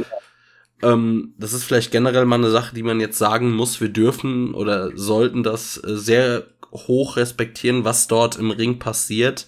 [0.81, 4.53] ähm, das ist vielleicht generell mal eine Sache, die man jetzt sagen muss, wir dürfen
[4.53, 9.48] oder sollten das äh, sehr hoch respektieren, was dort im Ring passiert,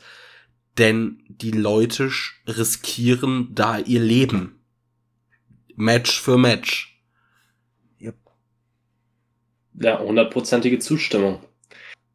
[0.78, 2.12] denn die Leute
[2.48, 4.60] riskieren da ihr Leben.
[5.76, 6.95] Match für Match
[9.80, 11.40] ja, hundertprozentige Zustimmung.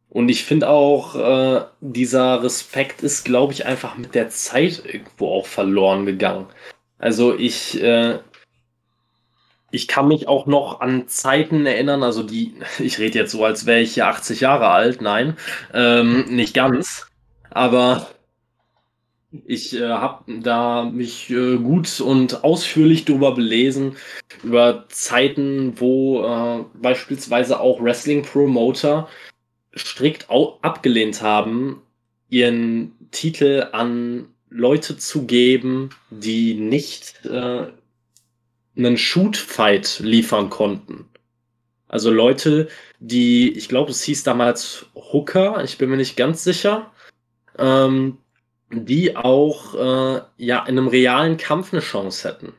[0.09, 5.29] Und ich finde auch, äh, dieser Respekt ist, glaube ich, einfach mit der Zeit irgendwo
[5.29, 6.47] auch verloren gegangen.
[6.99, 8.19] Also ich, äh,
[9.71, 13.67] ich kann mich auch noch an Zeiten erinnern, also die, ich rede jetzt so, als
[13.67, 15.37] wäre ich ja 80 Jahre alt, nein,
[15.73, 17.07] ähm, nicht ganz,
[17.51, 18.09] aber
[19.47, 23.97] ich äh, habe da mich äh, gut und ausführlich darüber belesen,
[24.43, 29.09] über Zeiten, wo äh, beispielsweise auch Wrestling-Promoter
[29.77, 31.81] strikt abgelehnt haben,
[32.29, 37.69] ihren Titel an Leute zu geben, die nicht äh,
[38.77, 41.07] einen Shoot-Fight liefern konnten.
[41.87, 46.91] Also Leute, die, ich glaube, es hieß damals Hooker, ich bin mir nicht ganz sicher,
[47.59, 48.19] ähm,
[48.73, 52.53] die auch äh, ja in einem realen Kampf eine Chance hätten.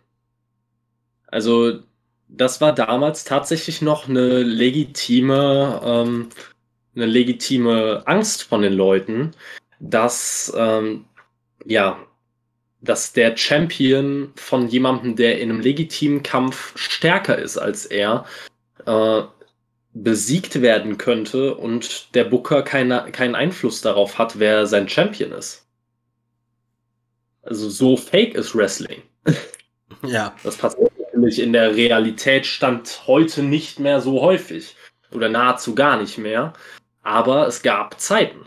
[1.28, 1.80] Also
[2.28, 6.30] das war damals tatsächlich noch eine legitime, ähm,
[6.96, 9.32] eine legitime Angst von den Leuten,
[9.80, 11.06] dass ähm,
[11.66, 12.00] ja,
[12.82, 18.26] dass der Champion von jemandem, der in einem legitimen Kampf stärker ist als er,
[18.86, 19.22] äh,
[19.94, 25.68] besiegt werden könnte und der Booker keine, keinen Einfluss darauf hat, wer sein Champion ist.
[27.44, 29.02] Also so fake ist Wrestling.
[30.04, 30.36] Ja.
[30.44, 34.76] Das passiert natürlich in der Realität stand heute nicht mehr so häufig.
[35.12, 36.54] Oder nahezu gar nicht mehr.
[37.04, 38.46] Aber es gab Zeiten.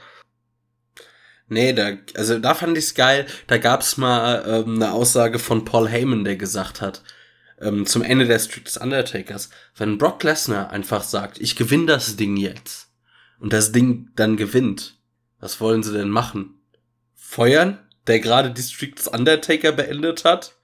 [1.48, 3.26] Nee, da, also da fand ich's geil.
[3.46, 7.02] Da gab's mal ähm, eine Aussage von Paul Heyman, der gesagt hat,
[7.60, 12.16] ähm, zum Ende der Street des Undertakers, wenn Brock Lesnar einfach sagt, ich gewinne das
[12.16, 12.88] Ding jetzt
[13.38, 14.98] und das Ding dann gewinnt,
[15.38, 16.60] was wollen sie denn machen?
[17.14, 17.78] Feuern?
[18.06, 20.54] Der gerade die Streak des Undertaker beendet hat?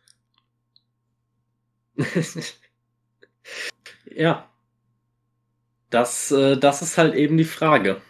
[4.15, 4.47] ja.
[5.91, 8.01] Das, äh, das ist halt eben die Frage.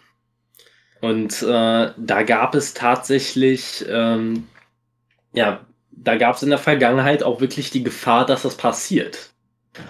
[1.01, 4.47] Und äh, da gab es tatsächlich, ähm,
[5.33, 9.31] ja, da gab es in der Vergangenheit auch wirklich die Gefahr, dass das passiert.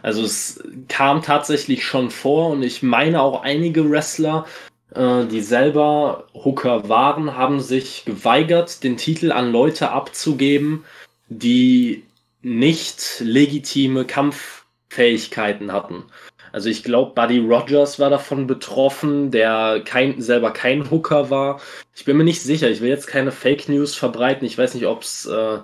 [0.01, 4.45] Also es kam tatsächlich schon vor und ich meine auch einige Wrestler
[4.93, 10.83] die selber Hooker waren, haben sich geweigert, den Titel an Leute abzugeben,
[11.29, 12.03] die
[12.41, 16.03] nicht legitime Kampffähigkeiten hatten.
[16.51, 21.61] Also ich glaube, Buddy Rogers war davon betroffen, der kein, selber kein Hooker war.
[21.95, 22.69] Ich bin mir nicht sicher.
[22.69, 24.45] Ich will jetzt keine Fake News verbreiten.
[24.45, 25.59] Ich weiß nicht, ob es äh,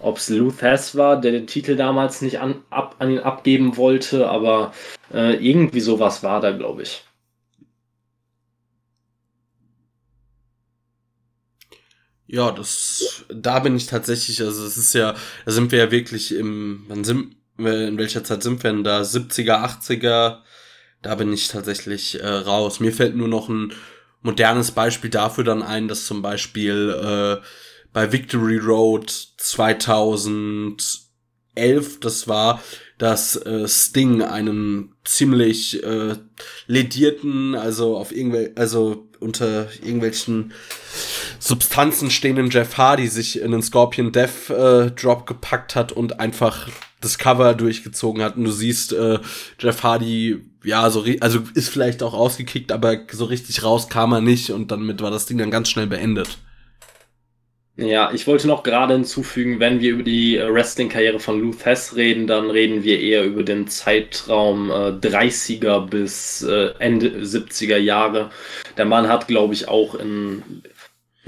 [0.00, 4.28] ob's Lou Thesz war, der den Titel damals nicht an, ab, an ihn abgeben wollte,
[4.28, 4.72] aber
[5.12, 7.02] äh, irgendwie sowas war da, glaube ich.
[12.30, 15.14] Ja, das, da bin ich tatsächlich, also es ist ja,
[15.46, 19.00] da sind wir ja wirklich im, wann sind, in welcher Zeit sind wir denn da?
[19.00, 20.40] 70er, 80er,
[21.00, 22.80] da bin ich tatsächlich äh, raus.
[22.80, 23.72] Mir fällt nur noch ein
[24.20, 27.42] modernes Beispiel dafür dann ein, dass zum Beispiel äh,
[27.94, 31.00] bei Victory Road 2011,
[32.00, 32.62] das war,
[32.98, 36.16] dass äh, Sting einen ziemlich äh,
[36.66, 40.52] ledierten, also auf irgendwel also unter irgendwelchen
[41.38, 46.68] Substanzen stehenden Jeff Hardy sich in einen Scorpion Death äh, Drop gepackt hat und einfach
[47.00, 48.36] das Cover durchgezogen hat.
[48.36, 49.18] Und du siehst, äh,
[49.58, 54.20] Jeff Hardy, ja, so, also ist vielleicht auch ausgekickt, aber so richtig raus kam er
[54.20, 56.38] nicht und damit war das Ding dann ganz schnell beendet.
[57.80, 61.94] Ja, ich wollte noch gerade hinzufügen, wenn wir über die äh, Wrestling-Karriere von Lou Thesz
[61.94, 68.30] reden, dann reden wir eher über den Zeitraum äh, 30er bis äh, Ende 70er Jahre.
[68.76, 70.42] Der Mann hat, glaube ich, auch in,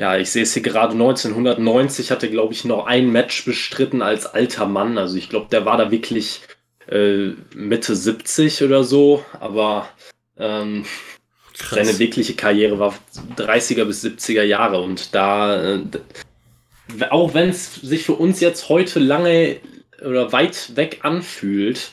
[0.01, 4.24] ja, ich sehe es hier gerade 1990, hatte, glaube ich, noch ein Match bestritten als
[4.24, 4.97] alter Mann.
[4.97, 6.40] Also ich glaube, der war da wirklich
[6.89, 9.90] äh, Mitte 70 oder so, aber
[10.39, 10.86] ähm,
[11.52, 12.94] seine wirkliche Karriere war
[13.36, 14.81] 30er bis 70er Jahre.
[14.81, 15.82] Und da äh,
[17.10, 19.56] auch wenn es sich für uns jetzt heute lange
[20.01, 21.90] oder weit weg anfühlt,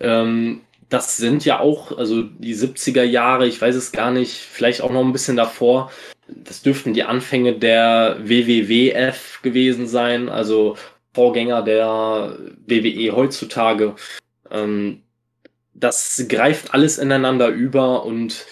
[0.00, 4.80] ähm, das sind ja auch, also die 70er Jahre, ich weiß es gar nicht, vielleicht
[4.80, 5.92] auch noch ein bisschen davor,
[6.36, 10.76] das dürften die Anfänge der WWWF gewesen sein, also
[11.12, 12.36] Vorgänger der
[12.66, 13.94] WWE heutzutage.
[14.50, 15.02] Ähm,
[15.74, 18.46] das greift alles ineinander über und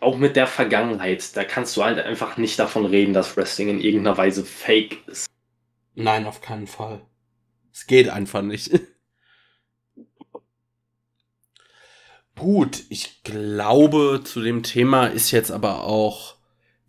[0.00, 3.80] auch mit der Vergangenheit, da kannst du halt einfach nicht davon reden, dass Wrestling in
[3.80, 5.26] irgendeiner Weise fake ist.
[5.94, 7.02] Nein, auf keinen Fall.
[7.72, 8.72] Es geht einfach nicht.
[12.36, 16.34] Gut, ich glaube, zu dem Thema ist jetzt aber auch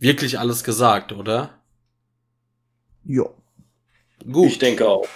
[0.03, 1.59] wirklich alles gesagt, oder?
[3.05, 3.25] Ja.
[4.31, 4.51] Gut.
[4.51, 5.07] Ich denke auch.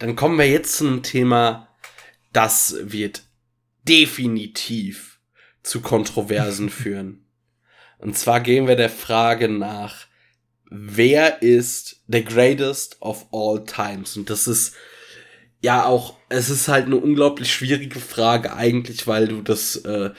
[0.00, 1.68] Dann kommen wir jetzt zu einem Thema,
[2.32, 3.22] das wird
[3.86, 5.20] definitiv
[5.62, 7.26] zu Kontroversen führen.
[7.98, 10.06] Und zwar gehen wir der Frage nach,
[10.70, 14.16] wer ist the greatest of all times?
[14.16, 14.74] Und das ist
[15.60, 20.10] ja auch, es ist halt eine unglaublich schwierige Frage eigentlich, weil du das, äh,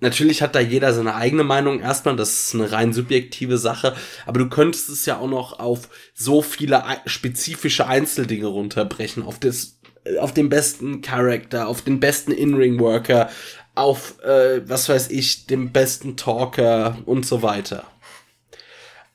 [0.00, 3.94] natürlich hat da jeder seine eigene Meinung erstmal, das ist eine rein subjektive Sache,
[4.26, 9.78] aber du könntest es ja auch noch auf so viele spezifische Einzeldinge runterbrechen, auf das,
[10.20, 13.30] auf den besten Charakter, auf den besten In-Ring-Worker,
[13.74, 17.84] auf, äh, was weiß ich, dem besten Talker und so weiter.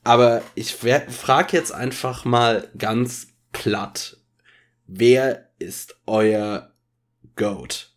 [0.03, 4.18] Aber ich frage jetzt einfach mal ganz platt.
[4.85, 6.73] Wer ist euer
[7.35, 7.93] Goat?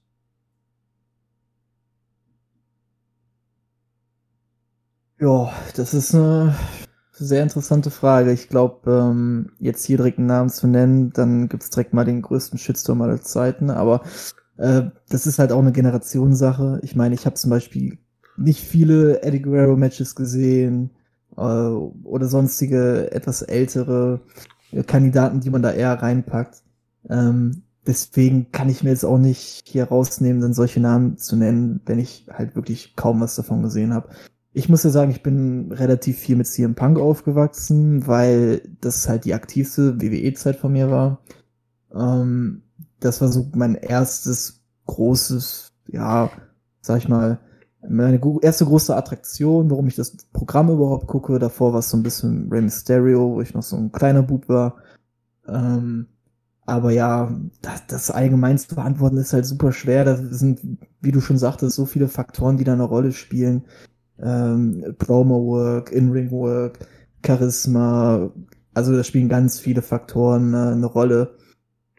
[5.18, 6.54] Ja, das ist eine
[7.12, 8.32] sehr interessante Frage.
[8.32, 12.20] Ich glaube, ähm, jetzt hier direkt einen Namen zu nennen, dann gibt's direkt mal den
[12.20, 13.70] größten Shitstorm aller Zeiten.
[13.70, 14.02] Aber
[14.58, 16.80] äh, das ist halt auch eine Generationssache.
[16.82, 17.98] Ich meine, ich habe zum Beispiel
[18.36, 20.90] nicht viele Eddie Guerrero Matches gesehen
[21.36, 24.20] äh, oder sonstige etwas ältere
[24.86, 26.62] Kandidaten, die man da eher reinpackt.
[27.08, 31.80] Ähm, deswegen kann ich mir jetzt auch nicht hier rausnehmen, dann solche Namen zu nennen,
[31.86, 34.10] wenn ich halt wirklich kaum was davon gesehen habe.
[34.56, 39.26] Ich muss ja sagen, ich bin relativ viel mit CM Punk aufgewachsen, weil das halt
[39.26, 41.20] die aktivste WWE-Zeit von mir war.
[41.94, 42.62] Ähm,
[42.98, 46.30] das war so mein erstes großes, ja,
[46.80, 47.38] sag ich mal,
[47.86, 51.38] meine erste große Attraktion, warum ich das Programm überhaupt gucke.
[51.38, 54.48] Davor war es so ein bisschen Rey Mysterio, wo ich noch so ein kleiner Bub
[54.48, 54.76] war.
[55.46, 56.06] Ähm,
[56.64, 57.30] aber ja,
[57.60, 60.06] das, das allgemein zu beantworten ist halt super schwer.
[60.06, 60.62] Da sind,
[61.02, 63.66] wie du schon sagtest, so viele Faktoren, die da eine Rolle spielen.
[64.22, 66.78] Ähm, Promo-Work, In-Ring-Work,
[67.24, 68.30] Charisma.
[68.74, 71.36] Also da spielen ganz viele Faktoren äh, eine Rolle.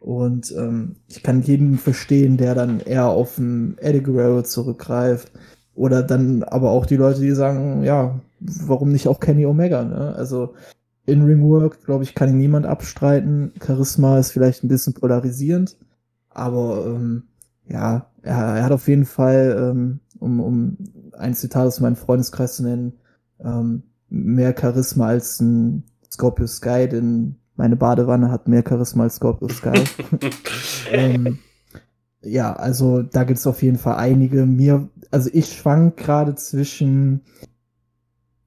[0.01, 5.31] Und ähm, ich kann jeden verstehen, der dann eher auf einen Eddie Guerrero zurückgreift.
[5.73, 10.15] Oder dann aber auch die Leute, die sagen, ja, warum nicht auch Kenny Omega, ne?
[10.15, 10.53] Also
[11.05, 13.51] In-Ring-Work, glaube ich, kann ihn niemand abstreiten.
[13.63, 15.77] Charisma ist vielleicht ein bisschen polarisierend.
[16.29, 17.23] Aber ähm,
[17.67, 20.77] ja, er, er hat auf jeden Fall, ähm, um, um
[21.17, 22.93] ein Zitat aus meinem Freundeskreis zu nennen,
[23.39, 29.49] ähm, mehr Charisma als ein Scorpio Sky, denn meine Badewanne hat mehr Charisma als Scorpio
[29.49, 29.83] Sky.
[30.91, 31.39] ähm,
[32.21, 34.45] ja, also da gibt es auf jeden Fall einige.
[34.45, 37.21] Mir, also ich schwank gerade zwischen.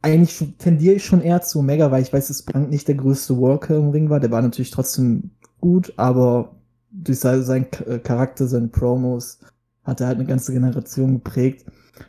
[0.02, 3.36] Eigentlich tendiere ich schon eher zu Omega, weil ich weiß, dass Punk nicht der größte
[3.36, 4.18] Worker im Ring war.
[4.18, 6.56] Der war natürlich trotzdem gut, aber
[6.90, 9.40] durch seinen äh, Charakter, seine Promos
[9.84, 11.66] hat er halt eine ganze Generation geprägt.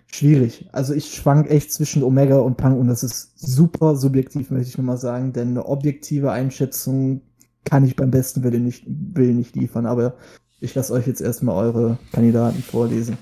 [0.07, 0.67] Schwierig.
[0.71, 4.77] Also ich schwank echt zwischen Omega und Punk und das ist super subjektiv, möchte ich
[4.77, 7.21] nur mal sagen, denn eine objektive Einschätzung
[7.63, 10.15] kann ich beim besten Willen nicht, Willen nicht liefern, aber
[10.59, 13.17] ich lasse euch jetzt erstmal eure Kandidaten vorlesen.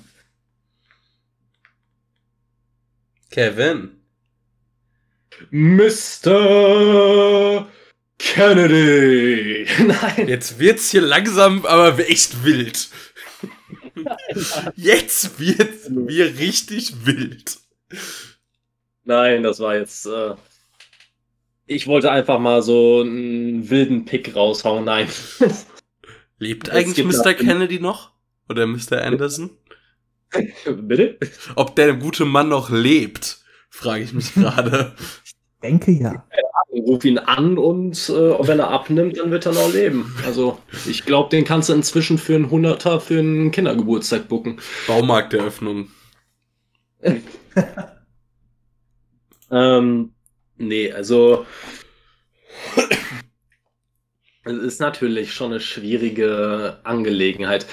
[3.31, 3.91] Kevin.
[5.51, 6.29] Mr.
[8.17, 9.65] Kennedy.
[9.87, 10.27] Nein.
[10.27, 12.89] Jetzt wird's hier langsam, aber echt wild.
[14.75, 17.57] Jetzt wird's mir richtig wild.
[19.03, 20.05] Nein, das war jetzt.
[20.05, 20.35] Äh
[21.65, 24.85] ich wollte einfach mal so einen wilden Pick raushauen.
[24.85, 25.07] Nein.
[26.39, 27.33] Lebt eigentlich Mr.
[27.33, 28.11] Kennedy noch?
[28.49, 29.01] Oder Mr.
[29.03, 29.51] Anderson?
[30.65, 31.17] Bitte?
[31.55, 34.95] Ob der gute Mann noch lebt, frage ich mich gerade.
[35.25, 36.27] Ich denke ja.
[36.71, 40.15] Ruf ihn an und äh, wenn er abnimmt, dann wird er noch leben.
[40.25, 44.59] Also ich glaube, den kannst du inzwischen für einen Hunderter für einen Kindergeburtstag bucken.
[44.87, 45.89] Baumarkteröffnung.
[49.51, 50.11] ähm,
[50.57, 51.45] nee, also
[54.45, 57.65] es ist natürlich schon eine schwierige Angelegenheit.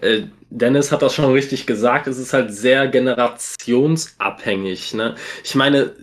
[0.00, 4.94] Äh, Dennis hat das schon richtig gesagt, es ist halt sehr generationsabhängig.
[4.94, 5.16] Ne?
[5.42, 5.94] Ich meine,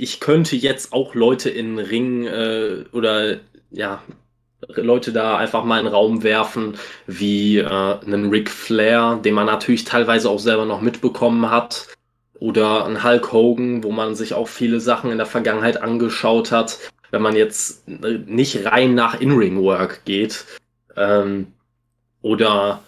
[0.00, 3.38] ich könnte jetzt auch Leute in Ring äh, oder
[3.70, 4.02] ja,
[4.68, 9.46] Leute da einfach mal in den Raum werfen, wie äh, einen Ric Flair, den man
[9.46, 11.88] natürlich teilweise auch selber noch mitbekommen hat.
[12.38, 16.78] Oder einen Hulk Hogan, wo man sich auch viele Sachen in der Vergangenheit angeschaut hat
[17.10, 20.44] wenn man jetzt nicht rein nach In-Ring-Work geht.
[20.96, 21.52] Ähm,
[22.22, 22.82] oder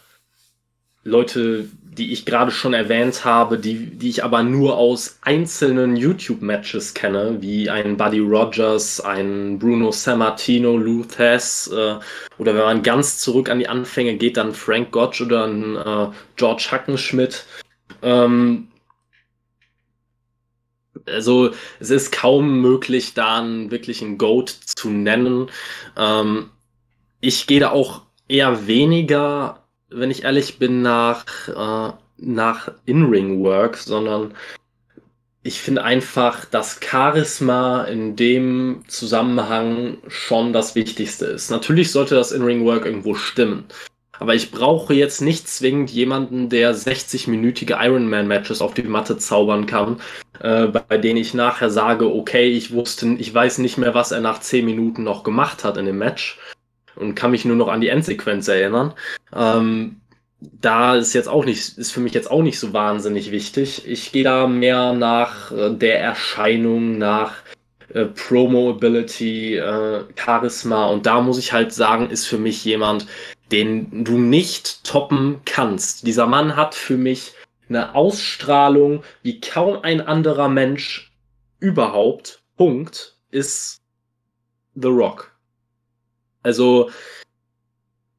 [1.05, 6.95] Leute, die ich gerade schon erwähnt habe, die, die ich aber nur aus einzelnen YouTube-Matches
[6.95, 11.97] kenne, wie ein Buddy Rogers, ein Bruno Sammartino, Lou Thesz, äh,
[12.39, 16.09] oder wenn man ganz zurück an die Anfänge geht, dann Frank Gotch oder ein äh,
[16.37, 17.45] George Hackenschmidt.
[18.01, 18.69] Ähm,
[21.07, 21.51] also
[21.81, 25.51] es ist kaum möglich, da einen wirklichen Goat zu nennen.
[25.97, 26.51] Ähm,
[27.21, 29.62] ich gehe da auch eher weniger,
[29.95, 34.35] wenn ich ehrlich bin, nach, äh, nach In-Ring-Work, sondern
[35.43, 41.51] ich finde einfach, dass Charisma in dem Zusammenhang schon das Wichtigste ist.
[41.51, 43.65] Natürlich sollte das In-Ring-Work irgendwo stimmen.
[44.21, 50.01] Aber ich brauche jetzt nicht zwingend jemanden, der 60-minütige Ironman-Matches auf die Matte zaubern kann,
[50.39, 54.21] äh, bei denen ich nachher sage, okay, ich wusste, ich weiß nicht mehr, was er
[54.21, 56.39] nach 10 Minuten noch gemacht hat in dem Match
[56.97, 58.95] und kann mich nur noch an die Endsequenz erinnern.
[59.35, 59.97] Ähm,
[60.41, 63.87] da ist jetzt auch nicht, ist für mich jetzt auch nicht so wahnsinnig wichtig.
[63.87, 67.35] Ich gehe da mehr nach äh, der Erscheinung, nach
[67.95, 73.07] äh, Promo-Ability, äh, Charisma und da muss ich halt sagen, ist für mich jemand,
[73.53, 76.07] den du nicht toppen kannst.
[76.07, 77.35] Dieser Mann hat für mich
[77.69, 81.13] eine Ausstrahlung wie kaum ein anderer Mensch
[81.61, 82.43] überhaupt.
[82.57, 83.81] Punkt ist
[84.75, 85.32] The Rock.
[86.43, 86.91] Also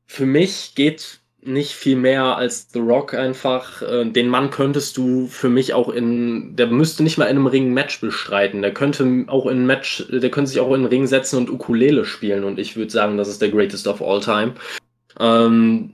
[0.05, 3.81] für mich geht nicht viel mehr als The Rock einfach.
[3.81, 7.47] Äh, den Mann könntest du für mich auch in, der müsste nicht mal in einem
[7.47, 8.61] Ring ein Match bestreiten.
[8.61, 12.05] Der könnte auch in Match, der könnte sich auch in den Ring setzen und Ukulele
[12.05, 14.53] spielen und ich würde sagen, das ist der greatest of all time.
[15.19, 15.91] Ähm,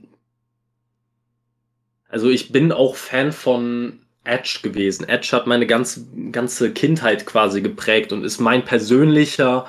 [2.08, 5.08] also ich bin auch Fan von Edge gewesen.
[5.08, 9.66] Edge hat meine ganze, ganze Kindheit quasi geprägt und ist mein persönlicher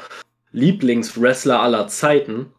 [0.51, 2.53] Lieblingswrestler aller Zeiten.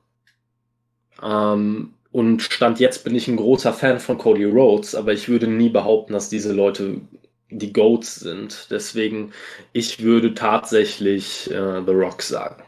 [1.23, 5.47] Ähm, und Stand jetzt bin ich ein großer Fan von Cody Rhodes, aber ich würde
[5.47, 7.01] nie behaupten, dass diese Leute
[7.49, 8.69] die Goats sind.
[8.71, 9.33] Deswegen,
[9.73, 12.63] ich würde tatsächlich äh, The Rock sagen.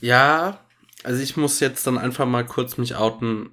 [0.00, 0.60] Ja,
[1.02, 3.50] also ich muss jetzt dann einfach mal kurz mich outen.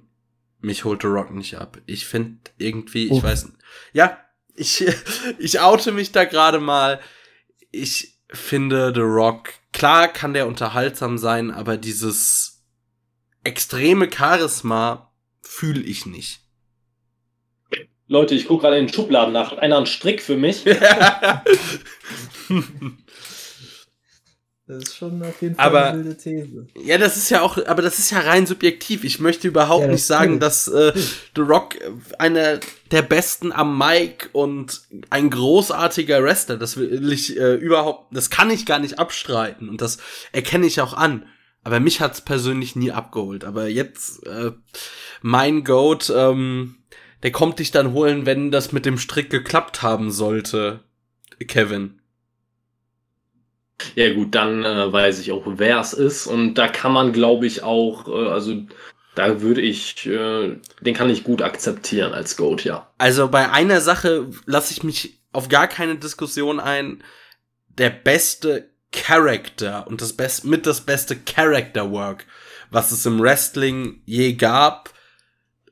[0.60, 1.78] Mich holt The Rock nicht ab.
[1.86, 3.22] Ich finde irgendwie, ich oh.
[3.22, 3.52] weiß,
[3.92, 4.18] ja,
[4.54, 4.84] ich,
[5.38, 7.00] ich oute mich da gerade mal.
[7.70, 12.64] Ich finde The Rock, klar kann der unterhaltsam sein, aber dieses
[13.44, 16.40] extreme Charisma fühle ich nicht.
[18.08, 19.52] Leute, ich gucke gerade in den Schubladen nach.
[19.52, 20.64] Hat einer einen Strick für mich?
[24.72, 26.66] Das ist schon auf jeden Fall aber, eine wilde These.
[26.82, 29.04] Ja, das ist ja auch, aber das ist ja rein subjektiv.
[29.04, 30.92] Ich möchte überhaupt ja, nicht sagen, dass äh,
[31.36, 31.76] The Rock
[32.18, 32.58] einer
[32.90, 38.50] der besten am Mic und ein großartiger Wrestler, das will ich äh, überhaupt, das kann
[38.50, 39.98] ich gar nicht abstreiten und das
[40.32, 41.26] erkenne ich auch an.
[41.64, 43.44] Aber mich hat's persönlich nie abgeholt.
[43.44, 44.52] Aber jetzt, äh,
[45.20, 46.76] mein Goat, ähm,
[47.22, 50.80] der kommt dich dann holen, wenn das mit dem Strick geklappt haben sollte,
[51.46, 52.01] Kevin.
[53.94, 56.26] Ja gut, dann äh, weiß ich auch, wer es ist.
[56.26, 58.62] Und da kann man, glaube ich, auch, äh, also
[59.14, 62.90] da würde ich, äh, den kann ich gut akzeptieren als Goat, ja.
[62.98, 67.02] Also bei einer Sache lasse ich mich auf gar keine Diskussion ein.
[67.68, 72.26] Der beste Character und das best mit das beste Character Work,
[72.70, 74.92] was es im Wrestling je gab.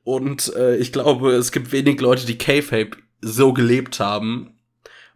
[0.03, 4.59] Und äh, ich glaube, es gibt wenig Leute, die K-Fape so gelebt haben.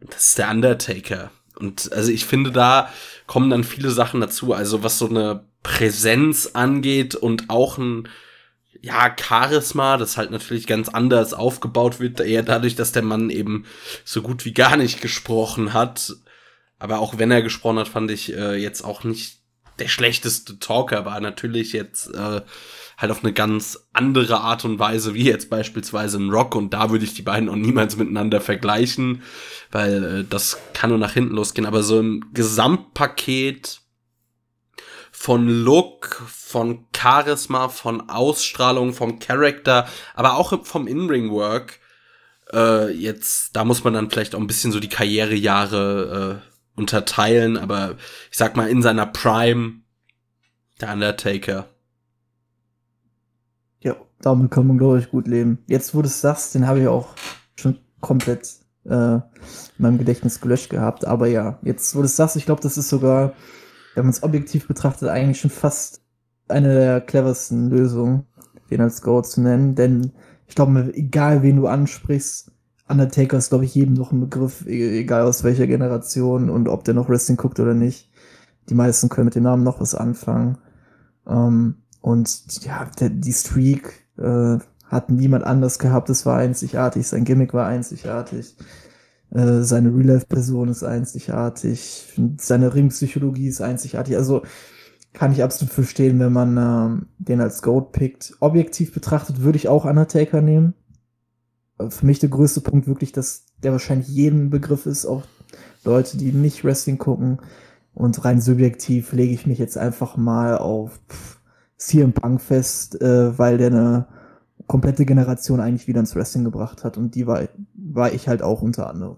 [0.01, 1.31] Und das ist der Undertaker.
[1.59, 2.91] Und also ich finde, da
[3.27, 4.53] kommen dann viele Sachen dazu.
[4.53, 8.09] Also was so eine Präsenz angeht und auch ein
[8.81, 13.65] ja, Charisma, das halt natürlich ganz anders aufgebaut wird, eher dadurch, dass der Mann eben
[14.05, 16.15] so gut wie gar nicht gesprochen hat.
[16.79, 19.39] Aber auch wenn er gesprochen hat, fand ich äh, jetzt auch nicht
[19.79, 22.43] der schlechteste Talker, war natürlich jetzt äh,
[22.97, 26.55] halt auf eine ganz andere Art und Weise, wie jetzt beispielsweise ein Rock.
[26.55, 29.23] Und da würde ich die beiden auch niemals miteinander vergleichen,
[29.71, 31.67] weil äh, das kann nur nach hinten losgehen.
[31.67, 33.81] Aber so im Gesamtpaket
[35.11, 41.81] von Look, von Charisma, von Ausstrahlung, vom Charakter, aber auch vom In-Ring-Work.
[42.53, 47.57] Äh, jetzt, da muss man dann vielleicht auch ein bisschen so die Karrierejahre äh, unterteilen,
[47.57, 47.97] aber
[48.31, 49.81] ich sag mal in seiner Prime
[50.81, 51.67] der Undertaker.
[53.81, 55.59] Ja, damit kann man, glaube ich, gut leben.
[55.67, 57.15] Jetzt, wo du es sagst, den habe ich auch
[57.55, 58.49] schon komplett
[58.85, 59.23] äh, in
[59.79, 61.07] meinem Gedächtnis gelöscht gehabt.
[61.07, 63.35] Aber ja, jetzt, wo du es sagst, ich glaube, das ist sogar,
[63.95, 66.03] wenn man es objektiv betrachtet, eigentlich schon fast
[66.49, 68.27] eine der cleversten Lösungen,
[68.71, 69.75] den als Go zu nennen.
[69.75, 70.13] Denn
[70.47, 72.51] ich glaube, egal wen du ansprichst,
[72.89, 76.85] Undertaker ist, glaube ich, jedem noch ein Begriff, e-, egal aus welcher Generation und ob
[76.85, 78.11] der noch Wrestling guckt oder nicht.
[78.69, 80.59] Die meisten können mit dem Namen noch was anfangen.
[81.27, 86.11] Ähm, und ja, der, die Streak äh, hat niemand anders gehabt.
[86.11, 87.07] Es war einzigartig.
[87.07, 88.57] Sein Gimmick war einzigartig.
[89.31, 92.13] Äh, seine Real-Life-Person ist einzigartig.
[92.39, 94.17] Seine Ringpsychologie ist einzigartig.
[94.17, 94.43] Also
[95.15, 98.35] kann ich absolut verstehen, wenn man ähm, den als Goat pickt.
[98.41, 100.75] Objektiv betrachtet würde ich auch Undertaker nehmen
[101.91, 105.23] für mich der größte Punkt wirklich, dass der wahrscheinlich jedem Begriff ist, auch
[105.85, 107.39] Leute, die nicht Wrestling gucken.
[107.95, 110.99] Und rein subjektiv lege ich mich jetzt einfach mal auf
[111.77, 114.07] CM Punk fest, äh, weil der eine
[114.67, 116.97] komplette Generation eigentlich wieder ins Wrestling gebracht hat.
[116.97, 119.17] Und die war, war ich halt auch unter anderem.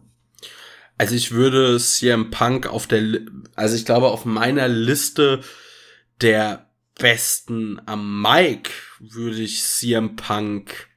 [0.99, 3.21] Also ich würde CM Punk auf der,
[3.55, 5.41] also ich glaube auf meiner Liste
[6.23, 6.67] der
[6.99, 10.89] besten am Mike würde ich CM Punk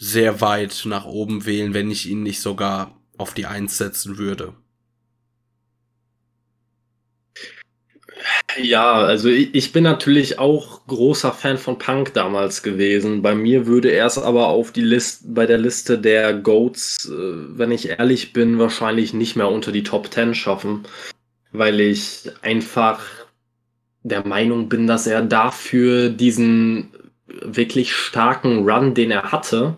[0.00, 4.54] sehr weit nach oben wählen, wenn ich ihn nicht sogar auf die Eins setzen würde.
[8.58, 13.22] Ja, also ich bin natürlich auch großer Fan von Punk damals gewesen.
[13.22, 17.12] Bei mir würde er es aber auf die Liste, bei der Liste der Goats, äh,
[17.12, 20.84] wenn ich ehrlich bin, wahrscheinlich nicht mehr unter die Top 10 schaffen,
[21.52, 23.00] weil ich einfach
[24.02, 26.90] der Meinung bin, dass er dafür diesen
[27.26, 29.76] wirklich starken Run, den er hatte,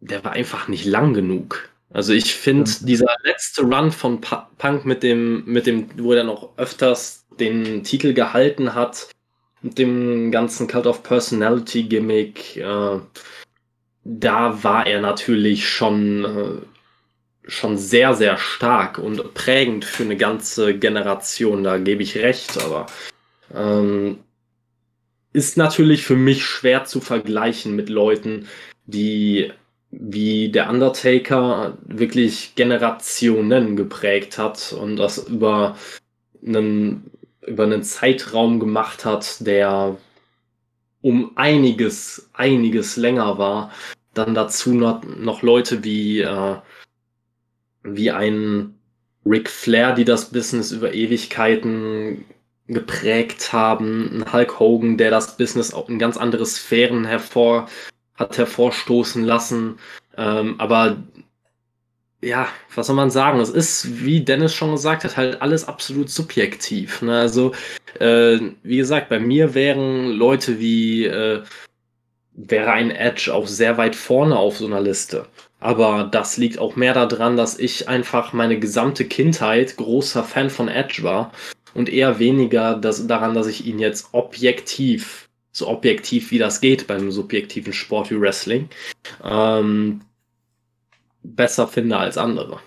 [0.00, 1.68] der war einfach nicht lang genug.
[1.92, 2.76] Also ich finde, ja.
[2.82, 8.14] dieser letzte Run von Punk mit dem, mit dem, wo er noch öfters den Titel
[8.14, 9.08] gehalten hat,
[9.62, 12.98] mit dem ganzen Cult of Personality Gimmick, äh,
[14.04, 20.78] da war er natürlich schon, äh, schon sehr, sehr stark und prägend für eine ganze
[20.78, 22.86] Generation, da gebe ich recht, aber
[23.54, 24.18] ähm,
[25.32, 28.48] ist natürlich für mich schwer zu vergleichen mit Leuten,
[28.86, 29.52] die
[29.90, 35.76] wie der Undertaker wirklich Generationen geprägt hat und das über
[36.44, 37.10] einen,
[37.46, 39.96] über einen Zeitraum gemacht hat, der
[41.02, 43.72] um einiges, einiges länger war.
[44.14, 46.56] Dann dazu noch, noch Leute wie, äh,
[47.82, 48.74] wie ein
[49.24, 52.24] Ric Flair, die das Business über Ewigkeiten
[52.66, 57.68] geprägt haben, ein Hulk Hogan, der das Business auch in ganz andere Sphären hervor
[58.20, 59.78] hat hervorstoßen lassen.
[60.16, 60.98] Ähm, aber
[62.22, 63.40] ja, was soll man sagen?
[63.40, 67.00] Es ist, wie Dennis schon gesagt hat, halt alles absolut subjektiv.
[67.02, 67.18] Ne?
[67.18, 67.52] Also,
[67.98, 71.42] äh, wie gesagt, bei mir wären Leute wie, äh,
[72.34, 75.26] wäre ein Edge auch sehr weit vorne auf so einer Liste.
[75.60, 80.68] Aber das liegt auch mehr daran, dass ich einfach meine gesamte Kindheit großer Fan von
[80.68, 81.32] Edge war
[81.74, 86.86] und eher weniger das, daran, dass ich ihn jetzt objektiv so objektiv wie das geht
[86.86, 88.68] beim subjektiven Sport wie Wrestling,
[89.22, 90.02] ähm,
[91.22, 92.60] besser finde als andere.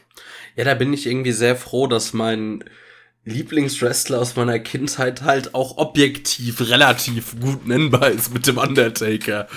[0.56, 2.64] Ja, da bin ich irgendwie sehr froh, dass mein
[3.26, 9.48] Lieblingswrestler aus meiner Kindheit halt auch objektiv relativ gut nennbar ist mit dem Undertaker.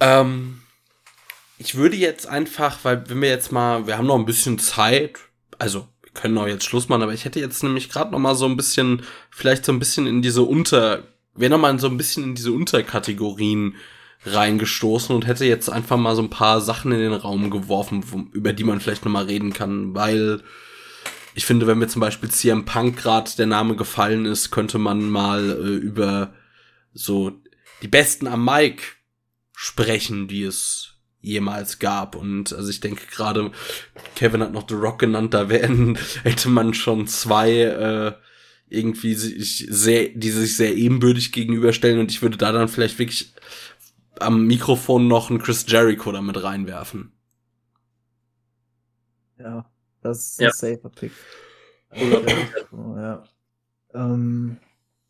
[0.00, 0.62] Ähm,
[1.58, 5.18] ich würde jetzt einfach, weil wenn wir jetzt mal, wir haben noch ein bisschen Zeit,
[5.58, 8.46] also können auch jetzt Schluss machen, aber ich hätte jetzt nämlich gerade noch mal so
[8.46, 12.24] ein bisschen, vielleicht so ein bisschen in diese Unter, wäre noch mal so ein bisschen
[12.24, 13.76] in diese Unterkategorien
[14.24, 18.52] reingestoßen und hätte jetzt einfach mal so ein paar Sachen in den Raum geworfen, über
[18.52, 20.42] die man vielleicht noch mal reden kann, weil
[21.34, 25.10] ich finde, wenn mir zum Beispiel CM Punk gerade der Name gefallen ist, könnte man
[25.10, 26.32] mal äh, über
[26.94, 27.32] so
[27.82, 28.82] die Besten am Mic
[29.52, 30.95] sprechen, die es
[31.26, 32.14] jemals gab.
[32.14, 33.50] Und also ich denke gerade,
[34.14, 38.12] Kevin hat noch The Rock genannt, da wären, hätte man schon zwei äh,
[38.68, 43.32] irgendwie sich sehr, die sich sehr ebenbürtig gegenüberstellen und ich würde da dann vielleicht wirklich
[44.18, 47.12] am Mikrofon noch einen Chris Jericho damit reinwerfen.
[49.38, 49.70] Ja,
[50.00, 50.48] das ist ja.
[50.48, 51.12] ein safer Pick.
[51.92, 53.24] ja.
[53.94, 54.56] Ähm,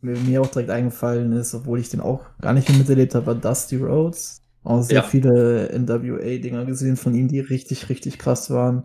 [0.00, 3.26] mir, mir auch direkt eingefallen ist, obwohl ich den auch gar nicht mehr miterlebt habe,
[3.26, 4.45] war Dusty Rhodes.
[4.66, 5.02] Auch sehr ja.
[5.04, 8.82] viele NWA-Dinger gesehen von ihm, die richtig, richtig krass waren.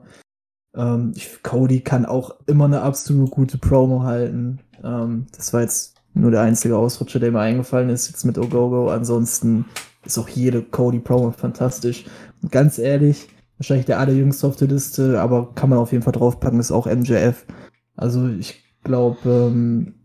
[0.75, 4.59] Ähm, ich, Cody kann auch immer eine absolut gute Promo halten.
[4.83, 8.91] Ähm, das war jetzt nur der einzige Ausrutscher, der mir eingefallen ist, jetzt mit Ogogo.
[8.91, 9.65] Ansonsten
[10.05, 12.05] ist auch jede Cody-Promo fantastisch.
[12.43, 16.13] Und ganz ehrlich, wahrscheinlich der allerjüngste auf der Liste, aber kann man auf jeden Fall
[16.13, 17.47] draufpacken, ist auch MJF.
[17.95, 19.95] Also ich glaube, ähm,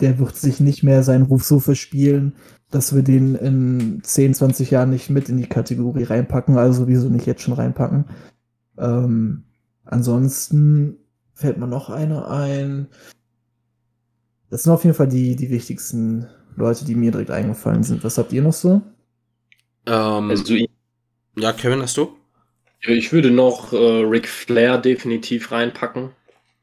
[0.00, 2.34] der wird sich nicht mehr seinen Ruf so verspielen,
[2.70, 7.08] dass wir den in 10, 20 Jahren nicht mit in die Kategorie reinpacken, also sowieso
[7.08, 8.06] nicht jetzt schon reinpacken.
[8.78, 9.44] Ähm,
[9.84, 10.98] ansonsten
[11.34, 12.88] fällt mir noch einer ein.
[14.50, 16.26] Das sind auf jeden Fall die, die wichtigsten
[16.56, 18.02] Leute, die mir direkt eingefallen sind.
[18.04, 18.82] Was habt ihr noch so?
[19.86, 20.54] Ähm, also,
[21.36, 22.16] ja, Kevin, hast du?
[22.80, 26.10] Ich würde noch äh, Ric Flair definitiv reinpacken.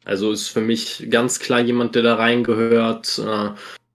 [0.05, 3.19] Also ist für mich ganz klar jemand, der da reingehört.
[3.19, 3.51] Äh,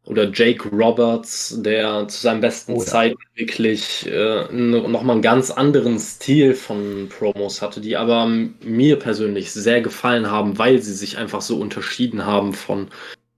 [0.09, 2.87] oder Jake Roberts, der zu seinen besten oh, ja.
[2.87, 9.53] Zeiten wirklich äh, nochmal einen ganz anderen Stil von Promos hatte, die aber mir persönlich
[9.53, 12.89] sehr gefallen haben, weil sie sich einfach so unterschieden haben von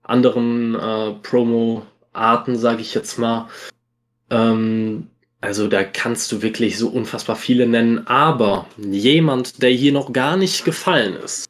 [0.03, 3.49] anderen äh, Promo-Arten, sage ich jetzt mal.
[4.29, 5.07] Ähm,
[5.41, 10.37] also da kannst du wirklich so unfassbar viele nennen, aber jemand, der hier noch gar
[10.37, 11.49] nicht gefallen ist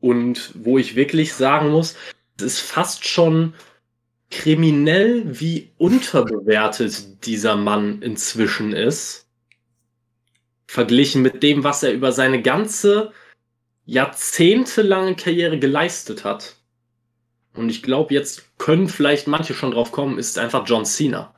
[0.00, 1.94] und wo ich wirklich sagen muss,
[2.36, 3.52] es ist fast schon
[4.30, 9.26] kriminell, wie unterbewertet dieser Mann inzwischen ist,
[10.66, 13.12] verglichen mit dem, was er über seine ganze
[13.86, 16.56] jahrzehntelange Karriere geleistet hat.
[17.54, 21.34] Und ich glaube, jetzt können vielleicht manche schon drauf kommen, ist einfach John Cena.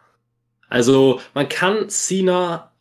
[0.69, 2.73] Also man kann Cena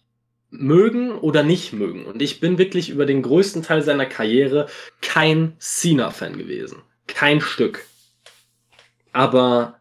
[0.50, 2.06] mögen oder nicht mögen.
[2.06, 4.68] Und ich bin wirklich über den größten Teil seiner Karriere
[5.02, 6.82] kein Cena-Fan gewesen.
[7.08, 7.86] Kein Stück.
[9.14, 9.81] Aber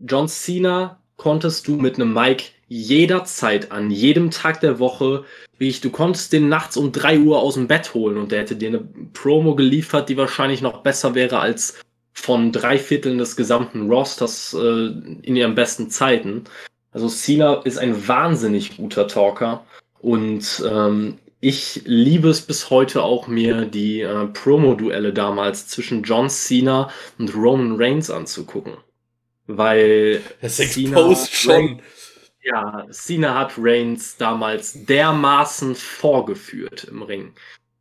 [0.00, 5.24] John Cena konntest du mit einem Mic jederzeit an jedem Tag der Woche,
[5.58, 8.40] wie ich, du konntest den nachts um drei Uhr aus dem Bett holen und der
[8.40, 11.78] hätte dir eine Promo geliefert, die wahrscheinlich noch besser wäre als
[12.12, 14.86] von drei Vierteln des gesamten Rosters äh,
[15.22, 16.44] in ihren besten Zeiten.
[16.92, 19.64] Also Cena ist ein wahnsinnig guter Talker
[20.00, 26.28] und ähm, ich liebe es bis heute auch, mir die äh, Promo-Duelle damals zwischen John
[26.30, 28.72] Cena und Roman Reigns anzugucken.
[29.46, 31.80] Weil das Cena, schon.
[32.42, 37.32] ja, Cena hat Reigns damals dermaßen vorgeführt im Ring,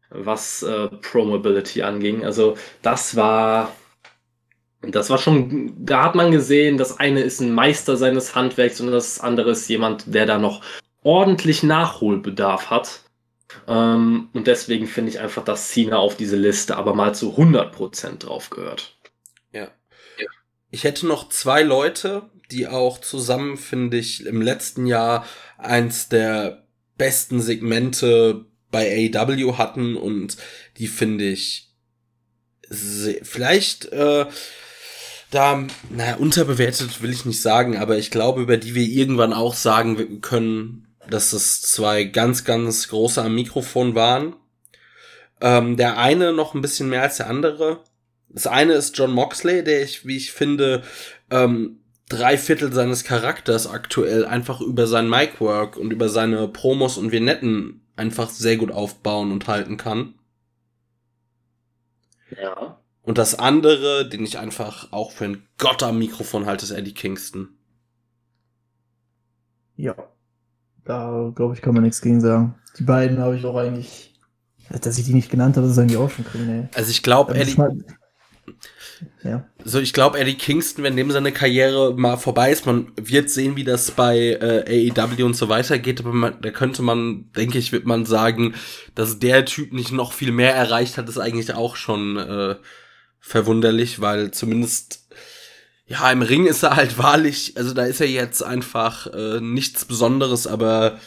[0.10, 2.24] was äh, Promability anging.
[2.24, 3.72] Also das war
[4.92, 8.92] das war schon, da hat man gesehen, das eine ist ein Meister seines Handwerks und
[8.92, 10.62] das andere ist jemand, der da noch
[11.04, 13.02] ordentlich Nachholbedarf hat.
[13.68, 18.20] Ähm, und deswegen finde ich einfach, dass Cena auf diese Liste aber mal zu 100%
[18.20, 18.95] drauf gehört.
[20.76, 25.26] Ich hätte noch zwei Leute, die auch zusammen, finde ich, im letzten Jahr
[25.58, 30.36] eins der besten Segmente bei AW hatten und
[30.78, 31.72] die finde ich
[32.70, 34.26] vielleicht äh,
[35.32, 39.54] da, naja, unterbewertet will ich nicht sagen, aber ich glaube, über die wir irgendwann auch
[39.54, 44.36] sagen können, dass es zwei ganz, ganz große am Mikrofon waren.
[45.40, 47.82] Ähm, der eine noch ein bisschen mehr als der andere.
[48.36, 50.84] Das eine ist John Moxley, der ich, wie ich finde,
[51.32, 51.80] ähm,
[52.10, 57.82] drei Viertel seines Charakters aktuell einfach über sein Micwork und über seine Promos und Vignetten
[57.95, 60.16] einfach sehr gut aufbauen und halten kann.
[62.41, 62.82] Ja.
[63.03, 66.94] Und das andere, den ich einfach auch für ein Gott am Mikrofon halte, ist Eddie
[66.94, 67.56] Kingston.
[69.78, 69.95] Ja.
[70.84, 72.56] Da, glaube ich, kann man nichts gegen sagen.
[72.78, 74.14] Die beiden habe ich auch eigentlich
[74.70, 76.68] Dass ich die nicht genannt habe, sollen die auch schon ey.
[76.76, 77.56] Also ich glaube, Eddie,
[79.24, 79.46] Ja.
[79.64, 83.56] so ich glaube, Eddie Kingston, wenn dem seine Karriere mal vorbei ist, man wird sehen,
[83.56, 87.58] wie das bei äh, AEW und so weiter geht, aber man, da könnte man, denke
[87.58, 88.54] ich, wird man sagen,
[88.94, 92.56] dass der Typ nicht noch viel mehr erreicht hat, ist eigentlich auch schon äh,
[93.20, 95.06] verwunderlich, weil zumindest
[95.88, 99.86] ja, im Ring ist er halt wahrlich, also da ist er jetzt einfach äh, nichts
[99.86, 101.00] Besonderes, aber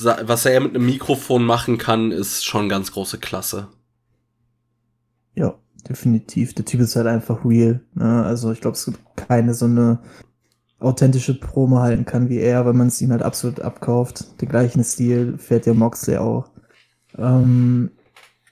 [0.00, 3.68] was er mit einem Mikrofon machen kann, ist schon ganz große Klasse.
[5.34, 6.54] Ja, definitiv.
[6.54, 7.80] Der Typ ist halt einfach real.
[7.94, 8.24] Ne?
[8.24, 10.00] Also ich glaube, es gibt keine so eine
[10.80, 14.40] authentische Promo halten kann wie er, weil man es ihm halt absolut abkauft.
[14.40, 16.50] Den gleichen Stil fährt ja Moxley auch.
[17.16, 17.90] Ähm,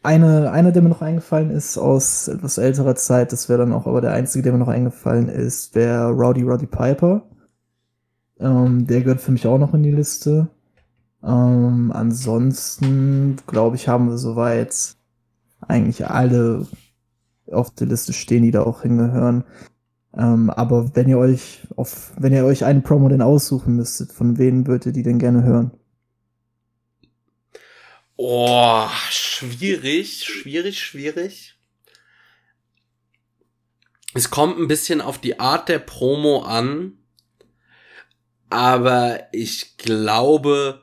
[0.02, 3.86] eine, einer, der mir noch eingefallen ist aus etwas älterer Zeit, das wäre dann auch
[3.86, 7.22] aber der einzige, der mir noch eingefallen ist, wäre Rowdy Roddy Piper.
[8.38, 10.48] Ähm, der gehört für mich auch noch in die Liste.
[11.24, 14.94] Ähm, ansonsten, glaube ich, haben wir soweit
[15.66, 16.66] eigentlich alle
[17.51, 19.44] auf der Liste stehen, die da auch hingehören.
[20.16, 24.39] Ähm, aber wenn ihr euch auf, wenn ihr euch eine Promo denn aussuchen müsstet, von
[24.39, 25.73] wem würdet ihr die denn gerne hören?
[28.16, 31.59] Oh, schwierig, schwierig, schwierig.
[34.14, 36.94] Es kommt ein bisschen auf die Art der Promo an,
[38.48, 40.81] aber ich glaube,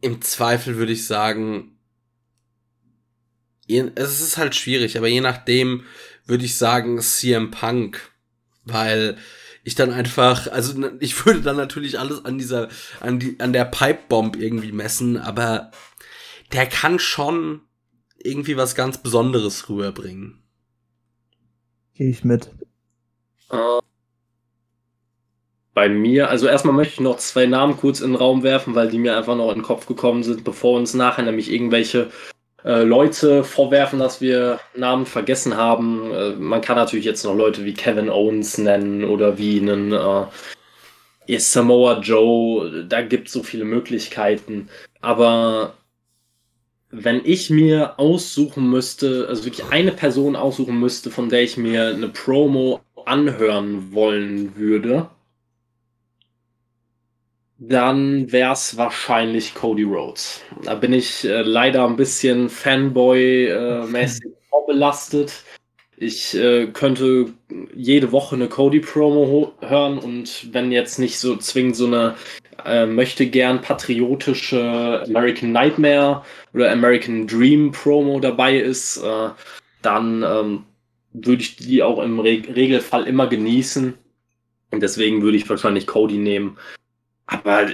[0.00, 1.77] im Zweifel würde ich sagen,
[3.68, 5.84] es ist halt schwierig, aber je nachdem
[6.26, 8.10] würde ich sagen CM Punk,
[8.64, 9.16] weil
[9.64, 12.68] ich dann einfach, also ich würde dann natürlich alles an dieser,
[13.00, 15.70] an die, an der Pipe Bomb irgendwie messen, aber
[16.52, 17.60] der kann schon
[18.16, 20.42] irgendwie was ganz Besonderes rüberbringen.
[21.94, 22.50] Gehe ich mit.
[23.50, 23.80] Äh,
[25.74, 28.88] Bei mir, also erstmal möchte ich noch zwei Namen kurz in den Raum werfen, weil
[28.88, 32.10] die mir einfach noch in den Kopf gekommen sind, bevor uns nachher nämlich irgendwelche
[32.64, 36.12] äh, Leute vorwerfen, dass wir Namen vergessen haben.
[36.12, 41.38] Äh, man kann natürlich jetzt noch Leute wie Kevin Owens nennen oder wie einen äh,
[41.38, 42.84] Samoa Joe.
[42.88, 44.68] Da gibt es so viele Möglichkeiten.
[45.00, 45.74] Aber
[46.90, 51.88] wenn ich mir aussuchen müsste, also wirklich eine Person aussuchen müsste, von der ich mir
[51.88, 55.08] eine Promo anhören wollen würde,
[57.58, 60.42] dann wäre es wahrscheinlich Cody Rhodes.
[60.62, 65.44] Da bin ich äh, leider ein bisschen Fanboy-mäßig vorbelastet.
[65.96, 67.32] Ich äh, könnte
[67.74, 72.14] jede Woche eine Cody-Promo hören und wenn jetzt nicht so zwingend so eine
[72.64, 76.22] äh, möchte gern patriotische American Nightmare
[76.54, 79.30] oder American Dream Promo dabei ist, äh,
[79.82, 80.64] dann ähm,
[81.12, 83.94] würde ich die auch im Re Regelfall immer genießen.
[84.70, 86.58] Und deswegen würde ich wahrscheinlich Cody nehmen.
[87.28, 87.68] Aber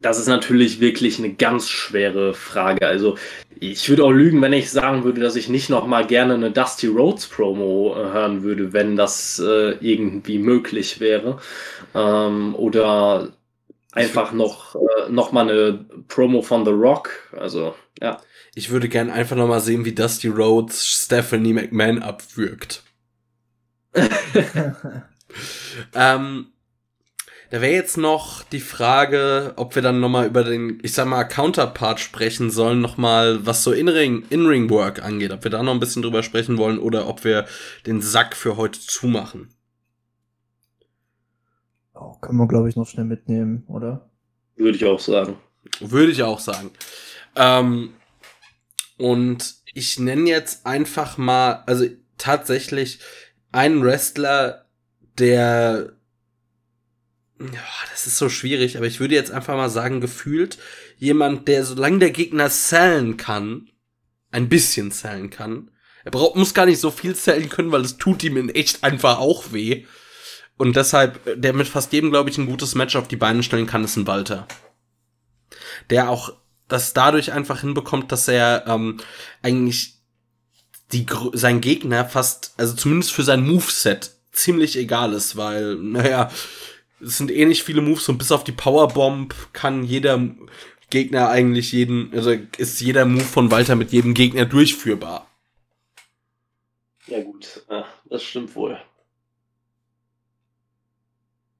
[0.00, 2.86] das ist natürlich wirklich eine ganz schwere Frage.
[2.86, 3.16] Also
[3.58, 6.50] ich würde auch lügen, wenn ich sagen würde, dass ich nicht noch mal gerne eine
[6.50, 11.38] Dusty Rhodes Promo äh, hören würde, wenn das äh, irgendwie möglich wäre.
[11.94, 13.32] Ähm, oder
[13.92, 17.10] einfach noch, äh, noch mal eine Promo von The Rock.
[17.32, 18.20] Also ja.
[18.54, 22.82] Ich würde gern einfach noch mal sehen, wie Dusty Rhodes Stephanie McMahon abwürgt.
[25.94, 26.46] Ähm,
[27.50, 31.06] da wäre jetzt noch die Frage, ob wir dann noch mal über den, ich sag
[31.06, 35.32] mal, Counterpart sprechen sollen, noch mal, was so In-Ring, In-Ring-Work angeht.
[35.32, 37.46] Ob wir da noch ein bisschen drüber sprechen wollen oder ob wir
[37.86, 39.50] den Sack für heute zumachen.
[41.94, 44.10] Oh, können wir, glaube ich, noch schnell mitnehmen, oder?
[44.56, 45.36] Würde ich auch sagen.
[45.80, 46.70] Würde ich auch sagen.
[47.36, 47.94] Ähm,
[48.98, 51.86] und ich nenne jetzt einfach mal, also
[52.18, 53.00] tatsächlich
[53.52, 54.66] einen Wrestler,
[55.18, 55.95] der,
[57.90, 60.58] das ist so schwierig, aber ich würde jetzt einfach mal sagen, gefühlt
[60.98, 63.68] jemand, der solange der Gegner zählen kann,
[64.30, 65.70] ein bisschen zählen kann.
[66.04, 68.84] Er braucht, muss gar nicht so viel zählen können, weil es tut ihm in echt
[68.84, 69.84] einfach auch weh.
[70.56, 73.42] Und deshalb, äh, der mit fast jedem, glaube ich, ein gutes Match auf die Beine
[73.42, 74.46] stellen kann, ist ein Walter
[75.90, 76.32] der auch
[76.68, 78.98] das dadurch einfach hinbekommt, dass er ähm,
[79.42, 79.94] eigentlich
[80.92, 86.30] die sein Gegner fast, also zumindest für sein Moveset ziemlich egal ist, weil naja,
[87.00, 90.20] es sind eh nicht viele Moves und bis auf die Powerbomb kann jeder
[90.90, 95.26] Gegner eigentlich jeden, also ist jeder Move von Walter mit jedem Gegner durchführbar.
[97.06, 98.78] Ja gut, ja, das stimmt wohl.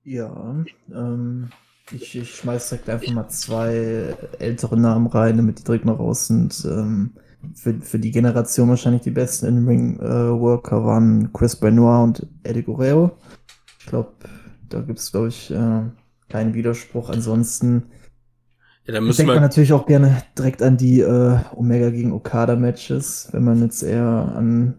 [0.05, 1.51] Ja, ähm,
[1.91, 6.29] ich, ich schmeiß direkt einfach mal zwei ältere Namen rein, damit die direkt mal raus
[6.29, 6.65] sind.
[6.65, 7.15] Ähm,
[7.55, 13.17] für, für die Generation wahrscheinlich die besten In-Ring-Worker waren Chris Benoit und Eddie Guerrero.
[13.81, 14.13] Ich glaube,
[14.69, 15.83] da gibt's glaube ich, äh,
[16.29, 17.11] keinen Widerspruch.
[17.11, 17.85] Ansonsten,
[18.87, 23.29] Ja, dann müssen denkt man natürlich auch gerne direkt an die äh, Omega gegen Okada-Matches,
[23.33, 24.75] wenn man jetzt eher an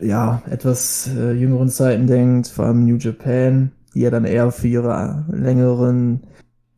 [0.00, 4.68] ja, etwas äh, jüngeren Zeiten denkt, vor allem New Japan, die ja dann eher für
[4.68, 6.24] ihre längeren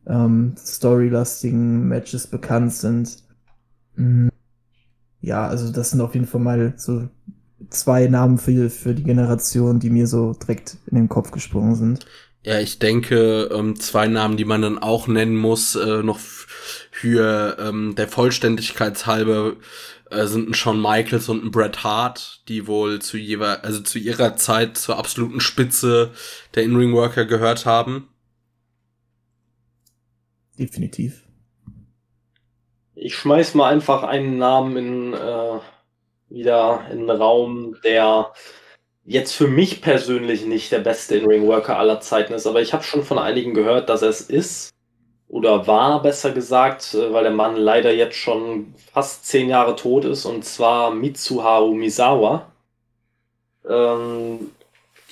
[0.07, 3.25] ähm, storylastigen Matches bekannt sind.
[3.97, 4.31] Mhm.
[5.21, 7.09] Ja, also das sind auf jeden Fall mal so
[7.71, 12.07] zwei Namen für, für die Generation, die mir so direkt in den Kopf gesprungen sind.
[12.45, 17.57] Ja, ich denke, ähm, zwei Namen, die man dann auch nennen muss, äh, noch für
[17.59, 19.57] ähm, der Vollständigkeit halber,
[20.11, 23.99] äh, sind ein Shawn Michaels und ein Bret Hart, die wohl zu jeweils, also zu
[23.99, 26.13] ihrer Zeit zur absoluten Spitze
[26.55, 28.09] der In-Ring-Worker gehört haben.
[30.59, 31.25] Definitiv.
[32.95, 35.59] Ich schmeiß mal einfach einen Namen in, äh,
[36.31, 38.33] wieder in den Raum, der
[39.05, 43.03] jetzt für mich persönlich nicht der beste In-Ring-Worker aller Zeiten ist, aber ich habe schon
[43.03, 44.75] von einigen gehört, dass er es ist
[45.29, 50.25] oder war, besser gesagt, weil der Mann leider jetzt schon fast zehn Jahre tot ist,
[50.25, 52.51] und zwar Mitsuharu Misawa.
[53.69, 54.51] Ähm,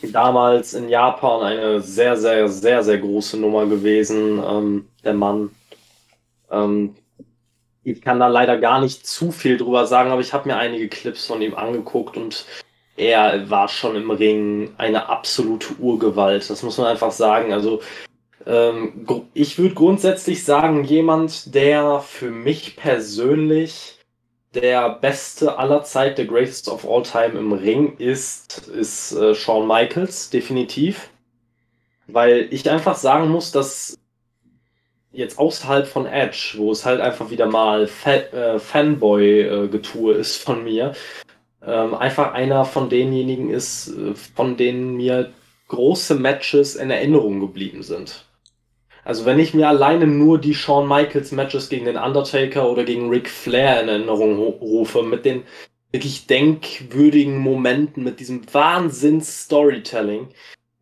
[0.02, 5.51] damals in Japan eine sehr, sehr, sehr, sehr große Nummer gewesen, ähm, der Mann.
[6.51, 6.97] Ähm,
[7.86, 10.88] ich kann da leider gar nicht zu viel drüber sagen, aber ich habe mir einige
[10.88, 12.44] Clips von ihm angeguckt und
[12.96, 16.50] er war schon im Ring eine absolute Urgewalt.
[16.50, 17.52] Das muss man einfach sagen.
[17.52, 17.80] Also
[18.44, 24.00] ähm, ich würde grundsätzlich sagen, jemand, der für mich persönlich
[24.54, 29.68] der beste aller Zeit, der greatest of all time im Ring ist, ist äh, Shawn
[29.68, 31.10] Michaels, definitiv.
[32.08, 33.96] Weil ich einfach sagen muss, dass
[35.16, 40.36] jetzt außerhalb von Edge, wo es halt einfach wieder mal Fa äh, Fanboy-Getue äh, ist
[40.36, 40.94] von mir,
[41.64, 45.32] ähm, einfach einer von denjenigen ist, äh, von denen mir
[45.68, 48.24] große Matches in Erinnerung geblieben sind.
[49.05, 53.09] Also wenn ich mir alleine nur die Shawn Michaels Matches gegen den Undertaker oder gegen
[53.09, 55.44] Ric Flair in Erinnerung rufe, mit den
[55.93, 60.28] wirklich denkwürdigen Momenten, mit diesem Wahnsinns-Storytelling,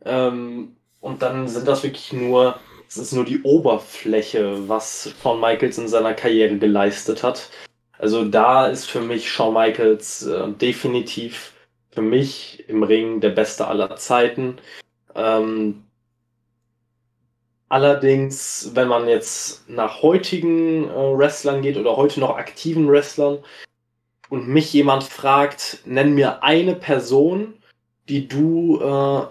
[0.04, 2.58] ähm, und dann sind das wirklich nur,
[2.96, 7.50] es ist nur die Oberfläche, was Shawn Michaels in seiner Karriere geleistet hat.
[7.98, 11.52] Also da ist für mich Shawn Michaels äh, definitiv
[11.90, 14.58] für mich im Ring der beste aller Zeiten.
[15.14, 15.84] Ähm,
[17.74, 23.38] Allerdings, wenn man jetzt nach heutigen äh, Wrestlern geht oder heute noch aktiven Wrestlern
[24.28, 27.54] und mich jemand fragt, nenn mir eine Person,
[28.08, 29.26] die du äh,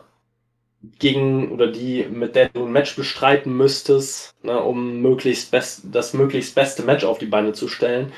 [0.99, 6.14] gegen oder die mit der du ein Match bestreiten müsstest, ne, um möglichst best, das
[6.14, 8.11] möglichst beste Match auf die Beine zu stellen,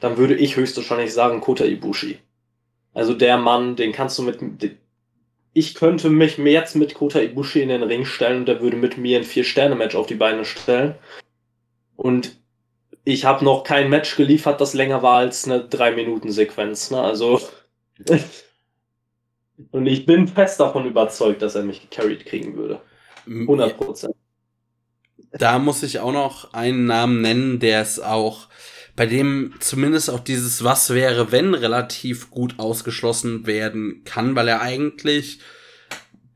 [0.00, 2.18] dann würde ich höchstwahrscheinlich sagen Kota Ibushi.
[2.92, 4.40] Also der Mann, den kannst du mit
[5.54, 8.98] ich könnte mich jetzt mit Kota Ibushi in den Ring stellen und der würde mit
[8.98, 10.96] mir ein Vier-Sterne-Match auf die Beine stellen.
[11.96, 12.36] Und
[13.04, 16.90] ich habe noch kein Match geliefert, das länger war als eine Drei-Minuten-Sequenz.
[16.90, 17.00] Ne?
[17.00, 17.40] Also.
[19.70, 22.80] und ich bin fest davon überzeugt, dass er mich gecarried kriegen würde.
[23.26, 24.14] 100 Prozent.
[25.32, 28.48] Da muss ich auch noch einen Namen nennen, der es auch
[28.96, 34.60] bei dem zumindest auch dieses Was wäre, wenn relativ gut ausgeschlossen werden kann, weil er
[34.60, 35.40] eigentlich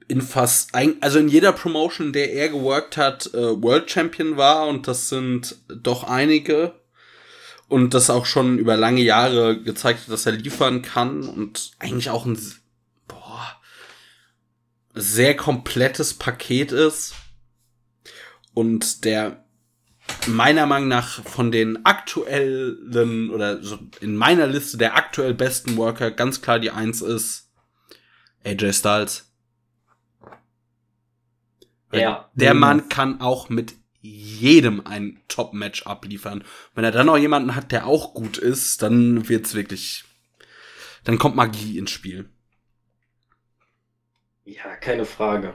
[0.09, 4.67] in fast, also in jeder Promotion, in der er geworkt hat, äh, World Champion war
[4.67, 6.73] und das sind doch einige
[7.69, 12.11] und das auch schon über lange Jahre gezeigt hat, dass er liefern kann und eigentlich
[12.11, 12.39] auch ein
[14.95, 17.15] sehr komplettes Paket ist
[18.55, 19.45] und der
[20.27, 26.11] meiner Meinung nach von den aktuellen oder so in meiner Liste der aktuell besten Worker
[26.11, 27.51] ganz klar die Eins ist
[28.45, 29.25] AJ Styles.
[31.93, 32.31] Ja.
[32.35, 36.45] Der Mann kann auch mit jedem ein Top-Match abliefern.
[36.75, 40.05] Wenn er dann noch jemanden hat, der auch gut ist, dann wird's wirklich,
[41.05, 42.31] dann kommt Magie ins Spiel.
[44.49, 45.53] Ja, keine Frage.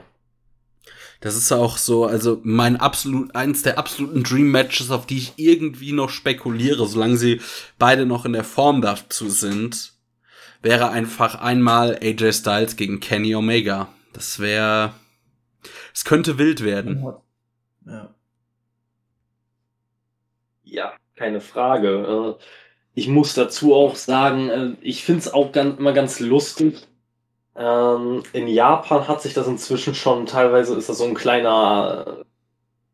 [1.20, 5.32] Das ist auch so, also mein absolut, eins der absoluten Dream Matches, auf die ich
[5.36, 7.40] irgendwie noch spekuliere, solange sie
[7.76, 9.94] beide noch in der Form dazu sind,
[10.62, 13.88] wäre einfach einmal AJ Styles gegen Kenny Omega.
[14.12, 14.94] Das wäre,
[15.92, 17.04] es könnte wild werden.
[17.86, 18.14] Ja.
[20.62, 22.36] Ja, keine Frage.
[22.38, 22.44] Äh,
[22.94, 26.86] ich muss dazu auch sagen, äh, ich finde es auch ganz, immer ganz lustig,
[27.56, 32.24] ähm, in Japan hat sich das inzwischen schon teilweise ist das so ein kleiner,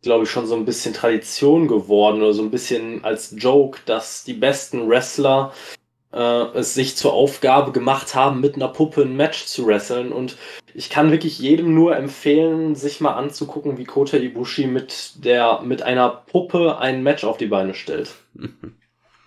[0.03, 4.24] glaube ich, schon so ein bisschen Tradition geworden oder so ein bisschen als Joke, dass
[4.24, 5.53] die besten Wrestler
[6.12, 6.19] äh,
[6.55, 10.12] es sich zur Aufgabe gemacht haben, mit einer Puppe ein Match zu wresteln.
[10.12, 10.37] Und
[10.74, 15.82] ich kann wirklich jedem nur empfehlen, sich mal anzugucken, wie Kota Ibushi mit, der, mit
[15.82, 18.15] einer Puppe ein Match auf die Beine stellt.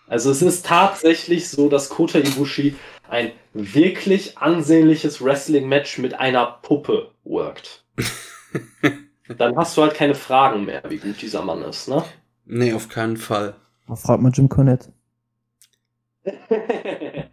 [0.06, 2.76] Also es ist tatsächlich so, dass Kota Ibushi
[3.14, 7.86] ein wirklich ansehnliches Wrestling-Match mit einer Puppe workt.
[9.38, 12.04] Dann hast du halt keine Fragen mehr, wie gut dieser Mann ist, ne?
[12.46, 13.56] Nee, auf keinen Fall.
[13.96, 14.92] Fragt mal Jim Cornette.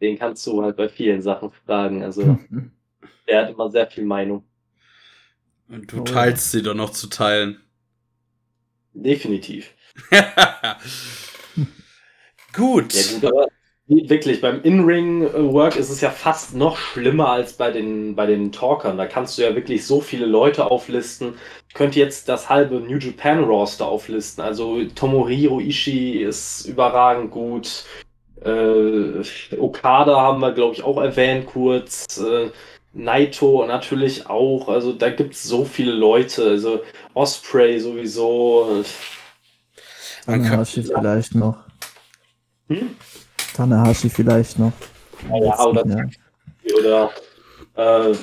[0.00, 2.02] Den kannst du halt bei vielen Sachen fragen.
[2.02, 2.38] Also,
[3.28, 4.44] der hat immer sehr viel Meinung.
[5.68, 7.60] Und du teilst sie doch noch zu teilen.
[8.94, 9.74] Definitiv.
[12.56, 12.92] Gut.
[12.92, 13.46] Ja, gut, aber
[13.86, 18.96] wirklich, beim In-Ring-Work ist es ja fast noch schlimmer als bei den, bei den Talkern.
[18.96, 21.34] Da kannst du ja wirklich so viele Leute auflisten.
[21.68, 24.42] Ich könnte jetzt das halbe New Japan Roster auflisten.
[24.42, 27.84] Also Tomohiro Ishii ist überragend gut.
[28.44, 29.22] Äh,
[29.58, 32.18] Okada haben wir, glaube ich, auch erwähnt kurz.
[32.18, 32.50] Äh,
[32.92, 34.68] Naito natürlich auch.
[34.68, 36.44] Also da gibt es so viele Leute.
[36.44, 36.80] Also
[37.14, 38.84] Osprey sowieso.
[40.24, 41.65] Tanahashi vielleicht noch.
[42.68, 42.90] Hm?
[43.54, 44.72] Tanahashi vielleicht noch.
[45.28, 46.04] Ja, oder, ja.
[46.78, 48.14] oder äh,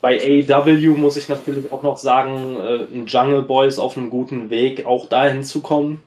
[0.00, 4.10] bei AEW muss ich natürlich auch noch sagen, äh, ein Jungle Boy ist auf einem
[4.10, 6.02] guten Weg, auch dahin zu kommen,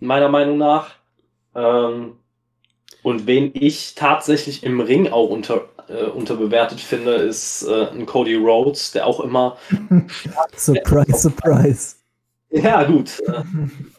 [0.00, 0.90] meiner Meinung nach.
[1.54, 2.16] Ähm,
[3.02, 8.34] und wen ich tatsächlich im Ring auch unter, äh, unterbewertet finde, ist äh, ein Cody
[8.34, 9.56] Rhodes, der auch immer.
[10.56, 11.96] surprise, surprise.
[12.50, 13.22] Ja, gut.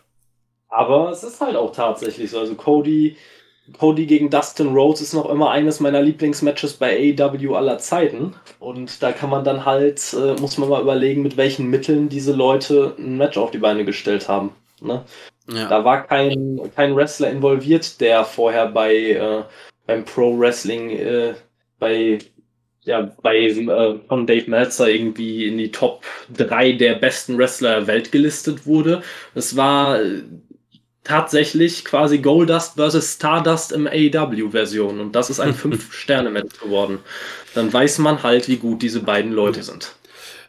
[0.70, 2.40] Aber es ist halt auch tatsächlich so.
[2.40, 3.16] Also Cody,
[3.78, 8.34] Cody gegen Dustin Rhodes ist noch immer eines meiner Lieblingsmatches bei AEW aller Zeiten.
[8.60, 12.34] Und da kann man dann halt, äh, muss man mal überlegen, mit welchen Mitteln diese
[12.34, 14.52] Leute ein Match auf die Beine gestellt haben.
[14.82, 15.04] Ne?
[15.50, 15.70] Ja.
[15.70, 19.44] Da war kein, kein Wrestler involviert, der vorher bei äh,
[19.86, 21.34] beim Pro Wrestling äh,
[21.80, 22.20] bei
[22.84, 26.04] ja, bei äh, von Dave Meltzer irgendwie in die Top
[26.38, 29.02] 3 der besten Wrestler der Welt gelistet wurde.
[29.36, 30.22] Es war äh,
[31.08, 37.00] tatsächlich quasi Goldust versus Stardust im AEW-Version und das ist ein 5-Sterne-Match geworden.
[37.56, 39.96] Dann weiß man halt, wie gut diese beiden Leute sind.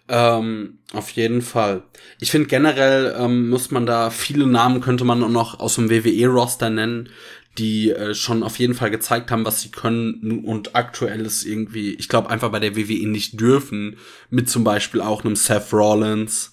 [0.09, 1.83] Ähm, auf jeden Fall.
[2.19, 6.71] Ich finde generell ähm, muss man da viele Namen könnte man noch aus dem WWE-Roster
[6.71, 7.11] nennen,
[7.59, 11.95] die äh, schon auf jeden Fall gezeigt haben, was sie können und aktuell ist irgendwie,
[11.95, 13.99] ich glaube einfach bei der WWE nicht dürfen,
[14.31, 16.53] mit zum Beispiel auch einem Seth Rollins.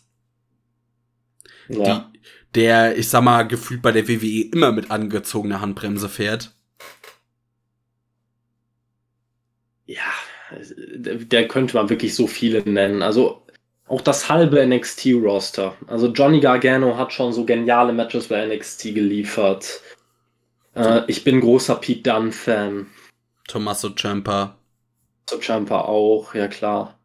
[1.69, 2.11] Ja.
[2.13, 2.19] Die,
[2.55, 6.53] der, ich sag mal, gefühlt bei der WWE immer mit angezogener Handbremse fährt.
[9.85, 10.01] Ja,
[10.51, 13.01] der könnte man wirklich so viele nennen.
[13.01, 13.45] Also
[13.87, 15.75] auch das halbe NXT-Roster.
[15.87, 19.81] Also Johnny Gargano hat schon so geniale Matches bei NXT geliefert.
[20.73, 22.87] Äh, ich bin großer Pete Dunne-Fan.
[23.47, 24.57] Tommaso Ciampa.
[25.27, 26.97] Tommaso Ciampa auch, ja klar.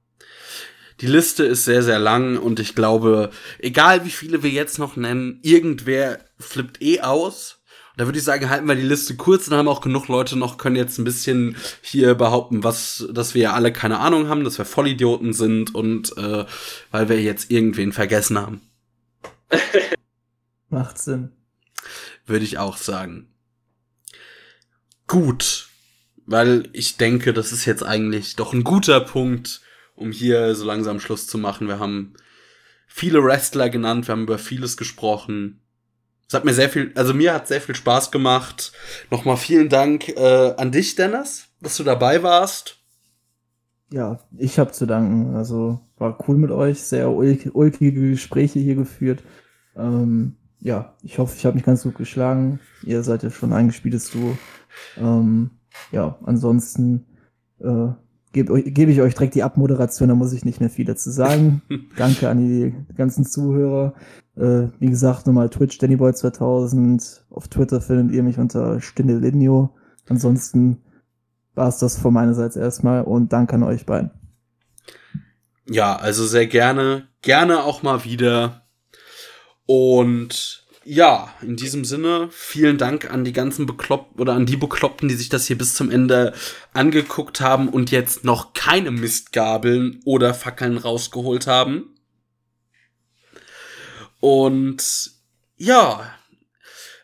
[1.00, 4.96] Die Liste ist sehr, sehr lang und ich glaube, egal wie viele wir jetzt noch
[4.96, 7.60] nennen, irgendwer flippt eh aus
[8.00, 10.56] da würde ich sagen, halten wir die Liste kurz und haben auch genug Leute noch,
[10.56, 14.56] können jetzt ein bisschen hier behaupten, was, dass wir ja alle keine Ahnung haben, dass
[14.56, 16.46] wir Vollidioten sind und äh,
[16.90, 18.62] weil wir jetzt irgendwen vergessen haben.
[20.70, 21.32] Macht Sinn.
[22.24, 23.28] Würde ich auch sagen.
[25.06, 25.68] Gut.
[26.24, 29.60] Weil ich denke, das ist jetzt eigentlich doch ein guter Punkt,
[30.00, 31.68] um hier so langsam Schluss zu machen.
[31.68, 32.14] Wir haben
[32.86, 35.60] viele Wrestler genannt, wir haben über vieles gesprochen.
[36.26, 38.72] Es hat mir sehr viel, also mir hat sehr viel Spaß gemacht.
[39.10, 42.78] Nochmal vielen Dank äh, an dich, Dennis, dass du dabei warst.
[43.92, 45.34] Ja, ich habe zu danken.
[45.34, 49.22] Also war cool mit euch, sehr ulkige Gespräche hier geführt.
[49.76, 52.60] Ähm, ja, ich hoffe, ich habe mich ganz gut geschlagen.
[52.84, 54.38] Ihr seid ja schon ein eingespieltes Duo.
[54.96, 55.50] Ähm,
[55.90, 57.06] ja, ansonsten
[57.58, 57.88] äh,
[58.32, 61.62] gebe geb ich euch direkt die Abmoderation, da muss ich nicht mehr viel dazu sagen.
[61.96, 63.94] Danke an die ganzen Zuhörer.
[64.36, 67.20] Äh, wie gesagt, nochmal Twitch Dannyboy2000.
[67.30, 69.74] Auf Twitter findet ihr mich unter Stindelinio.
[70.08, 70.78] Ansonsten
[71.54, 74.10] war es das von meiner Seite erstmal und danke an euch beiden.
[75.68, 77.08] Ja, also sehr gerne.
[77.22, 78.62] Gerne auch mal wieder.
[79.66, 85.08] Und ja, in diesem Sinne, vielen Dank an die ganzen Bekloppten oder an die Bekloppten,
[85.08, 86.32] die sich das hier bis zum Ende
[86.72, 91.94] angeguckt haben und jetzt noch keine Mistgabeln oder Fackeln rausgeholt haben.
[94.20, 95.12] Und
[95.56, 96.14] ja,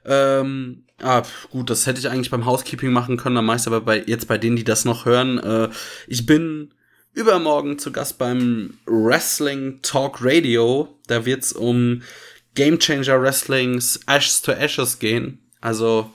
[0.05, 4.03] ähm, ah, gut, das hätte ich eigentlich beim Housekeeping machen können, dann meist aber bei,
[4.07, 5.39] jetzt bei denen, die das noch hören.
[5.39, 5.69] Äh,
[6.07, 6.73] ich bin
[7.13, 10.99] übermorgen zu Gast beim Wrestling Talk Radio.
[11.07, 12.03] Da wird's um
[12.57, 15.39] Game Changer Wrestlings Ashes to Ashes gehen.
[15.61, 16.11] Also,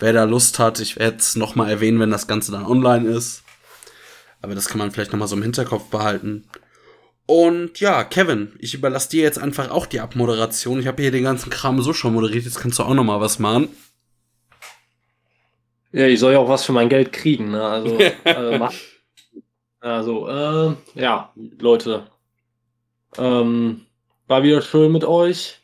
[0.00, 3.44] wer da Lust hat, ich werde es nochmal erwähnen, wenn das Ganze dann online ist.
[4.42, 6.44] Aber das kann man vielleicht nochmal so im Hinterkopf behalten.
[7.26, 10.80] Und ja, Kevin, ich überlasse dir jetzt einfach auch die Abmoderation.
[10.80, 13.38] Ich habe hier den ganzen Kram so schon moderiert, jetzt kannst du auch nochmal was
[13.38, 13.68] machen.
[15.92, 17.62] Ja, ich soll ja auch was für mein Geld kriegen, ne?
[17.62, 18.68] Also, äh,
[19.80, 22.06] also äh, ja, Leute.
[23.16, 23.86] Ähm,
[24.26, 25.63] war wieder schön mit euch.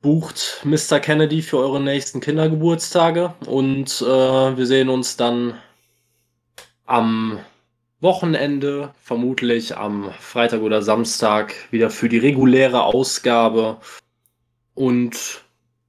[0.00, 1.00] Bucht Mr.
[1.00, 5.58] Kennedy für eure nächsten Kindergeburtstage und äh, wir sehen uns dann
[6.86, 7.40] am
[8.00, 13.78] Wochenende, vermutlich am Freitag oder Samstag, wieder für die reguläre Ausgabe.
[14.74, 15.42] Und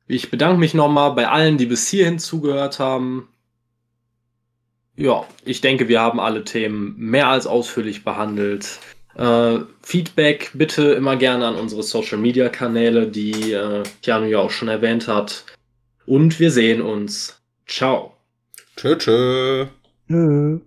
[0.07, 3.29] ich bedanke mich nochmal bei allen, die bis hierhin zugehört haben.
[4.95, 8.79] Ja, ich denke, wir haben alle Themen mehr als ausführlich behandelt.
[9.19, 14.51] Äh, Feedback bitte immer gerne an unsere Social Media Kanäle, die äh, Keanu ja auch
[14.51, 15.43] schon erwähnt hat.
[16.05, 17.37] Und wir sehen uns.
[17.67, 18.13] Ciao.
[18.77, 19.65] Tschö, tschö.
[20.07, 20.59] Nö.